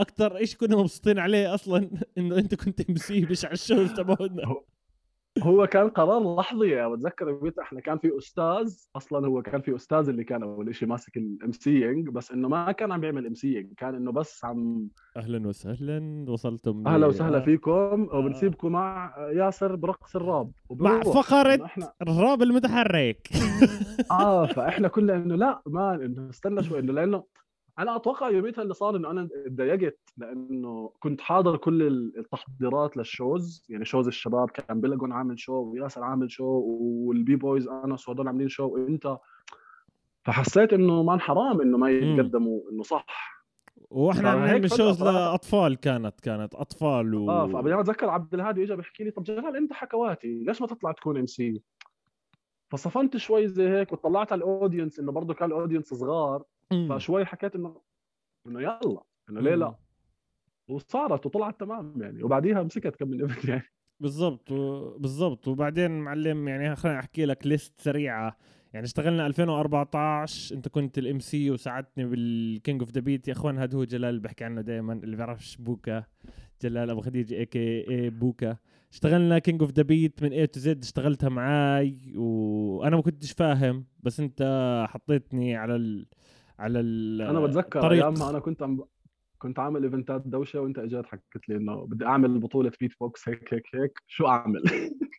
أكثر 0.00 0.44
شيء 0.44 0.58
كنا 0.58 0.76
مبسوطين 0.76 1.18
عليه 1.18 1.54
أصلا 1.54 1.90
إنه 2.18 2.38
أنت 2.38 2.54
كنت 2.54 2.90
MC 2.90 3.20
مش 3.20 3.44
على 3.44 3.54
ال 3.54 3.60
shows 3.60 3.92
تبعنا. 3.92 4.54
هو 5.42 5.66
كان 5.66 5.88
قرار 5.88 6.36
لحظي 6.36 6.68
يعني 6.68 6.96
بتذكر 6.96 7.52
إحنا 7.60 7.80
كان 7.80 7.98
في 7.98 8.18
أستاذ 8.18 8.76
أصلا 8.96 9.26
هو 9.26 9.42
كان 9.42 9.60
في 9.60 9.74
أستاذ 9.74 10.08
اللي 10.08 10.24
كان 10.24 10.42
أول 10.42 10.74
شيء 10.74 10.88
ماسك 10.88 11.16
الام 11.16 12.04
بس 12.12 12.32
إنه 12.32 12.48
ما 12.48 12.72
كان 12.72 12.92
عم 12.92 13.00
بيعمل 13.00 13.26
ام 13.26 13.34
كان 13.76 13.94
إنه 13.94 14.12
بس 14.12 14.44
عم 14.44 14.88
أهلا 15.16 15.48
وسهلا 15.48 16.24
وصلتم 16.28 16.88
أهلا 16.88 17.06
وسهلا 17.06 17.40
فيكم 17.40 17.70
آه. 18.12 18.18
وبنسيبكم 18.18 18.72
مع 18.72 19.14
ياسر 19.32 19.76
برقص 19.76 20.16
الراب. 20.16 20.50
مع 20.70 21.00
فقرة 21.00 21.64
إحنا... 21.64 21.92
الراب 22.02 22.42
المتحرك. 22.42 23.28
آه 24.10 24.46
فإحنا 24.46 24.88
كلنا 24.88 25.16
إنه 25.16 25.34
لا 25.34 25.62
ما 25.66 25.94
إنه 25.94 26.30
استنى 26.30 26.62
شوي 26.62 26.78
إنه 26.78 26.92
لأنه 26.92 27.24
أنا 27.78 27.96
أتوقع 27.96 28.30
يوميتها 28.30 28.62
اللي 28.62 28.74
صار 28.74 28.96
إنه 28.96 29.10
أنا 29.10 29.28
تضايقت 29.46 29.98
لأنه 30.16 30.92
كنت 31.00 31.20
حاضر 31.20 31.56
كل 31.56 31.82
التحضيرات 32.18 32.96
لل 32.96 33.13
shows. 33.13 33.64
يعني 33.68 33.84
shows 33.84 34.06
الشباب 34.06 34.50
كان 34.50 34.80
بيلاجون 34.80 35.12
عامل 35.12 35.38
شو 35.38 35.52
وياسر 35.52 36.02
عامل 36.02 36.30
شو 36.30 36.44
وال 36.44 37.36
B-boys 37.36 37.68
أنس 37.68 38.08
وهدول 38.08 38.28
عاملين 38.28 38.48
شو 38.48 38.66
وانت 38.66 39.16
فحسيت 40.24 40.72
إنه 40.72 41.02
man 41.02 41.20
حرام 41.20 41.60
إنه 41.60 41.78
ما 41.78 41.90
يتقدموا 41.90 42.60
إنه 42.72 42.82
صح. 42.82 43.38
وإحنا 43.90 44.30
عاملين 44.30 44.68
shows 44.68 45.02
لأطفال 45.02 45.76
كانت 45.76 46.20
كانت 46.20 46.54
أطفال 46.54 47.14
و... 47.14 47.30
آه 47.30 47.46
فبعدين 47.46 47.78
أتذكر 47.78 48.10
عبد 48.10 48.34
الهادي 48.34 48.62
اجى 48.62 48.76
بيحكي 48.76 49.04
لي 49.04 49.10
طب 49.10 49.22
جلال 49.22 49.56
أنت 49.56 49.72
حكواتي 49.72 50.44
ليش 50.44 50.60
ما 50.60 50.66
تطلع 50.66 50.92
تكون 50.92 51.18
MC 51.18 51.62
فصفنت 52.70 53.16
شوي 53.16 53.48
زي 53.48 53.68
هيك 53.68 53.92
وطلعت 53.92 54.32
على 54.32 54.38
ال 54.38 54.45
audience 54.45 54.98
إنه 55.00 55.12
برضه 55.12 55.34
كان 55.34 55.48
ال 55.48 55.53
audience 55.53 55.94
صغار. 55.94 56.42
فشوي 56.88 57.24
حكيت 57.24 57.54
انه 57.54 57.80
إنه 58.46 58.60
يلا. 58.60 59.02
إنه 59.30 59.40
ليه 59.40 59.54
لا؟ 59.54 59.74
وصارت 60.68 61.26
وطلعت 61.26 61.60
تمام 61.60 62.02
يعني. 62.02 62.22
وبعديها 62.22 62.62
مسكت 62.62 62.96
كم 62.96 63.08
من 63.08 63.22
event 63.22 63.44
يعني. 63.48 63.62
بالضبط 64.00 64.52
بالضبط. 65.00 65.48
وبعدين 65.48 65.90
معلم 65.90 66.48
يعني 66.48 66.76
خليني 66.76 66.98
أحكي 66.98 67.24
لك 67.24 67.46
list 67.46 67.80
سريعة. 67.80 68.36
يعني 68.72 68.86
اشتغلنا 68.86 69.26
2014 69.26 70.54
أنت 70.56 70.68
كنت 70.68 70.98
ال 70.98 71.18
MC 71.20 71.50
وساعدتني 71.50 72.04
بال 72.04 72.29
King 72.29 72.80
of 72.82 72.90
the 72.90 73.00
Beat 73.00 73.28
يا 73.28 73.32
أخوان 73.32 73.58
هذا 73.58 73.78
هو 73.78 73.84
جلال 73.84 74.10
اللي 74.10 74.20
بحكي 74.20 74.44
عنه 74.44 74.60
دائما 74.60 74.92
اللي 74.92 75.16
بيعرفش 75.16 75.56
بوكا. 75.56 76.04
جلال 76.62 76.90
أبو 76.90 77.00
خديجة 77.00 77.34
AKA 77.34 78.10
بوكا. 78.10 78.56
اشتغلنا 78.92 79.38
King 79.38 79.62
of 79.62 79.72
the 79.72 79.82
Beat 79.82 80.22
من 80.22 80.32
A 80.32 80.46
to 80.46 80.60
Z 80.60 80.82
اشتغلتها 80.82 81.28
معاي. 81.28 82.12
وأنا 82.16 82.96
ما 82.96 83.02
كنتش 83.02 83.32
فاهم 83.32 83.86
بس 84.00 84.20
أنت 84.20 84.42
حطيتني 84.90 85.56
على 85.56 85.76
ال... 85.76 86.06
على 86.58 86.80
أنا 87.30 87.40
بتذكر 87.40 87.90
أيامها 87.90 88.30
أنا 88.30 88.38
كنت 88.38 88.62
عم 88.62 88.84
كنت 89.38 89.58
عامل 89.58 89.84
eventات 89.84 90.22
دوشة 90.26 90.60
وإنت 90.60 90.78
إجيت 90.78 91.06
حكيت 91.06 91.48
لي 91.48 91.56
إنه 91.56 91.86
بدي 91.86 92.04
أعمل 92.06 92.38
بطولة 92.38 92.72
بيت 92.80 92.92
بوكس 93.00 93.22
هيك 93.28 93.54
هيك 93.54 93.66
هيك. 93.74 93.98
شو 94.06 94.26
أعمل؟ 94.26 94.62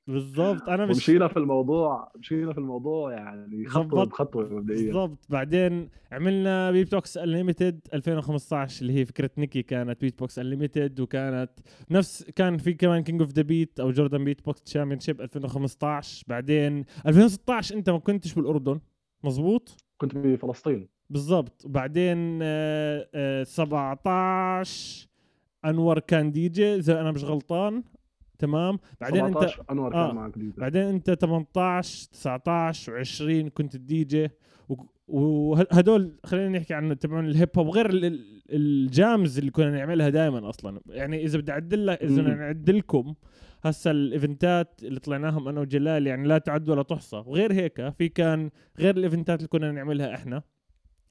بالضبط. 0.07 0.69
أنا 0.69 0.85
مش 0.85 0.97
مشينا 0.97 1.27
في 1.27 1.37
الموضوع 1.37 2.11
مشينا 2.15 2.53
في 2.53 2.57
الموضوع 2.57 3.13
يعني 3.13 3.67
خطوة 3.67 4.05
بخطوة 4.05 4.53
مبدئيا. 4.53 4.85
بالضبط. 4.85 5.17
بعدين 5.29 5.89
عملنا 6.11 6.71
beatbox 6.71 7.17
unlimited 7.17 7.79
2015 7.93 8.81
اللي 8.81 8.93
هي 8.93 9.05
فكرة 9.05 9.29
نيكي 9.37 9.61
كانت 9.61 10.01
beatbox 10.01 10.39
unlimited 10.39 10.99
وكانت 10.99 11.51
نفس 11.91 12.23
كان 12.35 12.57
في 12.57 12.73
كمان 12.73 13.03
King 13.03 13.21
of 13.21 13.31
the 13.31 13.41
Beat 13.41 13.79
أو 13.79 13.91
Jordan 13.91 14.23
beatbox 14.23 14.61
championship 14.63 15.21
2015 15.21 16.23
بعدين 16.27 16.85
2016 17.07 17.75
أنت 17.75 17.89
ما 17.89 17.99
كنتش 17.99 18.33
بالأردن 18.33 18.79
مزبوط 19.23 19.77
كنت 19.97 20.17
بفلسطين. 20.17 20.98
بالضبط. 21.09 21.67
بعدين 21.67 22.39
آه 22.41 23.07
آه 23.15 23.43
17 23.43 25.07
أنور 25.65 25.99
كان 25.99 26.31
دي 26.31 26.49
جي. 26.49 26.75
اذا 26.75 27.01
أنا 27.01 27.11
مش 27.11 27.23
غلطان. 27.23 27.83
تمام؟ 28.39 28.79
بعدين 29.01 29.25
أنت 29.25 29.49
أنور 29.71 29.91
كان 29.91 29.99
آه. 29.99 30.11
معك 30.11 30.37
دي 30.37 30.45
جي. 30.45 30.53
بعدين 30.57 30.81
أنت 30.81 31.11
18 31.11 32.07
19 32.11 33.03
و20 33.03 33.49
كنت 33.49 33.75
الدي 33.75 34.03
جي. 34.03 34.29
وهدول 35.07 36.19
خلينا 36.25 36.57
نحكي 36.59 36.73
عن 36.73 36.99
تبعون 36.99 37.25
ال 37.25 37.31
hip 37.31 37.49
hop 37.57 37.69
غير 37.69 37.89
ال 38.49 38.67
jams 38.67 39.37
اللي 39.37 39.51
كنا 39.51 39.71
نعملها 39.71 40.09
دائما 40.09 40.49
أصلا. 40.49 40.81
يعني 40.89 41.23
إذا 41.23 41.37
بدي 41.39 41.51
أعدل 41.51 41.87
لك 41.87 42.03
إذا 42.03 42.21
نعدل 42.21 42.77
لكم 42.77 43.13
هسا 43.63 43.91
ال 43.91 44.04
event 44.04 44.68
ات 44.68 44.81
اللي 44.83 44.99
طلعناهم 44.99 45.47
أنا 45.47 45.61
وجلال 45.61 46.07
يعني 46.07 46.27
لا 46.27 46.37
تعد 46.37 46.69
ولا 46.69 46.83
تحصى. 46.83 47.17
وغير 47.17 47.53
هيك 47.53 47.89
في 47.89 48.09
كان 48.09 48.49
غير 48.79 48.97
ال 48.97 49.03
event 49.03 49.33
ات 49.33 49.39
اللي 49.39 49.47
كنا 49.47 49.71
نعملها 49.71 50.15
إحنا. 50.15 50.41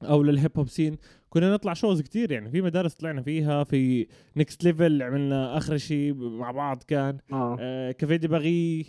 أو 0.03 0.23
لل 0.23 0.34
hip 0.34 0.51
hop 0.57 0.67
scene 0.67 0.97
كنا 1.29 1.53
نطلع 1.53 1.73
shows 1.73 2.01
كتير 2.01 2.31
يعني. 2.31 2.51
في 2.51 2.61
مدارس 2.61 2.93
طلعنا 2.93 3.21
فيها 3.21 3.63
في 3.63 4.07
Next 4.37 4.63
Level 4.63 5.01
عملنا 5.01 5.57
آخر 5.57 5.77
شيء 5.77 6.13
مع 6.13 6.51
بعض 6.51 6.83
كان. 6.87 7.17
آه. 7.33 7.57
آه 7.59 7.91
Café 7.91 8.15
de 8.15 8.27
Paris 8.27 8.85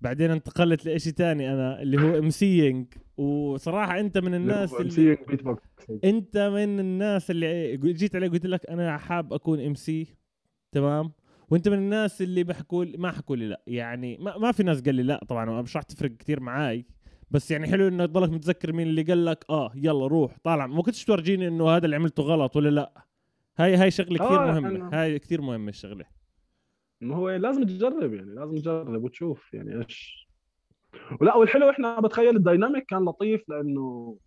بعدين 0.00 0.30
انتقلت 0.30 0.86
لشيء 0.86 1.12
تاني 1.12 1.52
أنا 1.52 1.82
اللي 1.82 2.02
هو 2.02 2.18
MCing 2.18 2.86
وصراحة 3.16 4.00
أنت 4.00 4.18
من 4.18 4.34
الناس 4.34 4.74
اللي 4.74 5.18
أنت 6.04 6.38
من 6.38 6.80
الناس 6.80 7.30
اللي 7.30 7.76
جيت 7.76 8.16
علي 8.16 8.28
قلت 8.28 8.46
لك 8.46 8.66
أنا 8.66 8.98
حاب 8.98 9.32
أكون 9.32 9.60
MC 9.60 10.06
تمام؟ 10.72 11.12
وأنت 11.50 11.68
من 11.68 11.78
الناس 11.78 12.22
اللي 12.22 12.44
بحكوا 12.44 12.84
ما 12.98 13.10
حكوا 13.10 13.36
لي 13.36 13.48
لا. 13.48 13.62
يعني 13.66 14.18
ما, 14.18 14.38
ما 14.38 14.52
في 14.52 14.62
ناس 14.62 14.80
قال 14.80 14.94
لي 14.94 15.02
لا 15.02 15.24
طبعا 15.28 15.62
مش 15.62 15.76
راح 15.76 15.84
تفرق 15.84 16.10
كثير 16.10 16.40
معاي. 16.40 16.86
بس 17.30 17.50
يعني 17.50 17.66
حلو 17.66 17.88
انك 17.88 18.10
تضلك 18.10 18.30
متذكر 18.30 18.72
مين 18.72 18.86
اللي 18.86 19.02
قال 19.02 19.24
لك 19.24 19.44
آه 19.50 19.72
يلا 19.74 20.06
روح 20.06 20.36
طالع. 20.44 20.66
ما 20.66 20.82
كنتش 20.82 21.04
تورجيني 21.04 21.48
إنه 21.48 21.68
هذا 21.68 21.84
اللي 21.84 21.96
عملته 21.96 22.22
غلط 22.22 22.56
ولا 22.56 22.68
لأ. 22.68 23.04
هاي 23.58 23.76
هاي 23.76 23.90
شغلة 23.90 24.18
كثير 24.18 24.42
آه 24.48 24.60
مهمة. 24.60 25.02
هاي 25.02 25.18
كثير 25.18 25.40
مهمة 25.40 25.68
الشغلة. 25.68 26.04
ما 27.00 27.16
هو 27.16 27.30
لازم 27.30 27.62
تجرب 27.62 28.14
يعني 28.14 28.34
لازم 28.34 28.56
تجرب 28.56 29.04
وتشوف 29.04 29.54
يعني 29.54 29.78
إيش. 29.78 30.28
ولا 31.20 31.36
والحلو 31.36 31.70
إحنا 31.70 32.00
بتخيل 32.00 32.36
ال 32.36 32.42
dynamic 32.42 32.84
كان 32.86 33.04
لطيف 33.04 33.48
لأنه 33.48 34.18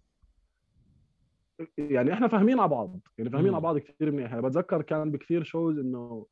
يعني 1.77 2.13
إحنا 2.13 2.27
فاهمين 2.27 2.59
على 2.59 2.69
بعض 2.69 2.99
يعني 3.17 3.29
فاهمين. 3.29 3.53
على 3.53 3.61
بعض 3.61 3.77
كثير 3.77 4.11
منيح. 4.11 4.31
يعني 4.31 4.41
بتذكر 4.41 4.81
كان 4.81 5.11
بكثير 5.11 5.43
shows 5.43 5.77
إنه 5.77 6.25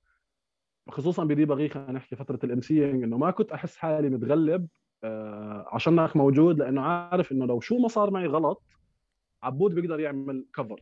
خصوصا 0.90 1.24
ب 1.24 1.31
de 1.31 1.46
Paris 1.46 1.70
خلينا 1.70 1.92
نحكي 1.92 2.16
فترة 2.16 2.40
ال 2.44 2.62
MC 2.62 2.92
إنه 2.92 3.18
ما 3.18 3.32
كنت 3.32 3.52
أحس 3.52 3.78
حالي 3.78 4.10
متغلب 4.10 4.68
آه 5.04 5.66
عشانك 5.72 6.16
موجود 6.16 6.60
لأنه 6.60 6.82
عارف 6.82 7.32
إنه 7.32 7.46
لو 7.46 7.60
شو 7.60 7.78
ما 7.78 7.88
صار 7.88 8.12
معي 8.12 8.26
غلط 8.28 8.64
عبود 9.44 9.76
بيقدر 9.76 10.00
يعمل 10.00 10.46
cover. 10.56 10.82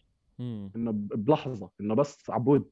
إنه 0.76 0.92
بلحظة 0.96 1.70
إنه 1.82 1.96
بس 1.96 2.30
عبود 2.30 2.70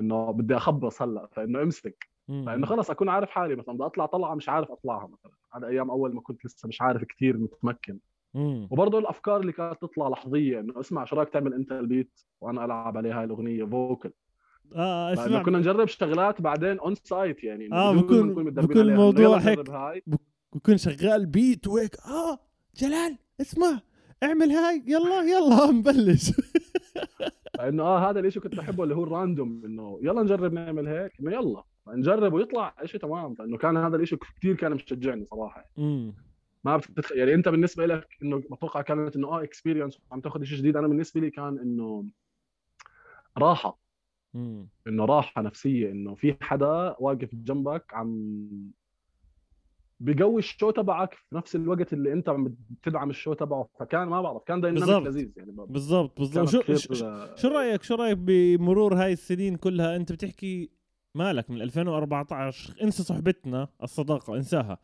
إنه 0.00 0.30
بدي 0.30 0.56
أخبص 0.56 1.02
هلأ 1.02 1.28
فإنه 1.32 1.62
امسك. 1.62 2.08
فإنه 2.46 2.66
خلص 2.66 2.90
أكون 2.90 3.08
عارف 3.08 3.30
حالي 3.30 3.56
مثلا 3.56 3.74
بدي 3.74 3.84
أطلع 3.84 4.06
طلعة 4.06 4.34
مش 4.34 4.48
عارف 4.48 4.70
أطلعها 4.70 5.06
مثلا 5.06 5.32
هذا 5.54 5.66
أيام 5.66 5.90
أول 5.90 6.14
ما 6.14 6.20
كنت 6.20 6.44
لسه 6.44 6.68
مش 6.68 6.82
عارف 6.82 7.04
كثير 7.04 7.38
متمكن. 7.38 7.98
وبرضه 8.70 8.98
الأفكار 8.98 9.40
اللي 9.40 9.52
كانت 9.52 9.82
تطلع 9.82 10.08
لحظيه 10.08 10.60
إنه 10.60 10.80
اسمع 10.80 11.04
شو 11.04 11.16
رايك 11.16 11.28
تعمل 11.28 11.54
انت 11.54 11.72
ال 11.72 11.82
beat 11.82 12.20
وأنا 12.40 12.64
ألعب 12.64 12.96
عليه 12.96 13.18
هاي 13.18 13.24
الأغنية 13.24 13.64
vocal 13.64 14.10
آه 14.76 15.14
فإنه 15.14 15.26
اسمع 15.26 15.42
كنا 15.42 15.58
نجرب 15.58 15.86
شغلات 15.88 16.40
بعدين 16.40 16.78
on 16.78 16.94
site 16.94 17.44
يعني 17.44 17.72
آه، 17.72 17.92
ما 17.92 18.00
بكون- 18.00 18.34
بكون 18.34 18.78
عليها. 18.78 18.94
الموضوع 18.94 19.38
هيك. 19.38 19.58
بكون 20.54 20.76
شغال 20.76 21.26
beat 21.26 21.66
وهيك 21.66 21.96
آه 21.96 22.38
جلال 22.76 23.16
اسمع. 23.40 23.80
اعمل 24.22 24.50
هاي. 24.50 24.84
يلا 24.86 25.22
يلا 25.22 25.70
نبلش. 25.72 26.32
فانه 27.58 27.82
آه 27.82 28.10
هذا 28.10 28.20
الشيء 28.20 28.42
كنت 28.42 28.54
بحبه 28.54 28.84
اللي 28.84 28.94
هو 28.94 29.04
ال 29.04 29.12
random 29.12 29.62
إنه 29.64 29.98
يلا 30.02 30.22
نجرب 30.22 30.52
نعمل 30.52 30.88
هيك. 30.88 31.12
إنه 31.20 31.32
يلا 31.32 31.62
نجرب 31.88 32.32
ويطلع 32.32 32.74
شيء 32.84 33.00
تمام. 33.00 33.34
فإنه 33.34 33.56
كان 33.58 33.76
هذا 33.76 33.96
الشيء 33.96 34.18
كثير 34.18 34.56
كان 34.56 34.72
مشجعني 34.72 35.24
صراحة. 35.24 35.70
ما 36.64 36.76
بتتخيل. 36.76 37.18
يعني 37.18 37.34
أنت 37.34 37.48
بالنسبة 37.48 37.86
لك 37.86 38.08
إنه 38.22 38.36
بتوقع 38.36 38.82
كانت 38.82 39.16
إنه 39.16 39.28
آه 39.28 39.42
experience 39.42 39.98
عم 40.12 40.20
تاخذ 40.20 40.42
شيء 40.44 40.58
جديد. 40.58 40.76
أنا 40.76 40.88
بالنسبة 40.88 41.20
لي 41.20 41.30
كان 41.30 41.58
إنه 41.58 42.04
راحة. 43.38 43.78
إنه 44.86 45.04
راحة 45.04 45.42
نفسية. 45.42 45.90
إنه 45.90 46.14
في 46.14 46.36
حدا 46.40 46.96
واقف 46.98 47.28
جنبك 47.34 47.84
عم 47.94 48.40
بقوي 50.00 50.38
ال 50.38 50.44
show 50.44 50.70
تبعك 50.70 51.14
في 51.14 51.36
نفس 51.36 51.56
الوقت 51.56 51.92
اللي 51.92 52.12
انت 52.12 52.28
عم 52.28 52.54
بتدعم 52.70 53.10
ال 53.10 53.14
show 53.14 53.32
تبعه. 53.32 53.68
فكان 53.80 54.08
ما 54.08 54.22
بعرف 54.22 54.42
كان 54.42 54.60
dynamic. 54.60 55.06
لذيذ 55.06 55.30
يعني 55.36 55.52
بالضبط 55.68 56.18
بالضبط. 56.20 56.48
شو 56.48 56.60
شو- 57.36 57.48
رايك 57.48 57.82
شو 57.82 57.94
رأيك 57.94 58.18
بمرور 58.18 58.94
هاي 58.94 59.12
السنين 59.12 59.56
كلها؟ 59.56 59.96
انت 59.96 60.12
بتحكي 60.12 60.70
مالك 61.14 61.50
من 61.50 61.62
2014 61.62 62.74
انسى 62.82 63.02
صحبتنا 63.02 63.68
الصداقة 63.82 64.36
انساها. 64.36 64.78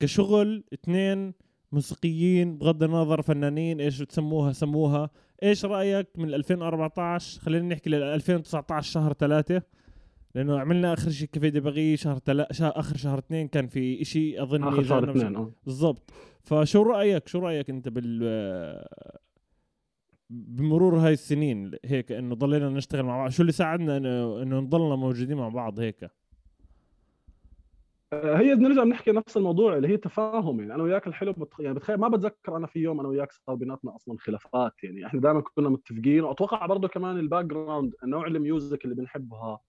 كشغل 0.00 0.64
اثنين 0.72 1.34
موسيقيين 1.72 2.58
بغض 2.58 2.82
النظر 2.82 3.22
فنانين 3.22 3.80
إيش 3.80 4.02
بتسموها 4.02 4.52
سموها. 4.52 5.10
إيش 5.42 5.64
رأيك 5.64 6.08
من 6.18 6.34
2014 6.34 7.40
خلينا 7.40 7.68
نحكي 7.74 7.90
لل 7.90 8.02
2019 8.02 8.92
شهر 8.92 9.12
ثلاثة 9.12 9.62
لأنه 10.34 10.60
عملنا 10.60 10.92
آخر 10.92 11.10
شيء 11.10 11.28
Café 11.28 11.48
de 11.48 11.62
Paris 11.62 11.96
شهر 11.96 12.18
تلا... 12.18 12.48
شهر 12.52 12.72
آخر 12.76 12.96
شهر 12.96 13.18
اثنين 13.18 13.48
كان 13.48 13.66
في 13.66 14.04
شيء 14.04 14.42
اظن 14.42 14.64
آخر 14.64 14.82
شهر 14.82 15.10
اثنين 15.10 15.36
آه. 15.36 15.52
بالضبط. 15.64 16.10
فشو 16.42 16.82
رايك 16.82 17.28
شو 17.28 17.38
رأيك 17.38 17.70
أنت 17.70 17.88
بال 17.88 18.22
بمرور 20.30 20.96
هاي 20.96 21.12
السنين 21.12 21.70
هيك 21.84 22.12
إنه 22.12 22.34
ضلينا 22.34 22.68
نشتغل 22.68 23.02
مع 23.02 23.16
بعض؟ 23.16 23.30
شو 23.30 23.42
اللي 23.42 23.52
ساعدنا 23.52 23.96
انه 23.96 24.42
إنه 24.42 24.60
نضلنا 24.60 24.96
موجودين 24.96 25.36
مع 25.36 25.48
بعض 25.48 25.80
هيك؟ 25.80 26.10
آه، 28.12 28.36
هي 28.36 28.54
بنرجع 28.54 28.84
بنحكي 28.84 29.12
نفس 29.12 29.36
الموضوع 29.36 29.76
اللي 29.76 29.88
هي 29.88 29.96
تفاهم 29.96 30.60
يعني 30.60 30.74
أنا 30.74 30.82
وياك 30.82 31.06
الحلو 31.06 31.32
بتخ... 31.32 31.60
يعني 31.60 31.74
بتخيل 31.74 31.96
ما 31.96 32.08
بتذكر 32.08 32.56
أنا 32.56 32.66
في 32.66 32.78
يوم 32.78 33.00
أنا 33.00 33.08
وياك 33.08 33.32
صار 33.32 33.54
بيناتنا 33.54 33.96
أصلا 33.96 34.18
خلافات. 34.18 34.72
يعني 34.84 35.06
إحنا 35.06 35.20
دائما 35.20 35.40
كنا 35.40 35.68
متفقين. 35.68 36.24
وأتوقع 36.24 36.66
برضه 36.66 36.88
كمان 36.88 37.18
ال 37.18 37.44
background 37.44 37.94
نوع 38.04 38.26
ال 38.26 38.36
music 38.36 38.84
اللي 38.84 38.94
بنحبها 38.94 39.60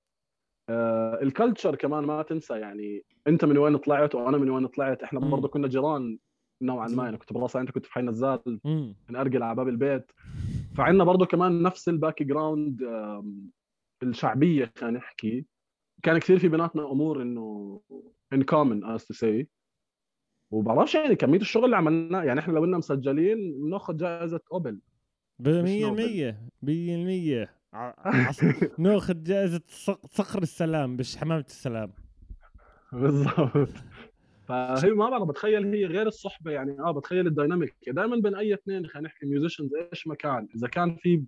آه 0.70 1.20
ال 1.22 1.29
culture 1.29 1.76
كمان 1.76 2.04
ما 2.04 2.22
تنسى 2.24 2.54
يعني 2.60 3.04
أنت 3.28 3.46
من 3.46 3.58
وين 3.58 3.78
طلعت 3.78 4.16
وأنا 4.16 4.38
من 4.38 4.50
وين 4.50 4.68
طلعت. 4.68 5.04
إحنا. 5.04 5.20
برضه 5.20 5.48
كنا 5.48 5.68
جيران 5.68 6.18
نوعا 6.62 6.88
ما 6.88 7.10
أنا 7.10 7.18
كنت 7.18 7.34
براسي 7.34 7.60
أنت 7.60 7.72
كنت 7.72 7.86
في 7.86 7.94
حي 7.94 8.02
نزال 8.02 8.60
من 9.10 9.16
ارجل 9.16 9.44
على 9.44 9.56
باب 9.56 9.68
البيت. 9.68 10.12
فعندنا 10.78 11.04
برضه 11.04 11.26
كمان 11.26 11.62
نفس 11.62 11.90
ال 11.90 12.24
background 12.24 12.82
الشعبية 14.04 14.72
خلينا 14.78 14.98
نحكي. 14.98 15.46
كان 16.04 16.18
كثير 16.18 16.40
في 16.40 16.48
بيناتنا 16.50 16.92
أمور 16.92 17.22
إنه 17.22 17.82
in 18.34 18.44
common 18.44 18.84
as 18.86 19.06
to 19.06 19.14
see 19.14 19.48
وبعرفش 20.52 20.96
يعني 20.96 21.16
كمية 21.16 21.40
الشغل 21.40 21.66
اللي 21.66 21.76
عملناه. 21.78 22.24
يعني 22.24 22.40
إحنا 22.40 22.54
لو 22.54 22.62
كنا 22.62 22.78
مسجلين 22.78 23.62
بناخذ 23.62 23.98
جائزة 23.98 24.40
نوبل 24.52 24.80
ب 25.40 25.48
100% 25.50 26.38
100% 26.64 26.70
ع- 26.70 27.48
عص- 27.48 27.65
ناخذ 28.80 29.24
جائزة 29.24 29.62
صق- 29.68 30.06
صقر 30.06 30.42
السلام 30.42 30.96
مش 30.96 31.18
حمامة 31.18 31.46
السلام. 31.48 31.92
بالضبط. 32.94 33.70
فهي 34.48 34.90
ما 34.92 35.10
بعرف 35.10 35.28
بتخيل 35.28 35.66
هي 35.66 35.86
غير 35.86 36.08
الصحبة 36.08 36.52
يعني. 36.52 36.80
آه 36.80 36.92
بتخيل 36.92 37.28
ال 37.28 37.34
dynamic 37.34 37.76
دائما 37.88 38.16
بين 38.16 38.36
أي 38.36 38.54
اثنين 38.54 38.86
خلينا 38.88 39.08
نحكي 39.08 39.26
musicians 39.26 39.70
إيش 39.92 40.08
ما 40.08 40.16
كان. 40.16 40.48
إذا 40.56 40.68
كان 40.68 40.96
في 40.96 41.24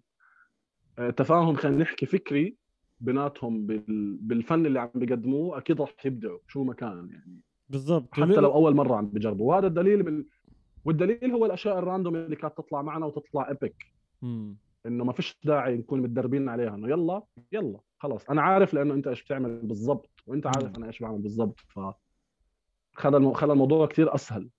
آه، 1.00 1.10
تفاهم 1.10 1.56
خلينا 1.56 1.78
نحكي 1.78 2.06
فكري 2.06 2.56
بيناتهم 3.00 3.66
بال... 3.66 4.18
بالفن 4.22 4.66
اللي 4.66 4.80
عم 4.80 4.90
بيقدموه 4.96 5.58
أكيد 5.58 5.82
راح 5.82 6.06
يبدعوا 6.06 6.40
شو 6.48 6.64
ما 6.64 6.74
كان 6.74 7.10
يعني. 7.12 7.42
بالضبط. 7.70 8.14
حتى 8.14 8.24
لو 8.42 8.54
أول 8.54 8.76
مرة 8.76 8.96
عم 8.96 9.08
بيجربوا. 9.10 9.50
وهذا 9.54 9.68
الدليل 9.68 10.04
من 10.06 10.24
والدليل 10.86 11.32
هو 11.32 11.46
الأشياء 11.46 11.80
الراندوم 11.80 12.16
اللي 12.16 12.36
كانت 12.36 12.58
تطلع 12.58 12.82
معنا 12.82 13.06
وتطلع 13.06 13.50
ايبك. 13.50 13.86
إنه 14.86 15.04
ما 15.04 15.14
فيش 15.14 15.40
داعي 15.44 15.78
نكون 15.78 16.02
متدربين 16.02 16.50
عليها 16.50 16.76
إنه 16.76 16.90
يلا 16.90 17.24
يلا 17.52 17.80
خلص 17.98 18.30
أنا 18.30 18.42
عارف 18.42 18.74
لأنه 18.74 18.94
أنت 18.94 19.08
إيش 19.08 19.24
بتعمل 19.24 19.60
بالضبط 19.60 20.10
وأنت 20.28 20.48
عارف. 20.48 20.78
أنا 20.78 20.88
إيش 20.88 21.00
بعمل 21.00 21.22
بالضبط 21.22 21.60
ف 21.60 21.80
خلى 22.94 23.18
المو... 23.18 23.34
خلى 23.34 23.54
الموضوع 23.54 23.88
كثير 23.88 24.16
أسهل 24.16 24.50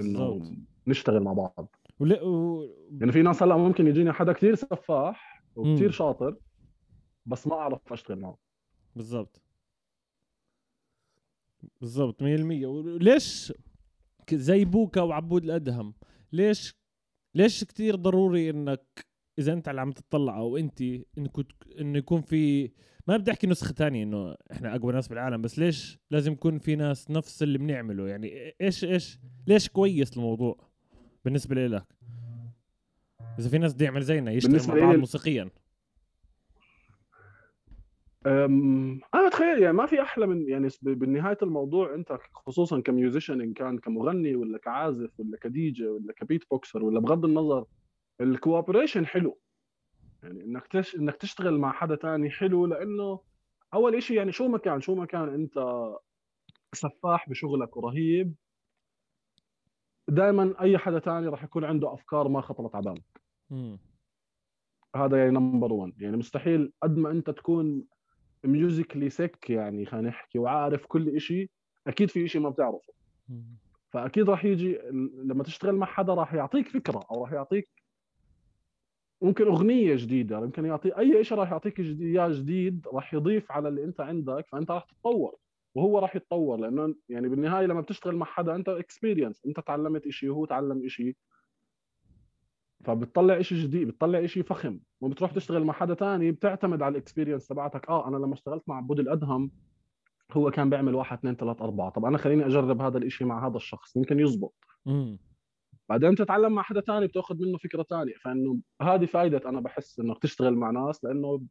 انه 0.00 0.56
نشتغل 0.86 1.20
مع 1.22 1.32
بعض. 1.32 1.76
ولا 2.00 2.22
و... 2.22 2.64
يعني 3.00 3.12
في 3.12 3.22
ناس 3.22 3.42
هلأ 3.42 3.56
ممكن 3.56 3.86
يجيني 3.86 4.12
حدا 4.12 4.32
كثير 4.32 4.54
سفاح. 4.54 5.44
وكثير 5.56 5.90
شاطر 5.90 6.36
بس 7.26 7.46
ما 7.46 7.54
أعرف 7.54 7.92
أشتغل 7.92 8.20
معه. 8.20 8.38
بالضبط. 8.96 9.42
بالضبط 11.80 12.22
100% 12.22 12.24
وليش 12.64 13.52
زي 14.32 14.64
بوكا 14.64 15.00
وعبود 15.02 15.44
الأدهم 15.44 15.94
ليش 16.32 16.74
ليش 17.34 17.64
كتير 17.64 17.96
ضروري 17.96 18.50
إنك 18.50 19.07
إذا 19.38 19.52
أنت 19.52 19.68
اللي 19.68 19.80
عم 19.80 19.92
تطلع 19.92 20.36
أو 20.38 20.56
أنت 20.56 20.78
تك- 20.78 21.66
انه 21.80 21.98
يكون 21.98 22.20
في 22.20 22.70
ما 23.06 23.16
بدي 23.16 23.30
أحكي 23.30 23.46
نسخة 23.46 23.72
تانية 23.72 24.02
إنه 24.02 24.34
إحنا 24.52 24.76
أقوى 24.76 24.92
ناس 24.92 25.08
بالعالم 25.08 25.42
بس 25.42 25.58
ليش 25.58 25.98
لازم 26.10 26.32
يكون 26.32 26.58
في 26.58 26.76
ناس 26.76 27.10
نفس 27.10 27.42
اللي 27.42 27.58
بنعمله؟ 27.58 28.08
يعني 28.08 28.54
إيش 28.60 28.84
إيش 28.84 29.18
ليش 29.46 29.68
كويس 29.68 30.16
الموضوع 30.16 30.56
بالنسبة 31.24 31.66
لك؟ 31.66 31.86
إذا 33.38 33.48
في 33.48 33.58
ناس 33.58 33.74
بده 33.74 33.84
يعمل 33.84 34.02
زينا 34.02 34.30
يشتغل 34.32 34.52
مع 34.68 34.74
بعض 34.86 34.94
موسيقيا. 34.98 35.50
أم، 38.26 39.00
أنا 39.14 39.28
بتخيل 39.28 39.62
يعني 39.62 39.76
ما 39.76 39.86
في 39.86 40.02
أحلى 40.02 40.26
من 40.26 40.48
يعني 40.48 40.68
بنهايه 40.82 41.38
الموضوع 41.42 41.94
أنت 41.94 42.18
خصوصا 42.32 42.80
ك 42.80 42.87
musician 42.87 43.40
إن 43.40 43.52
كان 43.52 43.78
كمغني 43.78 44.34
ولا 44.36 44.58
كعازف 44.58 45.20
ولا 45.20 45.38
كديجي 45.38 45.86
ولا 45.86 46.12
ك 46.12 46.44
beatboxer 46.50 46.84
ولا 46.84 47.00
بغض 47.00 47.24
النظر 47.24 47.64
ال 48.20 48.27
cooperation 48.27 49.06
حلو 49.06 49.38
يعني 50.22 50.44
إنك 50.44 50.66
تش... 50.66 50.96
إنك 50.96 51.16
تشتغل 51.16 51.58
مع 51.58 51.72
حدا 51.72 51.94
تاني 51.94 52.30
حلو 52.30 52.66
لأنه 52.66 53.20
أول 53.74 54.02
شيء 54.02 54.16
يعني 54.16 54.32
شو 54.32 54.48
ما 54.48 54.58
كان 54.58 54.80
شو 54.80 54.94
ما 54.94 55.06
كان 55.06 55.28
أنت 55.28 55.58
سفاح 56.72 57.28
بشغلك 57.28 57.76
ورهيب 57.76 58.34
دائما 60.08 60.54
أي 60.60 60.78
حدا 60.78 60.98
تاني 60.98 61.26
راح 61.28 61.44
يكون 61.44 61.64
عنده 61.64 61.94
أفكار 61.94 62.28
ما 62.28 62.40
خطرت 62.40 62.74
على 62.74 62.90
بالك. 62.90 63.04
هذا 64.96 65.18
يعني 65.18 65.30
number 65.30 65.72
1 65.72 66.02
يعني 66.02 66.16
مستحيل 66.16 66.72
قد 66.82 66.96
ما 66.96 67.10
أنت 67.10 67.30
تكون 67.30 67.84
musically 68.44 69.10
sick 69.10 69.50
يعني 69.50 69.86
خلينا 69.86 70.08
نحكي 70.08 70.38
وعارف 70.38 70.86
كل 70.86 71.20
شيء 71.20 71.50
أكيد 71.86 72.10
في 72.10 72.28
شيء 72.28 72.40
ما 72.40 72.50
بتعرفه 72.50 72.92
مم. 73.28 73.58
فأكيد 73.90 74.30
راح 74.30 74.44
يجي 74.44 74.78
لما 75.24 75.44
تشتغل 75.44 75.74
مع 75.74 75.86
حدا 75.86 76.14
راح 76.14 76.34
يعطيك 76.34 76.68
فكرة 76.68 77.06
أو 77.10 77.24
راح 77.24 77.32
يعطيك 77.32 77.68
ممكن 79.22 79.46
أغنية 79.46 79.94
جديدة 79.94 80.38
يمكن 80.38 80.64
يعطي 80.64 80.98
أي 80.98 81.24
شيء 81.24 81.38
راح 81.38 81.50
يعطيك 81.50 81.80
إياه 81.80 82.28
جديد 82.28 82.86
راح 82.92 83.14
يضيف 83.14 83.52
على 83.52 83.68
اللي 83.68 83.84
أنت 83.84 84.00
عندك 84.00 84.46
فأنت 84.48 84.70
راح 84.70 84.84
تتطور 84.84 85.36
وهو 85.74 85.98
راح 85.98 86.16
يتطور 86.16 86.56
لأنه 86.56 86.94
يعني 87.08 87.28
بالنهاية 87.28 87.66
لما 87.66 87.80
بتشتغل 87.80 88.16
مع 88.16 88.26
حدا 88.26 88.54
أنت 88.54 88.68
experience 88.68 89.46
أنت 89.46 89.60
تعلمت 89.60 90.08
شيء 90.08 90.30
وهو 90.30 90.44
تعلم 90.44 90.88
شيء 90.88 91.16
فبتطلع 92.84 93.40
شيء 93.42 93.58
جديد 93.58 93.88
بتطلع 93.88 94.26
شيء 94.26 94.42
فخم. 94.42 94.78
وبتروح 95.00 95.32
تشتغل 95.32 95.64
مع 95.64 95.72
حدا 95.72 95.94
تاني 95.94 96.32
بتعتمد 96.32 96.82
على 96.82 96.92
الاكسبيرينس 96.92 97.46
تبعتك. 97.46 97.88
آه 97.88 98.08
أنا 98.08 98.16
لما 98.16 98.34
اشتغلت 98.34 98.62
مع 98.68 98.76
عبود 98.76 99.00
الأدهم 99.00 99.50
هو 100.32 100.50
كان 100.50 100.70
بيعمل 100.70 100.94
واحد 100.94 101.18
اثنين 101.18 101.36
ثلاث 101.36 101.62
أربعة. 101.62 101.90
طب 101.90 102.04
أنا 102.04 102.18
خليني 102.18 102.46
أجرب 102.46 102.80
هذا 102.82 102.98
الإشي 102.98 103.24
مع 103.24 103.46
هذا 103.48 103.56
الشخص 103.56 103.96
يمكن 103.96 104.20
يزبط. 104.20 104.54
بعدين 105.88 106.14
تتعلم 106.14 106.52
مع 106.52 106.62
حدا 106.62 106.80
ثاني 106.80 107.06
بتاخذ 107.06 107.36
منه 107.42 107.58
فكرة 107.58 107.82
ثانية 107.82 108.14
فإنه 108.14 108.58
هذه 108.82 109.06
فائده 109.06 109.48
أنا 109.48 109.60
بحس 109.60 110.00
انك 110.00 110.18
تشتغل 110.22 110.54
مع 110.54 110.70
ناس 110.70 111.04
لإنه 111.04 111.42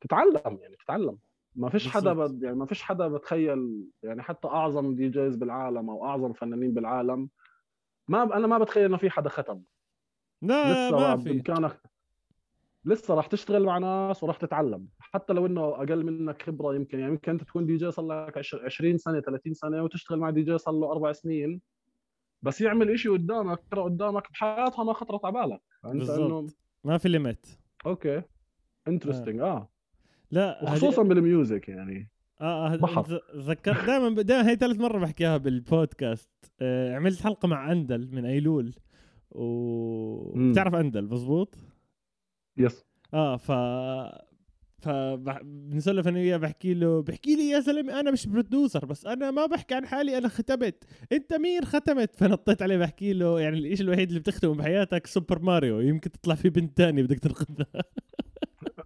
تتعلم 0.00 0.58
يعني 0.60 0.76
تتعلم. 0.84 1.18
ما 1.56 1.68
فيش 1.68 1.88
حدا. 1.88 2.12
بد 2.12 2.42
يعني 2.42 2.56
ما 2.56 2.66
فيش 2.66 2.82
حدا 2.82 3.08
بتخيل 3.08 3.84
يعني 4.02 4.22
حتى 4.22 4.48
أعظم 4.48 4.94
دي 4.94 5.08
جيز 5.08 5.36
بالعالم 5.36 5.90
أو 5.90 6.06
أعظم 6.06 6.32
فنانين 6.32 6.74
بالعالم 6.74 7.28
ما 8.08 8.24
ب... 8.24 8.32
أنا 8.32 8.46
ما 8.46 8.58
بتخيل 8.58 8.84
إنه 8.84 8.96
في 8.96 9.10
حدا 9.10 9.28
ختم. 9.28 9.62
لا 10.42 10.88
لسه 10.88 10.98
ما 10.98 11.16
في. 11.16 11.24
بامكانك 11.24 11.80
لسه 12.84 13.14
راح 13.14 13.26
تشتغل 13.26 13.64
مع 13.64 13.78
ناس 13.78 14.22
وراح 14.22 14.36
تتعلم. 14.36 14.86
حتى 15.00 15.32
لو 15.32 15.46
إنه 15.46 15.68
أقل 15.68 16.04
منك 16.04 16.42
خبرة 16.42 16.74
يمكن 16.74 16.98
يعني 16.98 17.12
يمكن 17.12 17.32
أنت 17.32 17.42
تكون 17.44 17.66
دي 17.66 17.76
جي 17.76 17.90
صار 17.90 18.26
لك 18.26 18.38
20 18.64 18.98
سنة 18.98 19.20
30 19.20 19.54
سنة 19.54 19.82
وتشتغل 19.82 20.18
مع 20.18 20.30
دي 20.30 20.42
جي 20.42 20.58
صار 20.58 20.74
له 20.74 20.92
أربع 20.92 21.12
سنين. 21.12 21.60
بس 22.42 22.60
يعمل 22.60 22.98
شيء 22.98 23.12
قدامك 23.12 23.58
ترى 23.70 23.82
قدامك 23.82 24.30
بحياتها 24.30 24.84
ما 24.84 24.92
خطرت 24.92 25.24
على 25.24 25.32
بالك. 25.34 25.60
فأنت 25.82 26.10
إنه 26.10 26.40
بالضبط 26.40 26.56
ما 26.84 26.98
في 26.98 27.08
limit 27.08 27.46
Okay. 27.86 28.22
Interesting 28.88 29.40
آه. 29.40 29.68
لا 30.30 30.60
وخصوصا 30.62 31.02
بال 31.02 31.21
music 31.21 31.68
يعني. 31.68 32.10
آه 32.40 32.66
آه،. 32.72 32.76
ذ- 32.76 33.36
ذكر 33.36 33.86
دائما 33.86 34.22
دائما 34.22 34.50
هي 34.50 34.56
ثالث 34.56 34.80
مره 34.80 34.98
بحكيها 34.98 35.36
بالبودكاست. 35.36 36.30
آه 36.60 36.96
عملت 36.96 37.22
حلقة 37.22 37.48
مع 37.48 37.72
أندل 37.72 38.08
من 38.14 38.24
أيلول. 38.24 38.74
و. 39.30 40.50
بتعرف 40.50 40.74
أندل 40.74 41.08
مزبوط 41.08 41.58
yes 42.56 42.84
آه 43.14 43.36
ف 43.36 43.50
ف 44.82 44.88
بنسولف 45.44 46.08
أنا 46.08 46.18
وياه 46.18 46.36
بحكي 46.36 46.74
له 46.74 47.02
بحكي 47.02 47.36
لي 47.36 47.48
يا 47.48 47.60
زلمه 47.60 48.00
أنا 48.00 48.10
مش 48.10 48.26
producer 48.26 48.84
بس 48.84 49.06
أنا 49.06 49.30
ما 49.30 49.46
بحكي 49.46 49.74
عن 49.74 49.86
حالي 49.86 50.18
أنا 50.18 50.28
ختمت. 50.28 50.84
أنت 51.12 51.34
مين 51.34 51.64
ختمت؟ 51.64 52.16
فنطيت 52.16 52.62
عليه 52.62 52.76
بحكي 52.76 53.12
له 53.12 53.40
يعني 53.40 53.58
الشيء 53.72 53.86
الوحيد 53.86 54.08
اللي 54.08 54.20
بتختمه 54.20 54.54
بحياتك 54.54 55.06
سوبر 55.06 55.38
ماريو 55.38 55.80
يمكن 55.80 56.10
تطلع 56.10 56.34
في 56.34 56.50
بنت 56.50 56.76
تاني 56.76 57.02
بدك 57.02 57.18
تنقذها 57.18 57.66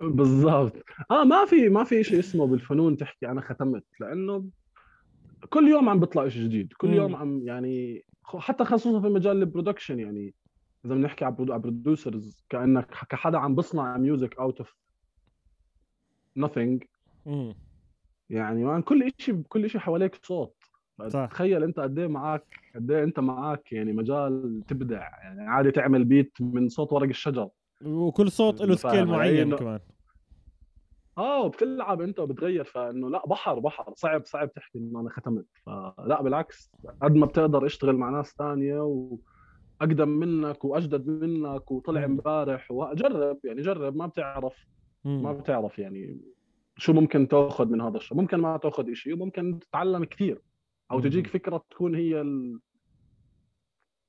بالضبط. 0.16 0.72
آه 1.10 1.24
ما 1.24 1.44
في 1.44 1.68
ما 1.68 1.84
في 1.84 2.04
شيء 2.04 2.18
اسمه 2.18 2.46
بالفنون 2.46 2.96
تحكي 2.96 3.26
أنا 3.28 3.40
ختمت 3.40 3.84
لأنه 4.00 4.44
كل 5.50 5.68
يوم 5.68 5.88
عم 5.88 6.00
بيطلع 6.00 6.28
شيء 6.28 6.42
جديد 6.42 6.72
كل. 6.72 6.94
يوم 6.94 7.16
عم 7.16 7.40
يعني 7.46 8.04
حتى 8.24 8.64
خصوصا 8.64 9.00
في 9.00 9.08
مجال 9.08 9.36
ال 9.36 9.42
production 9.42 10.00
يعني 10.00 10.34
إذا 10.84 10.94
بنحكي 10.94 11.24
على 11.24 11.34
producers 11.34 12.44
كأنك 12.48 12.86
كحدا 13.10 13.38
عم 13.38 13.54
بصنع 13.54 13.96
music 13.96 14.38
out 14.38 14.58
of 14.58 14.74
nothing. 16.38 16.86
مم. 17.26 17.54
يعني 18.30 18.64
man 18.64 18.82
كل 18.82 19.10
شيء 19.18 19.42
كل 19.48 19.70
شيء 19.70 19.80
حواليك 19.80 20.18
صوت. 20.22 20.54
صح. 21.08 21.26
تخيل 21.30 21.62
أنت 21.62 21.80
قد 21.80 21.98
إيه 21.98 22.06
معك 22.06 22.44
قد 22.74 22.90
إيه 22.90 23.04
أنت 23.04 23.20
معك 23.20 23.72
يعني 23.72 23.92
مجال 23.92 24.62
تبدع. 24.68 25.00
يعني 25.22 25.42
عادي 25.42 25.70
تعمل 25.70 26.04
beat 26.04 26.32
من 26.40 26.68
صوت 26.68 26.92
ورق 26.92 27.08
الشجر. 27.08 27.48
وكل 27.84 28.30
صوت 28.30 28.60
له 28.62 28.74
scale؟ 28.76 29.06
معين 29.06 29.54
إنه- 29.54 29.58
كمان. 29.58 29.80
آه 31.18 31.42
وبتلعب 31.42 32.00
أنت 32.00 32.18
وبتغير 32.18 32.64
فإنه 32.64 33.10
لا 33.10 33.22
بحر 33.26 33.58
بحر. 33.58 33.92
صعب 33.96 34.24
صعب 34.24 34.52
تحكي 34.52 34.78
إنه 34.78 35.00
أنا 35.00 35.10
ختمت. 35.10 35.46
فلا 35.66 36.22
بالعكس. 36.22 36.70
قد 37.02 37.14
ما 37.14 37.26
بتقدر 37.26 37.66
اشتغل 37.66 37.96
مع 37.96 38.10
ناس 38.10 38.34
ثانية 38.38 38.80
واقدم 39.80 40.08
منك 40.08 40.64
وأجدد 40.64 41.06
منك 41.08 41.70
وطلع. 41.70 42.04
امبارح 42.04 42.70
وجرب 42.70 43.38
يعني 43.44 43.62
جرب. 43.62 43.96
ما 43.96 44.06
بتعرف. 44.06 44.66
ما. 45.06 45.32
بتعرف 45.32 45.78
يعني 45.78 46.20
شو 46.76 46.92
ممكن 46.92 47.28
تاخذ 47.28 47.68
من 47.68 47.80
هذا 47.80 47.96
الشيء. 47.96 48.18
ممكن 48.18 48.36
ما 48.36 48.56
تاخذ 48.56 48.92
شيء 48.92 49.12
وممكن 49.12 49.58
تتعلم 49.58 50.04
كثير. 50.04 50.42
أو. 50.90 51.00
تجيك 51.00 51.26
فكرة 51.26 51.64
تكون 51.70 51.94
هي 51.94 52.20
ال... 52.20 52.60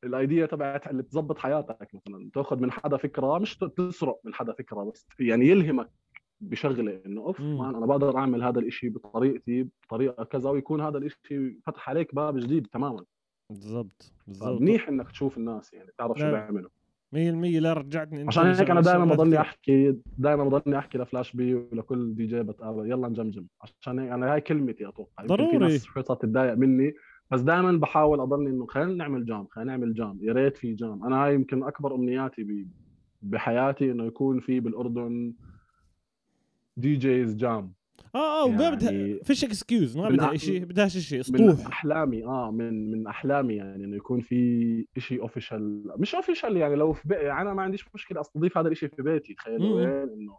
الايديا 0.04 0.46
تبعت 0.46 0.88
اللي 0.88 1.04
تظبط 1.04 1.38
حياتك 1.38 1.96
مثلا. 1.96 2.30
تاخذ 2.34 2.60
من 2.60 2.72
حدا 2.72 2.98
فكرة 2.98 3.40
مش 3.40 3.58
تسرق 3.58 4.20
من 4.24 4.34
حدا 4.34 4.54
فكرة 4.54 4.84
بس 4.84 5.08
يعني 5.20 5.46
يلهمك 5.46 5.90
بشغلة 6.42 7.02
إنه 7.06 7.22
أوف 7.22 7.42
أنا 7.42 7.86
بقدر 7.86 8.18
أعمل 8.18 8.44
هذا 8.44 8.60
الإشي 8.60 8.90
بطريقتي 8.90 9.70
بطريقة 9.84 10.24
كذا 10.24 10.50
ويكون 10.50 10.82
هذا 10.82 10.98
الإشي 10.98 11.60
فتح 11.66 11.90
عليك 11.90 12.16
باب 12.16 12.38
جديد 12.38 12.68
تماما. 12.68 13.06
بالضبط 13.50 14.14
بالضبط. 14.28 14.62
منيح 14.62 14.88
إنك 14.88 15.12
تشوف 15.12 15.38
الناس 15.38 15.74
يعني 15.74 15.92
تعرف 15.98 16.18
شو. 16.18 16.32
بيعملوا. 16.32 16.70
100% 17.14 17.60
لا 17.60 17.74
رجعتني 17.74 18.26
عشان 18.28 18.46
هيك 18.46 18.70
أنا 18.72 18.82
دائما 18.82 19.06
بضلني. 19.06 19.40
أحكي 19.42 19.98
دائما 20.18 20.44
بضلني 20.44 20.78
أحكي 20.78 20.98
لفلاش 20.98 21.34
بي 21.36 21.54
ولكل 21.54 22.16
دي 22.16 22.26
جي 22.26 22.44
بتقابل 22.44 22.92
يلا 22.92 23.08
نجمجم. 23.08 23.46
عشان 23.62 24.00
هيك 24.00 24.12
أنا 24.12 24.34
هاي 24.34 24.42
كلمتي 24.42 24.88
أتوقع. 24.90 25.24
يمكن 25.24 25.36
في 25.36 25.44
ضروري. 25.44 25.58
ناس 25.58 25.82
صارت 25.96 26.08
تتضايق 26.22 26.54
مني 26.54 26.94
بس 27.32 27.42
دائما 27.42 27.72
بحاول 27.72 28.20
أضلني 28.20 28.50
إنه 28.50 28.66
خلينا 28.66 28.94
نعمل 28.94 29.26
jam 29.26 29.48
خلينا 29.52 29.72
نعمل 29.72 29.94
jam. 29.94 30.20
يا 30.22 30.34
ريت 30.34 30.58
في 30.58 30.74
jam. 30.74 31.06
أنا 31.06 31.26
هاي 31.26 31.34
يمكن 31.36 31.64
أكبر 31.64 31.96
أمنياتي 31.96 32.44
ب- 32.44 32.68
بحياتي 33.22 33.92
إنه 33.92 34.06
يكون 34.06 34.40
في 34.40 34.60
بالأردن 34.60 35.34
DJs 36.78 37.36
jam. 37.36 37.74
آه 38.16 38.42
آه 38.44 38.46
وما 38.46 38.70
بدها 38.70 38.92
يعني 38.92 39.20
فيش 39.24 39.44
excuse 39.44 39.98
man 39.98 40.16
بدها 40.16 40.38
شيء 40.38 40.66
بدها 40.66 40.88
شيء 40.88 41.18
من 41.18 41.54
سطوح 41.54 41.68
أحلامي 41.68 42.26
آه 42.26 42.52
من 42.52 42.92
من 42.92 43.08
أحلامي 43.08 43.56
يعني 43.56 43.86
إنه 43.86 43.96
يكون 43.96 44.22
في 44.22 44.86
شيء 44.98 45.22
official 45.22 45.84
مش 45.98 46.16
official 46.16 46.58
يعني 46.58 46.76
لو 46.76 46.94
في 46.94 47.08
بي... 47.08 47.16
يعني 47.16 47.42
أنا 47.42 47.54
ما 47.54 47.62
عنديش 47.62 47.86
مشكلة 47.96 48.22
أستضيف 48.22 48.58
هذا 48.58 48.68
الشيء 48.68 48.90
في 48.90 49.02
بيتي 49.02 49.34
تخيلوا 49.34 49.68
مم. 49.68 49.74
وين؟ 49.74 49.88
إنه 49.88 50.38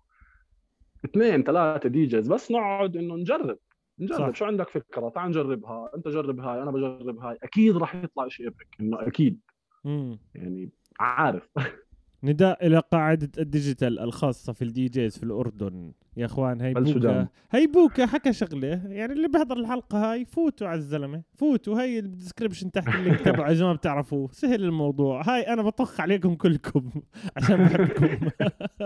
اثنين 1.04 1.42
ثلاثة 1.42 1.88
DJs 1.88 2.28
بس 2.28 2.50
نقعد 2.50 2.96
إنه 2.96 3.16
نجرب 3.16 3.58
نجرب. 4.00 4.18
صح. 4.18 4.34
شو 4.34 4.44
عندك 4.44 4.68
فكرة؟ 4.68 5.08
تعال 5.08 5.28
نجربها 5.28 5.90
أنت 5.96 6.08
جرب 6.08 6.40
هاي 6.40 6.62
أنا 6.62 6.70
بجرب 6.70 7.18
هاي. 7.18 7.38
أكيد 7.42 7.76
راح 7.76 7.94
يطلع 7.94 8.28
شيء 8.28 8.48
epic 8.48 8.66
إنه 8.80 9.06
أكيد. 9.06 9.40
مم. 9.84 10.18
يعني 10.34 10.70
عارف. 11.00 11.48
نداء 12.24 12.66
إلى 12.66 12.82
قاعدة 12.92 13.30
ال 13.38 13.46
digital 13.46 13.98
الخاصة 13.98 14.52
في 14.52 14.62
ال 14.62 14.88
DJs 14.88 15.18
في 15.18 15.22
الأردن. 15.22 15.92
يا 16.16 16.26
إخوان 16.26 16.60
هي 16.60 16.74
بوكا. 16.74 17.28
هي 17.50 17.66
بوكا 17.66 18.06
حكى 18.06 18.32
شغلة. 18.32 18.68
يعني 18.88 19.12
اللي 19.12 19.28
بيحضر 19.28 19.56
الحلقة 19.56 20.12
هاي 20.12 20.24
فوتوا 20.24 20.66
على 20.68 20.78
الزلمة. 20.78 21.22
فوتوا. 21.34 21.80
هي 21.82 21.98
ال 21.98 22.04
description 22.04 22.70
تحت 22.70 22.88
ال 22.94 23.00
link 23.00 23.20
تبعه 23.28 23.50
إذا 23.50 23.64
ما 23.64 23.72
بتعرفوه. 23.72 24.28
سهل 24.32 24.64
الموضوع. 24.64 25.22
هاي 25.28 25.40
أنا 25.40 25.62
بطخ 25.62 26.00
عليكم 26.00 26.34
كلكم 26.34 26.90
عشان 27.36 27.56
بحبكم. 27.56 28.28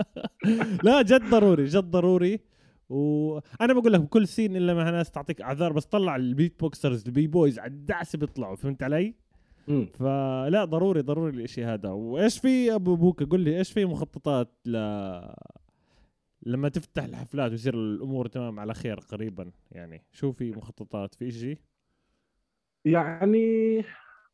لا 0.84 1.02
جد 1.02 1.30
ضروري 1.30 1.64
جد 1.64 1.90
ضروري. 1.90 2.40
وأنا 2.88 3.72
بقول 3.72 3.92
لك 3.92 4.00
بكل 4.00 4.28
scene 4.28 4.56
إلا 4.56 4.74
ما 4.74 4.90
ناس 4.90 5.10
تعطيك 5.10 5.40
أعذار 5.42 5.72
بس 5.72 5.84
طلع 5.84 6.16
ال 6.16 6.60
beatboxers 6.60 7.04
ال 7.06 7.26
b-boys 7.26 7.58
على 7.58 7.70
الدعسه 7.70 8.18
بيطلعوا. 8.18 8.56
فهمت 8.56 8.82
علي؟ 8.82 9.14
مم. 9.68 9.86
فلا 9.86 10.64
ضروري 10.64 11.00
ضروري 11.00 11.36
الإشي 11.36 11.64
هذا. 11.64 11.90
وإيش 11.90 12.38
في 12.38 12.74
أبو 12.74 12.96
بوكا 12.96 13.24
قل 13.24 13.40
لي 13.40 13.58
إيش 13.58 13.72
في 13.72 13.84
مخططات 13.84 14.48
ل 14.66 14.76
لما 16.46 16.68
تفتح 16.68 17.04
الحفلات 17.04 17.50
ويصير 17.50 17.74
الأمور 17.74 18.26
تمام 18.26 18.60
على 18.60 18.74
خير 18.74 19.00
قريبا؟ 19.00 19.52
يعني 19.70 20.02
شو 20.12 20.32
في 20.32 20.50
مخططات؟ 20.50 21.14
في 21.14 21.30
شيء 21.30 21.58
يعني 22.84 23.78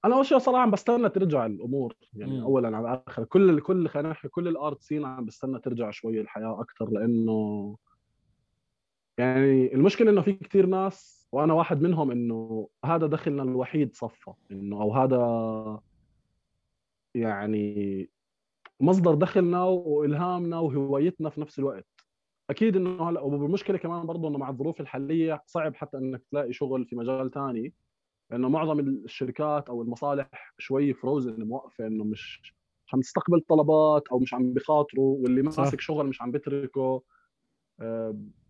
أنا 0.04 0.14
أول 0.14 0.26
شيء 0.26 0.38
صراحة 0.38 0.62
عم 0.62 0.70
بستنى 0.70 1.08
ترجع 1.08 1.46
الأمور. 1.46 1.94
يعني 2.14 2.38
مم. 2.38 2.44
اولا 2.44 2.76
على 2.76 3.02
اخر 3.08 3.24
كل 3.24 3.60
كل 3.60 3.88
خلينا 3.88 4.10
نحكي 4.10 4.28
كل 4.28 4.48
الأرت 4.48 4.82
سين 4.82 5.04
عم 5.04 5.24
بستنى 5.24 5.58
ترجع 5.58 5.90
شوي 5.90 6.20
الحياة 6.20 6.60
أكثر 6.60 6.90
لأنه 6.90 7.76
يعني 9.18 9.74
المشكلة 9.74 10.10
إنه 10.10 10.22
في 10.22 10.32
كثير 10.32 10.66
ناس 10.66 11.17
وأنا 11.32 11.54
واحد 11.54 11.82
منهم 11.82 12.10
إنه 12.10 12.68
هذا 12.84 13.06
دخلنا 13.06 13.42
الوحيد 13.42 13.94
صفى 13.94 14.32
إنه 14.50 14.82
أو 14.82 14.94
هذا 14.94 15.80
يعني 17.14 18.10
مصدر 18.80 19.14
دخلنا 19.14 19.64
وإلهامنا 19.64 20.58
وهوايتنا 20.58 21.30
في 21.30 21.40
نفس 21.40 21.58
الوقت 21.58 21.86
أكيد 22.50 22.76
إنه 22.76 23.08
هلا 23.08 23.20
والمشكلة 23.20 23.78
كمان 23.78 24.06
برضه 24.06 24.28
إنه 24.28 24.38
مع 24.38 24.50
الظروف 24.50 24.80
الحالية 24.80 25.42
صعب 25.46 25.74
حتى 25.74 25.96
إنك 25.96 26.22
تلاقي 26.30 26.52
شغل 26.52 26.84
في 26.86 26.96
مجال 26.96 27.30
ثاني 27.30 27.72
لأنه 28.30 28.48
معظم 28.48 28.80
الشركات 28.80 29.68
أو 29.68 29.82
المصالح 29.82 30.54
شوي 30.58 30.94
frozen 30.94 31.44
موقفة 31.48 31.86
إنه 31.86 32.04
مش 32.04 32.54
مش 32.86 32.94
عم 32.94 33.00
تستقبل 33.00 33.40
طلبات 33.40 34.08
أو 34.08 34.18
مش 34.18 34.34
عم 34.34 34.52
بخاطروا 34.52 35.16
واللي. 35.22 35.42
ماسك 35.42 35.80
شغل 35.80 36.06
مش 36.06 36.22
عم 36.22 36.30
بتركه 36.30 37.02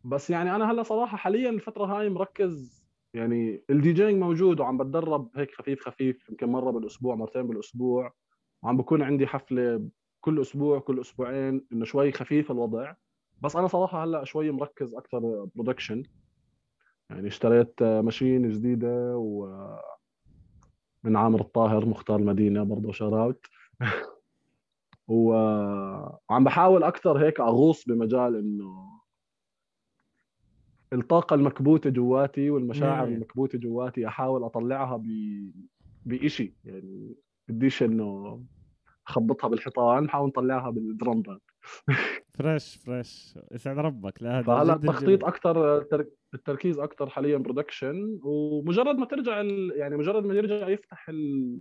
بس 0.05 0.31
يعني 0.31 0.57
أنا 0.57 0.71
هلأ 0.71 0.83
صراحة 0.83 1.17
حاليا 1.17 1.51
الفترة 1.51 1.85
هاي 1.85 2.09
مركز 2.09 2.85
يعني 3.15 3.65
ال 3.71 3.93
DJing 3.93 4.23
موجود 4.23 4.61
وعم 4.61 4.79
بتدرب 4.79 5.31
هيك 5.37 5.55
خفيف 5.55 5.81
خفيف 5.81 6.29
يمكن 6.29 6.49
مرة 6.49 6.71
بالأسبوع 6.71 7.15
مرتين 7.15 7.47
بالأسبوع 7.47 8.13
وعم 8.63 8.77
بكون 8.77 9.03
عندي 9.03 9.27
حفلة 9.27 9.89
كل 10.21 10.41
أسبوع 10.41 10.79
كل 10.79 11.01
أسبوعين 11.01 11.67
إنه 11.73 11.85
شوي 11.85 12.13
خفيف 12.13 12.51
الوضع 12.51 12.95
بس 13.43 13.57
أنا 13.57 13.67
صراحة 13.67 14.05
هلأ 14.05 14.25
شوي 14.25 14.51
مركز 14.51 14.95
أكثر 14.95 15.49
production 15.55 16.03
يعني 17.11 17.29
اشتريت 17.29 17.83
آه، 17.83 18.01
machine 18.01 18.51
جديدة 18.51 19.17
و 19.17 19.49
من 21.05 21.17
عامر 21.17 21.41
الطاهر 21.41 21.87
مختار 21.87 22.19
المدينة 22.19 22.63
برضه 22.63 22.93
shout 22.93 23.23
out. 23.23 23.47
وعم 25.09 26.45
بحاول 26.45 26.83
أكثر 26.83 27.27
هيك 27.27 27.41
أغوص 27.41 27.85
بمجال 27.89 28.37
إنه 28.37 28.98
الطاقة 30.93 31.35
المكبوتة 31.35 31.91
جواتي 31.91 32.51
والمشاعر 32.51 33.07
مم. 33.07 33.15
المكبوتة 33.15 33.59
جواتي 33.59 34.07
أحاول 34.09 34.45
أطلعها 34.45 34.97
ب 34.97 35.07
بشيء 36.07 36.53
يعني 36.65 37.15
بديش 37.49 37.83
إنه 37.83 38.41
أخبطها 39.09 39.49
بالحيطان 39.49 40.07
بحاول 40.07 40.29
اطلعها 40.29 40.71
بال 40.71 40.88
drum 40.88 41.23
pad. 41.23 41.39
fresh 42.35 42.77
fresh 42.77 43.39
يسعد 43.53 43.79
ربك 43.79 44.23
لا 44.23 44.39
هذا 44.39 44.43
فهلا 44.43 44.75
التخطيط. 44.75 45.25
أكثر 45.25 45.85
التركيز 46.35 46.79
أكثر 46.79 47.09
حاليا 47.09 47.37
production 47.37 48.19
ومجرد 48.23 48.97
ما 48.99 49.07
ترجع 49.07 49.41
ال... 49.41 49.73
يعني 49.77 49.97
مجرد 49.97 50.25
ما 50.25 50.35
يرجع 50.35 50.69
يفتح 50.69 51.09
ال... 51.09 51.59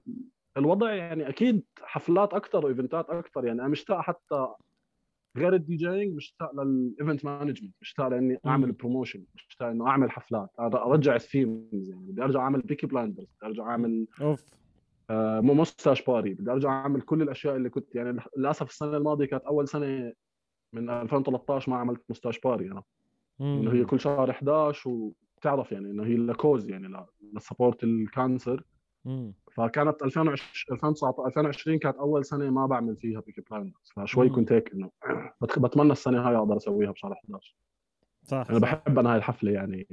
الوضع 0.57 0.93
يعني 0.93 1.29
أكيد 1.29 1.63
حفلات 1.81 2.33
أكثر 2.33 2.65
و 2.65 2.72
event 2.72 3.03
ات 3.03 3.09
أكثر 3.09 3.45
يعني 3.45 3.61
أنا 3.61 3.67
مشتاق 3.67 4.01
حتى 4.01 4.47
غير 5.37 5.53
ال 5.53 5.75
DJing 5.75 6.15
مشتاق 6.15 6.55
لل 6.55 6.75
event 6.75 7.25
management 7.25 7.73
مشتاق 7.81 8.07
لإني 8.07 8.39
أعمل 8.45 8.71
promotion 8.71 9.23
مشتاق 9.35 9.67
إنه 9.67 9.87
أعمل 9.87 10.11
حفلات 10.11 10.49
أرجع 10.59 11.15
ال 11.15 11.26
themes 11.26 11.89
يعني. 11.89 12.11
بدي 12.11 12.23
أرجع 12.23 12.39
أعمل 12.39 12.61
Peaky 12.61 12.87
Blinders 12.87 13.25
بدي 13.25 13.45
أرجع 13.45 13.63
أعمل 13.63 14.07
أوف. 14.21 14.45
آه، 15.09 15.39
مو 15.39 15.53
moustache 15.53 16.01
party 16.05 16.33
بدي 16.33 16.51
أرجع 16.51 16.69
أعمل 16.69 17.01
كل 17.01 17.21
الأشياء 17.21 17.55
اللي 17.55 17.69
كنت 17.69 17.95
يعني 17.95 18.19
للأسف 18.37 18.69
السنة 18.69 18.97
الماضية 18.97 19.25
كانت 19.25 19.43
أول 19.43 19.67
سنة 19.67 20.13
من 20.73 20.89
2013 20.89 21.71
ما 21.71 21.77
عملت 21.77 22.01
moustache 22.09 22.39
party 22.39 22.71
أنا. 22.71 22.83
إنه 23.41 23.71
هي 23.73 23.85
كل 23.85 23.99
شهر 23.99 24.31
11 24.31 24.89
وبتعرف 24.89 25.71
يعني 25.71 25.91
إنه 25.91 26.03
هي 26.03 26.15
ل 26.15 26.24
cause 26.24 26.69
يعني 26.69 27.05
ل 27.33 27.39
support 27.39 27.83
ال 27.83 27.93
cancer. 27.93 28.63
فكانت 29.57 30.03
2020 30.03 30.49
2019 30.71 31.27
2020 31.27 31.79
كانت 31.79 31.95
أول 31.97 32.25
سنة 32.25 32.49
ما 32.49 32.65
بعمل 32.65 32.95
فيها 32.95 33.19
Peaky 33.19 33.41
Blinders. 33.41 33.91
فشوي. 33.95 34.29
كنت 34.29 34.51
هيك 34.51 34.71
إنه 34.73 34.91
بت- 35.41 35.59
بتمنى 35.59 35.91
السنة 35.91 36.27
هاي 36.29 36.35
أقدر 36.35 36.57
أسويها 36.57 36.91
بشهر 36.91 37.13
11 37.13 37.55
صح 38.23 38.45
أنا. 38.49 38.59
بحب 38.59 38.99
أنا 38.99 39.11
هاي 39.11 39.17
الحفلة 39.17 39.51
يعني. 39.51 39.87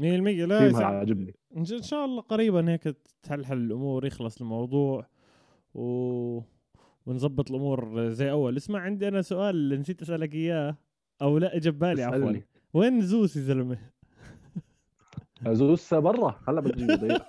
100% 0.00 0.44
لا 0.46 0.86
عاجبني. 0.86 1.34
إن 1.56 1.64
شاء 1.64 2.04
الله 2.04 2.22
قريبا 2.22 2.70
هيك 2.72 2.96
تحلحل 3.22 3.56
الأمور 3.56 4.06
يخلص 4.06 4.40
الموضوع 4.40 5.06
و... 5.74 6.40
ونظبط 7.06 7.50
الأمور 7.50 8.08
زي 8.10 8.30
أول. 8.30 8.56
اسمع 8.56 8.80
عندي 8.80 9.08
أنا 9.08 9.22
سؤال 9.22 9.80
نسيت 9.80 10.02
أسألك 10.02 10.34
إياه. 10.34 10.76
أو 11.22 11.38
لا 11.38 11.56
اجى 11.56 11.70
ببالي 11.70 12.02
عفوا. 12.02 12.32
وين 12.74 13.00
زوس 13.00 13.36
يا 13.36 13.42
زلمة؟ 13.42 13.78
زوس 15.46 15.94
برا 15.94 16.40
هلا 16.48 16.60
ضيق 16.60 17.22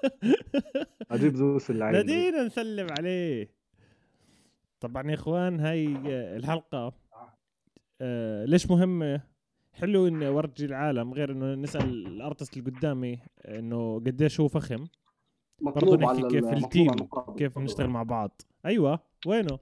أجيب 1.12 1.36
زوس 1.36 1.70
اللي 1.70 1.86
عندي. 1.86 1.98
نادينا 1.98 2.44
نسلم 2.44 2.88
عليه. 2.98 3.50
طبعا 4.80 5.10
يا 5.10 5.14
إخوان 5.14 5.60
هاي 5.60 5.88
الحلقة 6.38 6.94
آه 8.02 8.46
ليش 8.46 8.72
مهمة؟ 8.72 9.22
حلو 9.74 10.08
إني 10.08 10.28
أورجي 10.28 10.66
العالم 10.66 11.14
غير 11.14 11.32
إنه 11.32 11.56
نسأل 11.56 12.08
ال 12.08 12.15
artist 12.15 12.58
اللي 12.58 12.72
قدامي 12.72 13.20
إنه 13.48 13.96
قديش 13.96 14.40
هو 14.40 14.48
فخم. 14.48 14.88
برضه 15.62 15.98
نحكي 15.98 16.28
كيف 16.28 16.54
ال 16.54 16.60
team. 16.60 16.92
كيف 17.38 17.58
نشتغل 17.58 17.88
مع 17.90 18.04
بعض. 18.04 18.42
أيوه 18.66 19.00
وينه؟ 19.26 19.60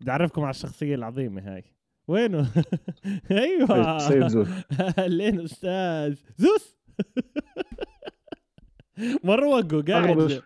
بدي 0.00 0.10
أعرفكم 0.10 0.42
على 0.42 0.50
الشخصية 0.50 0.94
العظيمة 0.94 1.54
هاي. 1.54 1.64
وينه؟ 2.08 2.50
أيوه. 3.30 3.98
سيد 3.98 4.26
زوس. 4.26 4.48
لين 4.98 5.40
أستاذ 5.40 6.16
زوس. 6.36 6.75
مروقه 9.24 9.58
أغرب 9.76 9.88
قاعد. 9.90 10.18
الش- 10.20 10.40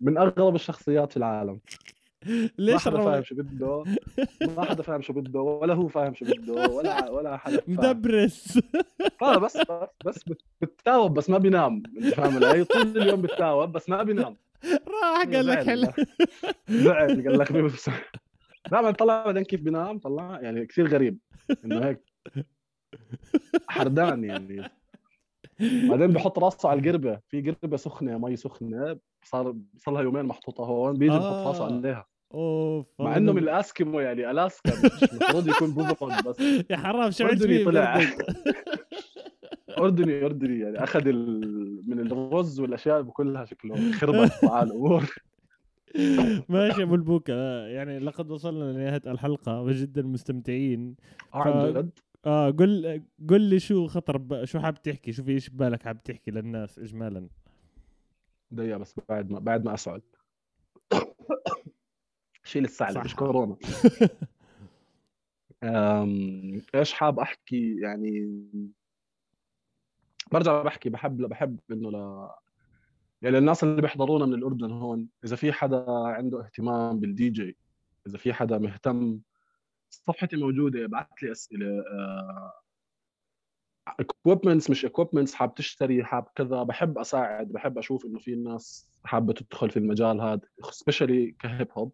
من 0.00 0.18
اغرب 0.18 0.54
الشخصيات 0.54 1.10
في 1.10 1.16
العالم. 1.16 1.60
ما 2.26 2.48
ليش 2.58 2.84
حدا 2.84 2.96
فاهم 2.98 3.22
شو 3.24 3.34
بده. 3.34 3.84
ما 4.40 4.64
حدا 4.64 4.82
فاهم 4.82 5.02
شو 5.02 5.12
بده 5.12 5.40
ولا 5.40 5.74
هو 5.74 5.88
فاهم 5.88 6.14
شو 6.14 6.24
بده 6.24 6.52
ولا 6.68 7.10
ولا 7.10 7.36
حدا 7.36 7.60
فاهم. 7.60 7.74
مدبرس. 7.76 8.58
آه 9.22 9.38
بس 9.38 9.56
بس 9.56 9.88
بس 10.04 10.22
بت- 10.28 10.42
بتتاوب 10.60 11.14
بس 11.14 11.30
ما 11.30 11.38
بينام. 11.38 11.82
أنت 11.96 12.14
فاهم 12.14 12.44
علي؟ 12.44 12.64
طول 12.64 12.98
اليوم 13.02 13.22
بتتاوب 13.22 13.72
بس 13.72 13.88
ما 13.88 14.02
بينام. 14.02 14.36
راح 14.64 15.22
قال 15.32 15.46
لك 15.46 15.58
زعل. 15.60 15.66
حلو 15.66 15.92
زعل 16.68 17.08
قال 17.28 17.38
لك 17.38 17.52
بس. 17.52 17.90
لا 18.72 18.80
ما 18.80 18.90
طلع 18.90 19.24
بعدين 19.24 19.42
كيف 19.44 19.60
بينام 19.60 19.98
طلع 19.98 20.38
يعني 20.42 20.66
كثير 20.66 20.88
غريب. 20.88 21.18
إنه 21.64 21.86
هيك. 21.86 22.00
حردان 23.68 24.24
يعني. 24.24 24.70
بعدين 25.88 26.06
بحط 26.06 26.38
راسه 26.38 26.68
على 26.68 26.80
القربة. 26.80 27.20
في 27.28 27.50
قربة 27.50 27.76
سخنة 27.76 28.18
مي 28.18 28.36
سخنة. 28.36 28.98
صار 29.24 29.54
صار 29.76 29.94
لها 29.94 30.02
يومين 30.02 30.24
محطوطة 30.24 30.64
هون. 30.64 30.94
بيجي 30.94 31.18
بحط 31.18 31.22
راسه 31.46 31.64
آه. 31.64 31.72
عليها. 31.74 32.06
أوف 32.34 32.86
مع 33.00 33.16
إنه 33.16 33.32
من 33.32 33.42
الاسكيمو 33.42 34.00
يعني 34.00 34.30
ألاسكا. 34.30 34.70
مش 34.70 35.02
المفروض 35.12 35.48
يكون 35.48 35.70
بوبون 35.70 36.16
بس 36.26 36.40
يا 36.70 36.76
حرام 36.76 37.10
شو 37.10 37.24
أردني 37.24 37.64
طلع؟ 37.64 38.00
أردني 39.78 40.24
أردني 40.24 40.58
يعني. 40.60 40.84
أخذ 40.84 41.06
ال... 41.08 41.90
من 41.90 42.00
الرز 42.00 42.60
والأشياء 42.60 43.02
كلها 43.02 43.44
شكله. 43.44 43.92
خربت 43.92 44.32
مع 44.44 44.62
الأمور 44.62 45.14
ماشي 46.48 46.82
أبو 46.82 46.94
البوكا. 46.94 47.66
يعني 47.68 47.98
لقد 47.98 48.30
وصلنا 48.30 48.64
لنهاية 48.64 49.02
الحلقة 49.06 49.60
وجدا 49.60 50.02
مستمتعين. 50.02 50.96
عن 51.34 51.72
جد؟ 51.72 51.90
آه 52.26 52.50
قل 52.50 53.02
قل 53.30 53.40
لي 53.40 53.58
شو 53.58 53.86
خطر 53.86 54.16
ب... 54.16 54.44
شو 54.44 54.60
حاب 54.60 54.82
تحكي؟ 54.82 55.12
شو 55.12 55.24
في 55.24 55.30
إيش 55.30 55.50
ببالك 55.50 55.82
حاب 55.82 56.02
تحكي 56.02 56.30
للناس 56.30 56.78
اجمالا. 56.78 57.28
دقيقة 58.50 58.78
بس 58.78 58.94
بعد 59.08 59.30
ما 59.30 59.38
بعد 59.38 59.64
ما 59.64 59.74
أسعد. 59.74 60.02
شيل 62.44 62.64
السعلة 62.64 62.94
صح. 62.94 63.04
مش 63.04 63.16
كورونا. 63.16 63.56
أم... 65.62 66.62
إيش 66.74 66.92
حاب 66.92 67.18
أحكي؟ 67.18 67.80
يعني 67.80 68.44
برجع 70.32 70.62
بحكي 70.62 70.90
بحب 70.90 71.16
بحب 71.16 71.60
إنه 71.70 71.90
ل 71.90 72.28
يعني 73.22 73.38
الناس 73.38 73.64
اللي 73.64 73.82
بيحضرونا 73.82 74.26
من 74.26 74.34
الأردن 74.34 74.70
هون 74.70 75.08
إذا 75.24 75.36
في 75.36 75.52
حدا 75.52 75.84
عنده 75.88 76.40
اهتمام 76.44 77.00
بالدي 77.00 77.30
جي 77.30 77.56
إذا 78.06 78.18
في 78.18 78.32
حدا 78.32 78.58
مهتم 78.58 79.20
صفحتي 79.90 80.36
موجودة 80.36 80.84
ابعث 80.84 81.06
لي 81.22 81.32
أسئلة 81.32 81.84
equipments 83.86 84.70
مش 84.70 84.84
equipments 84.84 85.34
حاب 85.34 85.54
تشتري 85.54 86.04
حاب 86.04 86.26
كذا 86.34 86.62
بحب 86.62 86.98
أساعد 86.98 87.48
بحب 87.48 87.78
أشوف 87.78 88.06
إنه 88.06 88.18
في 88.18 88.34
ناس 88.34 88.90
حابة 89.04 89.32
تدخل 89.32 89.70
في 89.70 89.76
المجال 89.76 90.20
هذا 90.20 90.40
specially 90.70 91.30
ك 91.30 91.39
hip 91.39 91.68
hop. 91.72 91.92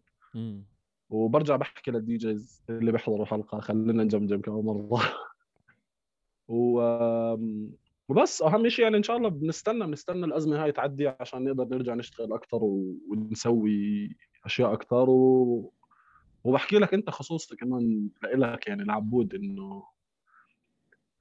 وبرجع 1.09 1.55
بحكي 1.55 1.91
لل 1.91 2.17
DJs 2.17 2.63
اللي 2.69 2.91
بيحضروا 2.91 3.23
الحلقة 3.23 3.59
خلينا 3.59 4.03
نجمجم 4.03 4.41
كمان 4.41 4.65
مرة 4.65 5.01
و 6.47 6.81
وبس 8.09 8.41
أهم 8.41 8.69
شيء 8.69 8.83
يعني 8.83 8.97
إن 8.97 9.03
شاء 9.03 9.17
الله 9.17 9.29
بنستنى 9.29 9.85
بنستنى 9.85 10.25
الأزمة 10.25 10.63
هاي 10.63 10.71
تعدي 10.71 11.07
عشان 11.07 11.43
نقدر 11.43 11.75
نرجع 11.75 11.93
نشتغل 11.93 12.33
أكثر. 12.33 12.59
ونسوي 12.63 14.09
أشياء 14.45 14.73
أكثر 14.73 15.09
و... 15.09 15.73
وبحكي 16.47 16.77
لك 16.77 16.93
انت 16.93 17.09
خصوصا 17.09 17.55
كمان 17.55 18.09
لك 18.23 18.67
يعني 18.67 18.83
العبود 18.83 19.35
انه 19.35 19.83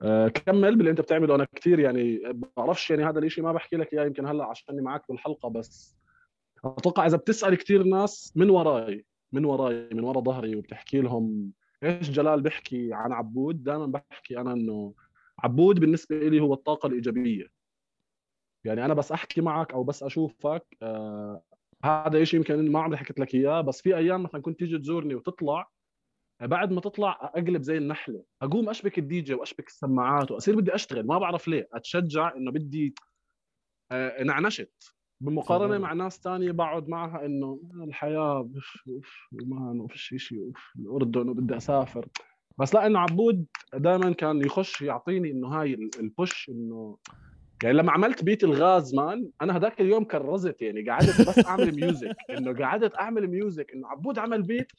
آه، 0.03 0.29
كمل 0.29 0.77
باللي 0.77 0.91
انت 0.91 1.01
بتعمله. 1.01 1.35
أنا 1.35 1.47
كثير 1.55 1.79
يعني 1.79 2.21
بعرفش 2.57 2.91
يعني 2.91 3.05
هذا 3.05 3.19
الشيء 3.19 3.45
ما 3.45 3.53
بحكي 3.53 3.77
لك 3.77 3.93
إياه 3.93 4.05
يمكن 4.05 4.27
هلأ 4.27 4.45
عشاني 4.45 4.83
معك 4.83 5.03
بالحلقة 5.09 5.49
بس 5.49 5.97
أتوقع 6.65 7.07
إذا 7.07 7.17
بتسأل 7.17 7.55
كثير 7.55 7.83
ناس 7.83 8.33
من 8.37 8.51
وراي 8.51 9.05
من 9.33 9.45
وراي 9.45 9.89
من 9.93 10.05
ورا 10.05 10.21
ظهري 10.21 10.57
وبتحكي 10.57 11.01
لهم 11.01 11.53
إيش 11.83 12.11
جلال 12.11 12.41
بيحكي 12.41 12.93
عن 12.93 13.13
عبود 13.13 13.63
دائما 13.65 13.87
بحكي 13.87 14.41
أنا 14.41 14.53
إنه 14.53 14.95
عبود 15.39 15.81
بالنسبة 15.81 16.19
لي 16.19 16.41
هو 16.41 16.55
الطاقة 16.55 16.87
الإيجابية. 16.87 17.47
يعني 18.65 18.85
أنا 18.85 18.95
بس 18.95 19.13
أحكي 19.13 19.41
معك 19.41 19.73
أو 19.73 19.85
بس 19.85 20.03
أشوفك 20.03 20.77
آه 20.83 21.43
هذا 21.85 22.25
شيء 22.25 22.41
يمكن 22.41 22.73
ما 22.73 22.81
عمري 22.81 22.97
حكيت 22.97 23.19
لك 23.21 23.35
إياه 23.35 23.61
بس 23.61 23.83
في 23.83 23.97
أيام 23.97 24.23
مثلا 24.23 24.43
كنت 24.43 24.59
تيجي 24.59 24.79
تزورني 24.79 25.15
وتطلع 25.15 25.69
بعد 26.41 26.73
ما 26.73 26.81
تطلع 26.81 27.19
أقلب 27.23 27.63
زي 27.63 27.77
النحلة 27.79 28.23
أقوم 28.43 28.69
أشبك 28.69 28.99
الدي 28.99 29.21
جي 29.21 29.35
وأشبك 29.35 29.67
السماعات 29.69 30.31
وأصير 30.31 30.57
بدي 30.57 30.75
أشتغل 30.75 31.07
ما 31.07 31.19
بعرف 31.19 31.49
ليه 31.49 31.69
أتشجع 31.73 32.37
إنه 32.37 32.51
بدي 32.51 32.95
آه 33.93 34.23
نعنشت 34.23 34.93
بالمقارنه 35.21 35.67
تمام. 35.69 35.81
مع 35.81 35.93
ناس 35.93 36.21
تانية 36.21 36.53
بقعد 36.53 36.89
معها 36.89 37.25
إنه 37.27 37.61
الحياة 37.75 38.37
أوف 38.39 38.83
أوف 38.89 39.29
man 39.33 39.81
أوف 39.81 39.93
شيء 39.95 40.47
أوف 40.47 40.73
الأردن 40.79 41.29
وبدي 41.29 41.57
أسافر 41.57 42.09
بس 42.59 42.75
لا 42.75 42.87
إنه 42.87 42.99
عبود 42.99 43.47
دائما 43.75 44.13
كان 44.13 44.43
يخش 44.45 44.83
يعطيني 44.83 45.31
إنه 45.31 45.49
هاي 45.49 45.75
ال- 45.75 45.91
ال 46.01 46.10
push 46.10 46.49
إنه 46.49 46.99
يعني 47.63 47.77
لما 47.77 47.93
عملت 47.93 48.25
beat 48.25 48.45
الغاز 48.45 48.95
man 48.95 49.31
أنا 49.43 49.57
هذاك 49.57 49.81
اليوم 49.81 50.05
كرزت 50.05 50.63
يعني 50.63 50.91
قعدت 50.91 51.29
بس 51.29 51.47
أعمل 51.47 51.75
music 51.81 52.17
إنه 52.39 52.65
قعدت 52.65 52.95
أعمل 52.95 53.29
music 53.29 53.73
إنه 53.73 53.89
عبود 53.89 54.19
عمل 54.19 54.43
beat 54.43 54.73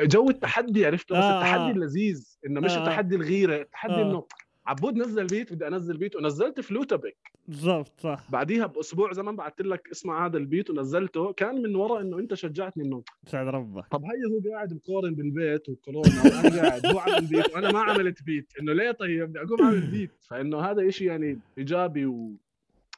جو 0.00 0.30
التحدي 0.30 0.86
عرفته 0.86 1.18
بس 1.18 1.24
آه، 1.24 1.38
التحدي 1.38 1.62
آه. 1.62 1.70
اللذيذ 1.70 2.38
إنه 2.46 2.60
مش 2.60 2.72
آه. 2.72 2.78
التحدي 2.78 3.16
الغيرة 3.16 3.56
التحدي 3.56 3.94
آه. 3.94 4.02
إنه 4.02 4.26
عبود 4.68 4.96
نزل 4.96 5.26
بيت 5.26 5.52
بدي 5.52 5.66
أنزل 5.68 5.96
بيت 5.96 6.16
ونزلت 6.16 6.60
فلوتبك 6.60 7.16
بالضبط 7.48 8.00
صح. 8.00 8.26
بعديها 8.30 8.66
بأسبوع 8.66 9.12
زمان 9.12 9.36
بعثت 9.36 9.60
لك 9.60 9.88
اسمع 9.90 10.26
هذا 10.26 10.38
البيت 10.38 10.70
ونزلته. 10.70 11.32
كان 11.32 11.62
من 11.62 11.76
وراء 11.76 12.00
إنه 12.00 12.18
أنت 12.18 12.34
شجعتني 12.34 12.84
إنه 12.84 13.02
سعد 13.26 13.48
ربك 13.48 13.86
طب 13.90 14.04
هي 14.04 14.24
هو 14.34 14.52
قاعد 14.52 14.72
مقارن 14.72 15.14
بالبيت 15.14 15.68
وكورونا 15.68 16.22
وأنا 16.24 16.62
قاعد 16.62 16.86
هو 16.86 16.98
عمل 16.98 17.26
بيت 17.26 17.54
وأنا 17.54 17.72
ما 17.72 17.78
عملت 17.78 18.22
بيت. 18.22 18.52
إنه 18.60 18.72
ليه 18.72 18.90
طيب؟ 18.90 19.28
بدي 19.28 19.40
أقوم 19.40 19.62
أعمل 19.62 19.90
بيت. 19.90 20.10
فإنه 20.20 20.60
هذا 20.60 20.88
إشي 20.88 21.04
يعني 21.04 21.38
إيجابي 21.58 22.06
و... 22.06 22.32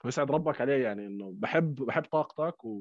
ويسعد 0.05 0.31
ربك 0.31 0.61
عليه 0.61 0.83
يعني 0.83 1.07
إنه 1.07 1.35
بحب 1.37 1.75
بحب 1.75 2.03
طاقتك 2.05 2.65
و 2.65 2.81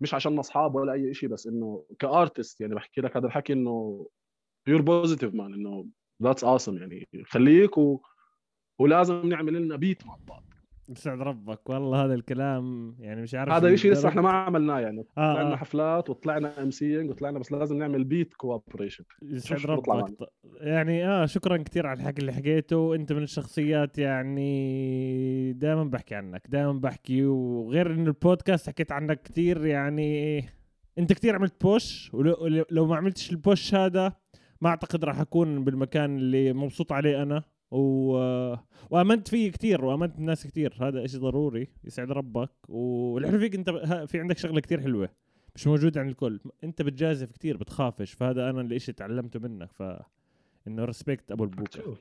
مش 0.00 0.14
عشان 0.14 0.38
أصحاب 0.38 0.74
ولا 0.74 0.92
أي 0.92 1.14
شيء 1.14 1.28
بس 1.28 1.46
إنه 1.46 1.84
ك 1.98 2.07
artist 2.07 2.60
يعني 2.60 2.74
بحكي 2.74 3.00
لك 3.00 3.16
هذا 3.16 3.26
الحكي 3.26 3.52
إنه 3.52 4.06
you're 4.66 4.82
positive 4.82 5.34
man 5.34 5.54
إنه 5.54 5.86
that's 6.22 6.44
awesome 6.44 6.78
يعني 6.78 7.08
خليك 7.24 7.78
و... 7.78 8.00
ولازم 8.78 9.28
نعمل 9.28 9.62
لنا 9.62 9.76
beat 9.76 10.06
مع 10.06 10.16
بعض. 10.28 10.44
يسعد 10.88 11.20
ربك. 11.20 11.70
والله 11.70 12.04
هذا 12.04 12.14
الكلام 12.14 12.96
يعني 12.98 13.22
مش 13.22 13.34
عارف 13.34 13.52
هذا 13.52 13.70
شو 13.70 13.76
شيء 13.76 13.92
لسه 13.92 14.08
إحنا 14.08 14.22
ما 14.22 14.30
عملناه 14.30 14.80
يعني. 14.80 15.00
آه، 15.18 15.34
طلعنا 15.34 15.52
آه. 15.52 15.56
حفلات 15.56 16.10
وطلعنا 16.10 16.62
MCing 16.62 17.10
وطلعنا 17.10 17.38
بس 17.38 17.52
لازم 17.52 17.78
نعمل 17.78 18.04
beat 18.04 18.34
collaboration 18.34 19.04
يسعد 19.22 19.66
ربك. 19.66 20.28
يعني 20.60 21.08
آه 21.08 21.26
شكرا 21.26 21.56
كثير 21.56 21.86
على 21.86 22.00
الحكي 22.00 22.20
اللي 22.20 22.32
حكيته. 22.32 22.94
انت 22.94 23.12
من 23.12 23.22
الشخصيات 23.22 23.98
يعني 23.98 25.52
دائما 25.52 25.84
بحكي 25.84 26.14
عنك 26.14 26.46
دائما 26.48 26.72
بحكي. 26.72 27.26
وغير 27.26 27.90
انه 27.90 28.08
البودكاست 28.08 28.68
حكيت 28.68 28.92
عنك 28.92 29.22
كثير 29.22 29.66
يعني 29.66 30.38
أنت 30.98 31.12
كثير 31.12 31.34
عملت 31.34 31.62
push 31.62 32.14
ولو 32.14 32.64
لو 32.70 32.86
ما 32.86 32.96
عملتش 32.96 33.30
ال 33.30 33.39
push 33.39 33.74
هذا 33.74 34.12
ما 34.60 34.68
أعتقد 34.68 35.04
راح 35.04 35.20
أكون 35.20 35.64
بالمكان 35.64 36.16
اللي 36.16 36.52
مبسوط 36.52 36.92
عليه 36.92 37.22
أنا 37.22 37.42
و... 37.70 38.12
وآمنت 38.90 39.28
فيه 39.28 39.52
كثير 39.52 39.84
وآمنت 39.84 40.16
بناس 40.16 40.46
كثير 40.46 40.74
هذا 40.80 41.04
إشي 41.04 41.18
ضروري 41.18 41.68
يسعد 41.84 42.10
ربك. 42.12 42.50
والحلو 42.68 43.38
فيك 43.38 43.54
أنت 43.54 43.70
في 44.08 44.20
عندك 44.20 44.38
شغلة 44.38 44.60
كثير 44.60 44.80
حلوة 44.80 45.08
مش 45.54 45.66
موجودة 45.66 46.00
عند 46.00 46.10
الكل. 46.10 46.40
أنت 46.64 46.82
بتجازف 46.82 47.32
كثير 47.32 47.56
بتخافش. 47.56 48.12
فهذا 48.12 48.50
أنا 48.50 48.60
الاشي 48.60 48.92
تعلمته 48.92 49.40
منك. 49.40 49.72
ف 49.72 49.82
إنه 50.66 50.84
respect 50.84 51.32
أبو 51.32 51.44
البوكا 51.44 51.82
شوف 51.82 51.98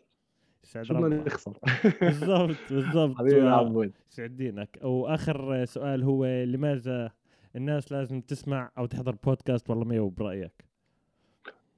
يسعد 0.63 0.91
ربك. 0.91 1.27
نخسر؟ 1.27 1.57
بالضبط 2.01 2.57
بالضبط. 2.71 3.15
عبود. 3.33 3.91
يسعد 4.11 4.35
دينك. 4.37 4.79
وآخر 4.83 5.65
سؤال 5.65 6.03
هو 6.03 6.25
لماذا 6.25 7.11
الناس 7.55 7.91
لازم 7.91 8.21
تسمع 8.21 8.71
أو 8.77 8.85
تحضر 8.85 9.15
بودكاست 9.23 9.69
والله 9.69 9.85
ميو 9.85 10.09
برأيك. 10.09 10.66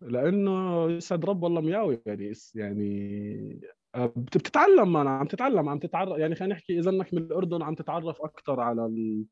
لأنه 0.01 0.85
يسعد 0.91 1.25
رب 1.25 1.43
والله 1.43 1.61
مياوي 1.61 2.01
يعني 2.05 2.33
يعني 2.55 3.61
آه، 3.95 4.05
بت- 4.15 4.37
بتتعلم 4.37 4.97
أنا 4.97 5.09
عم 5.09 5.27
تتعلم 5.27 5.69
عم 5.69 5.79
تتعرف 5.79 6.17
يعني 6.19 6.35
خلينا 6.35 6.53
نحكي 6.55 6.79
إذا 6.79 6.89
إنك 6.89 7.13
من 7.13 7.21
الأردن 7.21 7.61
عم 7.61 7.75
تتعرف 7.75 8.21
أكثر 8.21 8.59
على 8.59 8.85
ال... 8.85 9.25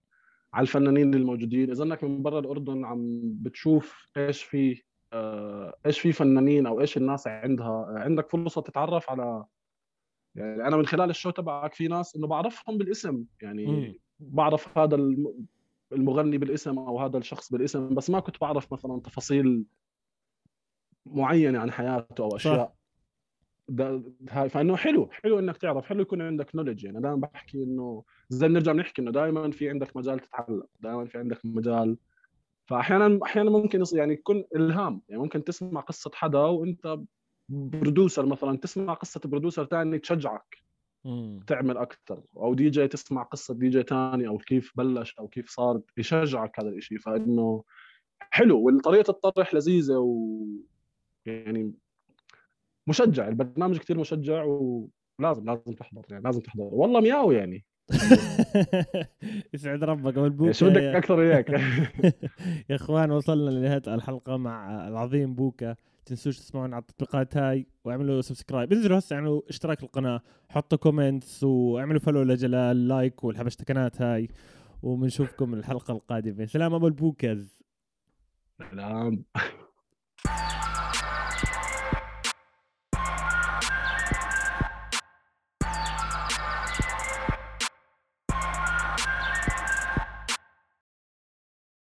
على 0.53 0.61
الفنانين 0.63 1.13
الموجودين 1.13 1.71
إذا 1.71 1.83
إنك 1.83 2.03
من 2.03 2.21
برا 2.23 2.39
الأردن 2.39 2.85
عم 2.85 3.19
بتشوف 3.23 4.11
إيش 4.17 4.43
في 4.43 4.81
آه، 5.13 5.73
إيش 5.85 5.99
في 5.99 6.11
فنانين 6.11 6.67
أو 6.67 6.81
إيش 6.81 6.97
الناس 6.97 7.27
عندها 7.27 7.85
عندك 7.89 8.29
فرصة 8.29 8.61
تتعرف 8.61 9.09
على 9.09 9.45
يعني 10.35 10.67
أنا 10.67 10.77
من 10.77 10.85
خلال 10.85 11.09
الشو 11.09 11.29
تبعك 11.29 11.73
في 11.73 11.87
ناس 11.87 12.15
إنه 12.15 12.27
بعرفهم 12.27 12.77
بالاسم 12.77 13.23
يعني 13.41 13.65
مم. 13.65 13.93
بعرف 14.19 14.77
هذا 14.77 14.95
الم- 14.95 15.45
المغني 15.91 16.37
بالاسم 16.37 16.79
أو 16.79 16.99
هذا 16.99 17.17
الشخص 17.17 17.51
بالاسم 17.51 17.95
بس 17.95 18.09
ما 18.09 18.19
كنت 18.19 18.41
بعرف 18.41 18.73
مثلا 18.73 19.01
تفاصيل 19.01 19.63
معينة 21.13 21.59
عن 21.59 21.71
حياته 21.71 22.23
أو 22.23 22.35
أشياء. 22.35 22.77
ده 23.69 24.03
فإنه 24.27 24.75
حلو 24.75 25.09
حلو 25.11 25.39
إنك 25.39 25.57
تعرف 25.57 25.85
حلو 25.85 26.01
يكون 26.01 26.21
عندك 26.21 26.55
نولج 26.55 26.83
يعني 26.83 27.01
دائما 27.01 27.15
بحكي 27.15 27.63
إنه 27.63 28.03
زي 28.29 28.47
بنرجع 28.47 28.71
بنحكي 28.71 29.01
إنه 29.01 29.11
دائما 29.11 29.51
في 29.51 29.69
عندك 29.69 29.97
مجال 29.97 30.19
تتعلم 30.19 30.63
دائما 30.79 31.05
في 31.05 31.17
عندك 31.17 31.45
مجال. 31.45 31.97
فاحيانا 32.65 33.19
أحيانا 33.23 33.49
ممكن 33.49 33.83
يعني 33.93 34.13
يكون 34.13 34.43
إلهام 34.55 35.01
يعني 35.09 35.21
ممكن 35.21 35.43
تسمع 35.43 35.81
قصة 35.81 36.11
حدا 36.13 36.39
وأنت 36.39 36.99
برودوسر 37.49 38.25
مثلا 38.25 38.57
تسمع 38.57 38.93
قصة 38.93 39.21
برودوسر 39.25 39.65
ثاني 39.65 39.99
تشجعك 39.99 40.57
مم. 41.05 41.39
تعمل 41.47 41.77
أكثر 41.77 42.21
أو 42.37 42.53
دي 42.53 42.69
جي 42.69 42.87
تسمع 42.87 43.23
قصة 43.23 43.53
دي 43.53 43.69
جي 43.69 43.83
ثاني 43.83 44.27
أو 44.27 44.37
كيف 44.37 44.71
بلش 44.75 45.15
أو 45.19 45.27
كيف 45.27 45.49
صار 45.49 45.81
يشجعك 45.97 46.59
هذا 46.59 46.69
الشيء 46.69 46.97
فإنه 46.97 47.63
حلو 48.19 48.67
وطريقة 48.67 49.11
الطرح 49.11 49.53
لذيذة 49.53 49.97
و 49.97 50.45
يعني 51.27 51.73
مشجع 52.89 53.27
البرنامج 53.27 53.77
كثير 53.77 53.97
مشجع 53.99 54.43
ولازم 54.43 55.45
لازم 55.45 55.73
تحضر 55.79 56.01
يعني 56.09 56.23
لازم 56.23 56.41
تحضر. 56.41 56.63
والله 56.63 57.01
مياو 57.01 57.31
يعني. 57.31 57.65
يسعد 59.53 59.83
ربك 59.83 60.17
أبو 60.17 60.43
يعني 60.43 60.53
شو 60.53 60.69
بدك 60.69 60.81
أكثر 60.81 61.21
اياك 61.21 61.49
يا 62.69 62.75
إخوان 62.75 63.11
وصلنا 63.11 63.49
لنهاية 63.49 63.81
الحلقة 63.87 64.37
مع 64.37 64.87
العظيم 64.87 65.35
بوكا. 65.35 65.75
تنسوش 66.05 66.39
تسمعون 66.39 66.73
على 66.73 66.81
التطبيقات 66.81 67.37
هاي 67.37 67.67
واعملوا 67.85 68.21
subscribe 68.21 68.73
انزلوا 68.73 68.97
هسه 68.97 69.15
اعملوا 69.15 69.41
اشتراك 69.49 69.83
القناه 69.83 70.21
حطوا 70.49 70.77
comments 70.77 71.43
واعملوا 71.43 71.99
follow 71.99 72.23
لجلال 72.23 72.87
like 72.87 73.23
والحبشتكنات 73.23 74.01
هاي. 74.01 74.27
وبنشوفكم 74.83 75.53
الحلقة 75.53 75.91
القادمة. 75.91 76.45
سلام 76.45 76.73
أبو 76.73 76.87
البوكاز 76.87 77.59
سلام. 78.71 79.23